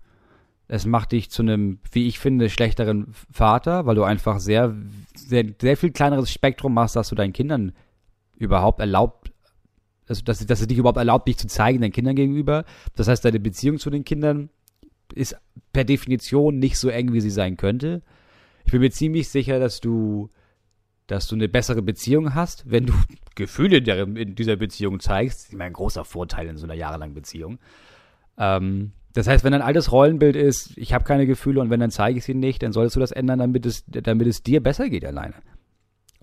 Es 0.69 0.87
macht 0.87 1.13
dich 1.13 1.31
zu 1.31 1.43
einem, 1.43 1.81
wie 1.91 2.07
ich 2.07 2.19
finde, 2.19 2.51
schlechteren 2.51 3.13
Vater, 3.33 3.87
weil 3.87 3.97
du 3.97 4.05
einfach 4.05 4.39
sehr, 4.39 4.77
sehr, 5.17 5.45
sehr 5.61 5.77
viel 5.77 5.91
kleineres 5.91 6.31
Spektrum 6.31 6.75
machst, 6.75 6.95
dass 6.97 7.09
du 7.09 7.15
deinen 7.15 7.33
Kindern 7.33 7.73
überhaupt 8.37 8.81
erlaubt, 8.81 9.33
also 10.07 10.23
dass, 10.23 10.45
dass 10.47 10.61
es 10.61 10.67
dich 10.67 10.79
überhaupt 10.79 10.99
erlaubt, 10.99 11.27
dich 11.27 11.39
zu 11.39 11.49
zeigen 11.49 11.81
deinen 11.81 11.93
Kindern 11.93 12.17
gegenüber. 12.17 12.65
Das 12.95 13.09
heißt, 13.09 13.25
deine 13.25 13.41
Beziehung 13.41 13.79
zu 13.79 13.91
den 13.91 14.05
Kindern 14.05 14.51
ist 15.15 15.37
per 15.73 15.85
Definition 15.85 16.59
nicht 16.59 16.79
so 16.79 16.89
eng, 16.89 17.13
wie 17.13 17.21
sie 17.21 17.31
sein 17.31 17.57
könnte. 17.57 18.03
Ich 18.65 18.73
bin 18.73 18.81
mir 18.81 18.91
ziemlich 18.91 19.29
sicher, 19.29 19.59
dass 19.59 19.81
du 19.81 20.29
dass 21.11 21.27
du 21.27 21.35
eine 21.35 21.49
bessere 21.49 21.83
Beziehung 21.83 22.35
hast, 22.35 22.70
wenn 22.70 22.87
du 22.87 22.92
Gefühle 23.35 23.79
in 23.79 24.35
dieser 24.35 24.57
Beziehung 24.57 25.01
zeigst. 25.01 25.49
Ich 25.49 25.57
meine, 25.57 25.70
ein 25.70 25.73
großer 25.75 26.05
Vorteil 26.05 26.46
in 26.49 26.57
so 26.57 26.66
einer 26.66 26.75
jahrelangen 26.75 27.14
Beziehung. 27.14 27.59
Ähm, 28.38 28.92
Das 29.12 29.27
heißt, 29.27 29.42
wenn 29.42 29.55
ein 29.55 29.62
altes 29.62 29.90
Rollenbild 29.90 30.37
ist, 30.37 30.77
ich 30.77 30.92
habe 30.92 31.05
keine 31.05 31.27
Gefühle 31.27 31.61
und 31.61 31.70
wenn, 31.70 31.81
dann 31.81 31.90
zeige 31.90 32.18
ich 32.18 32.25
sie 32.25 32.35
nicht, 32.35 32.62
dann 32.62 32.73
solltest 32.73 32.96
du 32.96 33.01
das 33.01 33.11
ändern, 33.11 33.40
damit 33.40 33.66
es, 33.66 33.85
damit 33.87 34.29
es 34.29 34.42
dir 34.42 34.62
besser 34.62 34.88
geht 34.88 35.05
alleine. 35.05 35.35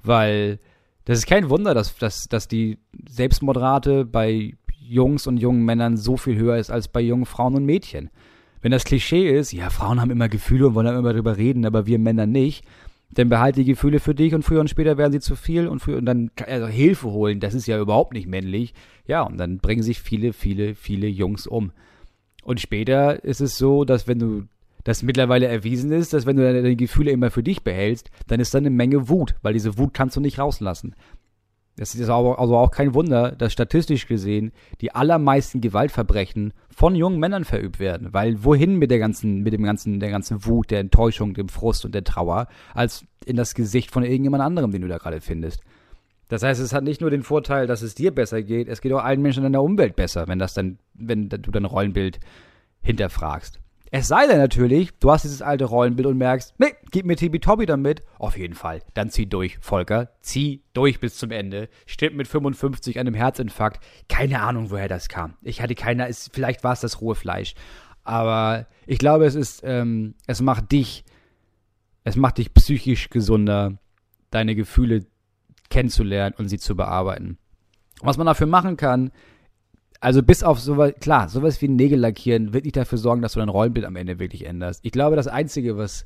Weil 0.04 0.60
das 1.04 1.18
ist 1.18 1.28
kein 1.28 1.50
Wunder, 1.50 1.74
dass, 1.74 1.98
dass, 1.98 2.28
dass 2.30 2.48
die 2.48 2.78
Selbstmordrate 3.10 4.06
bei 4.06 4.54
Jungs 4.80 5.28
und 5.28 5.38
jungen 5.38 5.66
Männern 5.66 5.98
so 5.98 6.16
viel 6.16 6.38
höher 6.38 6.58
ist 6.58 6.72
als 6.72 6.88
bei 6.88 7.02
jungen 7.02 7.26
Frauen 7.26 7.56
und 7.56 7.66
Mädchen. 7.66 8.10
Wenn 8.62 8.72
das 8.72 8.86
Klischee 8.86 9.30
ist, 9.38 9.52
ja, 9.52 9.70
Frauen 9.70 10.00
haben 10.00 10.12
immer 10.12 10.30
Gefühle 10.30 10.68
und 10.68 10.76
wollen 10.76 10.88
immer 10.88 11.14
darüber 11.14 11.36
reden, 11.38 11.66
aber 11.66 11.88
wir 11.88 12.00
Männer 12.00 12.26
nicht, 12.26 12.66
dann 13.10 13.30
behalte 13.30 13.62
die 13.62 13.72
Gefühle 13.72 14.00
für 14.00 14.14
dich 14.14 14.36
und 14.36 14.44
früher 14.44 14.60
und 14.60 14.70
später 14.70 14.98
werden 14.98 15.14
sie 15.14 15.20
zu 15.20 15.36
viel 15.36 15.68
und 15.68 15.80
früher 15.80 15.98
und 15.98 16.06
dann 16.06 16.32
also 16.46 16.68
Hilfe 16.68 17.10
holen, 17.10 17.40
das 17.40 17.54
ist 17.54 17.68
ja 17.68 17.80
überhaupt 17.80 18.14
nicht 18.14 18.28
männlich. 18.28 18.74
Ja, 19.06 19.22
und 19.22 19.38
dann 19.38 19.60
bringen 19.60 19.84
sich 19.84 20.02
viele, 20.02 20.34
viele, 20.34 20.76
viele 20.76 21.08
Jungs 21.08 21.48
um. 21.48 21.72
Und 22.44 22.60
später 22.60 23.24
ist 23.24 23.42
es 23.42 23.58
so, 23.58 23.86
dass 23.86 24.08
wenn 24.08 24.20
du 24.20 24.44
das 24.84 25.04
mittlerweile 25.04 25.48
erwiesen 25.48 25.92
ist, 25.92 26.14
dass 26.14 26.26
wenn 26.26 26.38
du 26.38 26.44
deine 26.44 26.76
Gefühle 26.76 27.12
immer 27.12 27.30
für 27.30 27.44
dich 27.44 27.64
behältst, 27.64 28.10
dann 28.28 28.40
ist 28.40 28.54
da 28.54 28.58
eine 28.58 28.70
Menge 28.70 29.10
Wut, 29.10 29.36
weil 29.42 29.54
diese 29.54 29.78
Wut 29.78 29.94
kannst 29.94 30.16
du 30.16 30.22
nicht 30.22 30.40
rauslassen. 30.40 30.96
Es 31.80 31.94
ist 31.94 32.10
aber 32.10 32.40
also 32.40 32.58
auch 32.58 32.72
kein 32.72 32.96
Wunder, 32.96 33.32
dass 33.32 33.54
statistisch 33.54 34.08
gesehen 34.08 34.52
die 34.82 34.96
allermeisten 34.96 35.62
Gewaltverbrechen 35.62 36.54
von 36.70 36.96
jungen 36.96 37.20
Männern 37.20 37.46
verübt 37.46 37.80
werden, 37.80 38.14
weil 38.14 38.44
wohin 38.44 38.78
mit 38.78 38.90
der 38.90 38.98
ganzen, 38.98 39.44
mit 39.44 39.54
dem 39.54 39.64
ganzen, 39.64 40.00
der 40.00 40.10
ganzen 40.10 40.46
Wut, 40.46 40.72
der 40.72 40.80
Enttäuschung, 40.80 41.36
dem 41.36 41.50
Frust 41.50 41.86
und 41.86 41.94
der 41.94 42.04
Trauer, 42.04 42.48
als 42.74 43.06
in 43.26 43.36
das 43.36 43.54
Gesicht 43.54 43.92
von 43.92 44.04
irgendjemand 44.04 44.44
anderem, 44.44 44.72
den 44.72 44.82
du 44.82 44.88
da 44.88 44.98
gerade 44.98 45.22
findest. 45.22 45.62
Das 46.30 46.44
heißt, 46.44 46.60
es 46.60 46.74
hat 46.74 46.84
nicht 46.84 47.00
nur 47.00 47.12
den 47.12 47.24
Vorteil, 47.24 47.68
dass 47.68 47.84
es 47.84 47.94
dir 47.96 48.14
besser 48.14 48.42
geht, 48.42 48.68
es 48.68 48.82
geht 48.82 48.92
auch 48.94 49.04
allen 49.04 49.22
Menschen 49.22 49.46
in 49.46 49.52
der 49.52 49.62
Umwelt 49.62 49.96
besser, 49.96 50.28
wenn 50.28 50.40
das 50.40 50.56
dann, 50.56 50.80
wenn 50.96 51.30
du 51.30 51.52
dein 51.52 51.66
Rollenbild 51.66 52.20
hinterfragst. 52.82 53.60
Es 53.92 54.08
sei 54.08 54.28
denn 54.28 54.38
natürlich, 54.38 54.92
du 55.00 55.12
hast 55.12 55.24
dieses 55.24 55.42
alte 55.42 55.66
Rollenbild 55.66 56.08
und 56.08 56.18
merkst, 56.18 56.56
nee, 56.58 56.74
gib 56.92 57.06
mir 57.06 57.16
Tibi-Tobi 57.16 57.66
damit. 57.66 58.04
Auf 58.20 58.38
jeden 58.38 58.54
Fall. 58.54 58.82
Dann 58.94 59.10
zieh 59.10 59.28
durch, 59.28 59.58
Volker. 59.60 60.12
Zieh 60.20 60.64
durch 60.74 61.00
bis 61.00 61.18
zum 61.18 61.32
Ende. 61.32 61.70
Stirb 61.86 62.14
mit 62.14 62.28
55 62.28 63.00
an 63.00 63.08
einem 63.08 63.16
Herzinfarkt. 63.16 63.84
Keine 64.10 64.42
Ahnung, 64.42 64.72
woher 64.72 64.90
das 64.90 65.08
kam. 65.08 65.36
Ich 65.42 65.62
hatte 65.62 65.76
keine, 65.76 66.08
es, 66.08 66.30
vielleicht 66.34 66.64
war 66.64 66.74
es 66.74 66.82
das 66.82 67.02
rohe 67.02 67.16
Fleisch. 67.16 67.54
Aber 68.04 68.68
ich 68.86 69.00
glaube, 69.00 69.26
es 69.26 69.36
ist, 69.36 69.62
ähm, 69.64 70.16
es 70.28 70.42
macht 70.42 70.72
dich, 70.72 71.06
es 72.04 72.16
macht 72.16 72.38
dich 72.38 72.54
psychisch 72.54 73.10
gesunder, 73.10 73.80
deine 74.32 74.56
Gefühle 74.56 75.06
kennenzulernen 75.70 76.36
und 76.38 76.50
sie 76.50 76.58
zu 76.58 76.76
bearbeiten. 76.76 77.38
Was 78.02 78.18
man 78.18 78.28
dafür 78.28 78.48
machen 78.48 78.78
kann, 78.78 79.12
also 80.00 80.24
bis 80.24 80.44
auf 80.44 80.60
sowas, 80.60 80.94
klar, 81.00 81.30
sowas 81.30 81.62
wie 81.62 81.68
Nägel 81.68 82.00
lackieren 82.00 82.54
wird 82.54 82.66
nicht 82.66 82.78
dafür 82.78 82.98
sorgen, 82.98 83.22
dass 83.22 83.34
du 83.34 83.40
dein 83.40 83.50
Rollenbild 83.50 83.86
am 83.86 83.96
Ende 83.96 84.20
wirklich 84.20 84.46
änderst. 84.46 84.82
Ich 84.84 84.92
glaube, 84.92 85.16
das 85.16 85.28
Einzige, 85.28 85.78
was, 85.78 86.06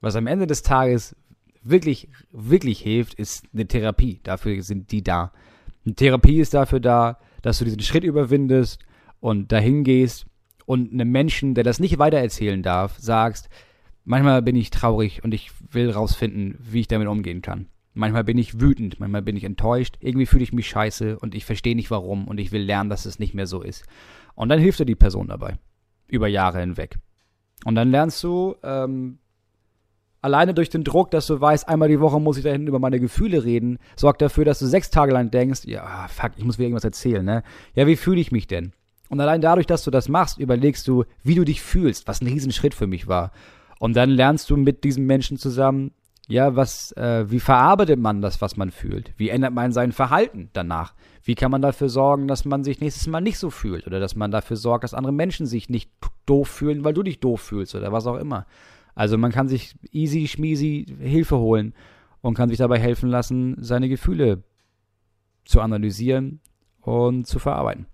was 0.00 0.16
am 0.16 0.26
Ende 0.26 0.46
des 0.46 0.62
Tages 0.62 1.16
wirklich, 1.62 2.08
wirklich 2.32 2.80
hilft, 2.80 3.14
ist 3.14 3.44
eine 3.52 3.66
Therapie. 3.66 4.20
Dafür 4.22 4.62
sind 4.62 4.92
die 4.92 5.02
da. 5.02 5.32
Eine 5.84 5.94
Therapie 5.94 6.40
ist 6.40 6.54
dafür 6.54 6.80
da, 6.80 7.18
dass 7.42 7.58
du 7.58 7.64
diesen 7.64 7.80
Schritt 7.80 8.04
überwindest 8.04 8.80
und 9.20 9.52
dahin 9.52 9.84
gehst 9.84 10.26
und 10.66 10.92
einem 10.92 11.10
Menschen, 11.10 11.54
der 11.54 11.64
das 11.64 11.80
nicht 11.80 11.98
weitererzählen 11.98 12.62
darf, 12.62 12.98
sagst, 12.98 13.48
manchmal 14.04 14.42
bin 14.42 14.56
ich 14.56 14.70
traurig 14.70 15.24
und 15.24 15.32
ich 15.32 15.50
will 15.70 15.90
rausfinden, 15.90 16.56
wie 16.60 16.80
ich 16.80 16.88
damit 16.88 17.08
umgehen 17.08 17.42
kann. 17.42 17.66
Manchmal 17.92 18.24
bin 18.24 18.38
ich 18.38 18.60
wütend, 18.60 19.00
manchmal 19.00 19.22
bin 19.22 19.36
ich 19.36 19.44
enttäuscht, 19.44 19.96
irgendwie 20.00 20.26
fühle 20.26 20.44
ich 20.44 20.52
mich 20.52 20.68
scheiße 20.68 21.18
und 21.18 21.34
ich 21.34 21.44
verstehe 21.44 21.74
nicht 21.74 21.90
warum 21.90 22.28
und 22.28 22.38
ich 22.38 22.52
will 22.52 22.62
lernen, 22.62 22.88
dass 22.88 23.04
es 23.04 23.18
nicht 23.18 23.34
mehr 23.34 23.46
so 23.46 23.62
ist. 23.62 23.84
Und 24.34 24.48
dann 24.48 24.60
hilft 24.60 24.78
dir 24.78 24.86
die 24.86 24.94
Person 24.94 25.28
dabei. 25.28 25.58
Über 26.06 26.28
Jahre 26.28 26.60
hinweg. 26.60 26.98
Und 27.64 27.74
dann 27.74 27.90
lernst 27.90 28.22
du, 28.22 28.56
ähm, 28.62 29.18
alleine 30.22 30.54
durch 30.54 30.70
den 30.70 30.84
Druck, 30.84 31.10
dass 31.10 31.26
du 31.26 31.40
weißt, 31.40 31.68
einmal 31.68 31.88
die 31.88 32.00
Woche 32.00 32.20
muss 32.20 32.36
ich 32.36 32.44
da 32.44 32.50
hinten 32.50 32.68
über 32.68 32.78
meine 32.78 33.00
Gefühle 33.00 33.44
reden, 33.44 33.78
sorgt 33.96 34.22
dafür, 34.22 34.44
dass 34.44 34.58
du 34.58 34.66
sechs 34.66 34.90
Tage 34.90 35.12
lang 35.12 35.30
denkst, 35.30 35.64
ja, 35.64 36.08
fuck, 36.08 36.32
ich 36.36 36.44
muss 36.44 36.58
wieder 36.58 36.66
irgendwas 36.66 36.84
erzählen, 36.84 37.24
ne? 37.24 37.42
Ja, 37.74 37.86
wie 37.86 37.96
fühle 37.96 38.20
ich 38.20 38.32
mich 38.32 38.46
denn? 38.46 38.72
Und 39.08 39.20
allein 39.20 39.40
dadurch, 39.40 39.66
dass 39.66 39.82
du 39.82 39.90
das 39.90 40.08
machst, 40.08 40.38
überlegst 40.38 40.86
du, 40.86 41.04
wie 41.22 41.34
du 41.34 41.44
dich 41.44 41.60
fühlst, 41.62 42.06
was 42.06 42.20
ein 42.20 42.28
Riesenschritt 42.28 42.74
für 42.74 42.86
mich 42.86 43.08
war. 43.08 43.32
Und 43.78 43.96
dann 43.96 44.10
lernst 44.10 44.50
du 44.50 44.56
mit 44.56 44.84
diesem 44.84 45.06
Menschen 45.06 45.36
zusammen, 45.36 45.92
ja, 46.30 46.54
was, 46.54 46.92
äh, 46.92 47.28
wie 47.28 47.40
verarbeitet 47.40 47.98
man 47.98 48.22
das, 48.22 48.40
was 48.40 48.56
man 48.56 48.70
fühlt? 48.70 49.12
Wie 49.16 49.30
ändert 49.30 49.52
man 49.52 49.72
sein 49.72 49.90
Verhalten 49.90 50.48
danach? 50.52 50.94
Wie 51.24 51.34
kann 51.34 51.50
man 51.50 51.60
dafür 51.60 51.88
sorgen, 51.88 52.28
dass 52.28 52.44
man 52.44 52.62
sich 52.62 52.80
nächstes 52.80 53.08
Mal 53.08 53.20
nicht 53.20 53.36
so 53.38 53.50
fühlt? 53.50 53.86
Oder 53.88 53.98
dass 53.98 54.14
man 54.14 54.30
dafür 54.30 54.56
sorgt, 54.56 54.84
dass 54.84 54.94
andere 54.94 55.12
Menschen 55.12 55.46
sich 55.46 55.68
nicht 55.68 55.90
doof 56.26 56.46
fühlen, 56.46 56.84
weil 56.84 56.94
du 56.94 57.02
dich 57.02 57.18
doof 57.18 57.40
fühlst 57.40 57.74
oder 57.74 57.90
was 57.90 58.06
auch 58.06 58.16
immer. 58.16 58.46
Also 58.94 59.18
man 59.18 59.32
kann 59.32 59.48
sich 59.48 59.74
easy, 59.90 60.28
schmeasy 60.28 60.86
Hilfe 61.00 61.36
holen 61.36 61.74
und 62.20 62.34
kann 62.34 62.48
sich 62.48 62.58
dabei 62.58 62.78
helfen 62.78 63.10
lassen, 63.10 63.56
seine 63.60 63.88
Gefühle 63.88 64.44
zu 65.44 65.60
analysieren 65.60 66.40
und 66.80 67.26
zu 67.26 67.40
verarbeiten. 67.40 67.86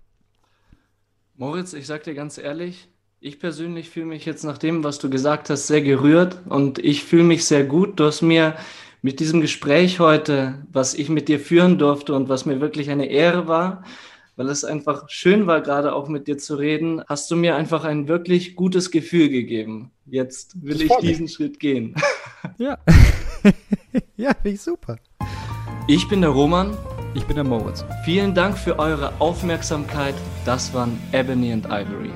Moritz, 1.35 1.73
ich 1.73 1.87
sag 1.87 2.03
dir 2.03 2.13
ganz 2.13 2.37
ehrlich, 2.37 2.87
ich 3.19 3.39
persönlich 3.39 3.89
fühle 3.89 4.05
mich 4.05 4.25
jetzt 4.25 4.43
nach 4.43 4.57
dem, 4.57 4.83
was 4.83 4.99
du 4.99 5.09
gesagt 5.09 5.49
hast, 5.49 5.67
sehr 5.67 5.81
gerührt 5.81 6.39
und 6.47 6.79
ich 6.79 7.03
fühle 7.03 7.23
mich 7.23 7.45
sehr 7.45 7.63
gut. 7.63 7.99
Du 7.99 8.05
hast 8.05 8.21
mir 8.21 8.55
mit 9.01 9.19
diesem 9.19 9.41
Gespräch 9.41 9.99
heute, 9.99 10.65
was 10.71 10.93
ich 10.93 11.09
mit 11.09 11.27
dir 11.27 11.39
führen 11.39 11.77
durfte 11.77 12.13
und 12.13 12.29
was 12.29 12.45
mir 12.45 12.61
wirklich 12.61 12.89
eine 12.89 13.07
Ehre 13.07 13.47
war, 13.47 13.83
weil 14.35 14.49
es 14.49 14.63
einfach 14.63 15.09
schön 15.09 15.47
war, 15.47 15.61
gerade 15.61 15.93
auch 15.93 16.07
mit 16.07 16.27
dir 16.27 16.37
zu 16.37 16.55
reden, 16.55 17.01
hast 17.07 17.31
du 17.31 17.35
mir 17.35 17.55
einfach 17.55 17.85
ein 17.85 18.07
wirklich 18.07 18.55
gutes 18.55 18.91
Gefühl 18.91 19.29
gegeben. 19.29 19.91
Jetzt 20.05 20.63
will 20.63 20.81
ich 20.81 20.91
diesen 21.01 21.27
Schritt 21.27 21.59
gehen. 21.59 21.95
Ja. 22.59 22.77
ja, 24.15 24.33
finde 24.33 24.49
ich 24.51 24.61
super. 24.61 24.97
Ich 25.87 26.07
bin 26.07 26.21
der 26.21 26.29
Roman. 26.29 26.77
Ich 27.13 27.25
bin 27.25 27.35
der 27.35 27.43
Moritz. 27.43 27.83
Vielen 28.05 28.33
Dank 28.33 28.57
für 28.57 28.79
eure 28.79 29.19
Aufmerksamkeit. 29.19 30.15
Das 30.45 30.73
waren 30.73 30.97
Ebony 31.11 31.51
and 31.51 31.65
Ivory. 31.65 32.11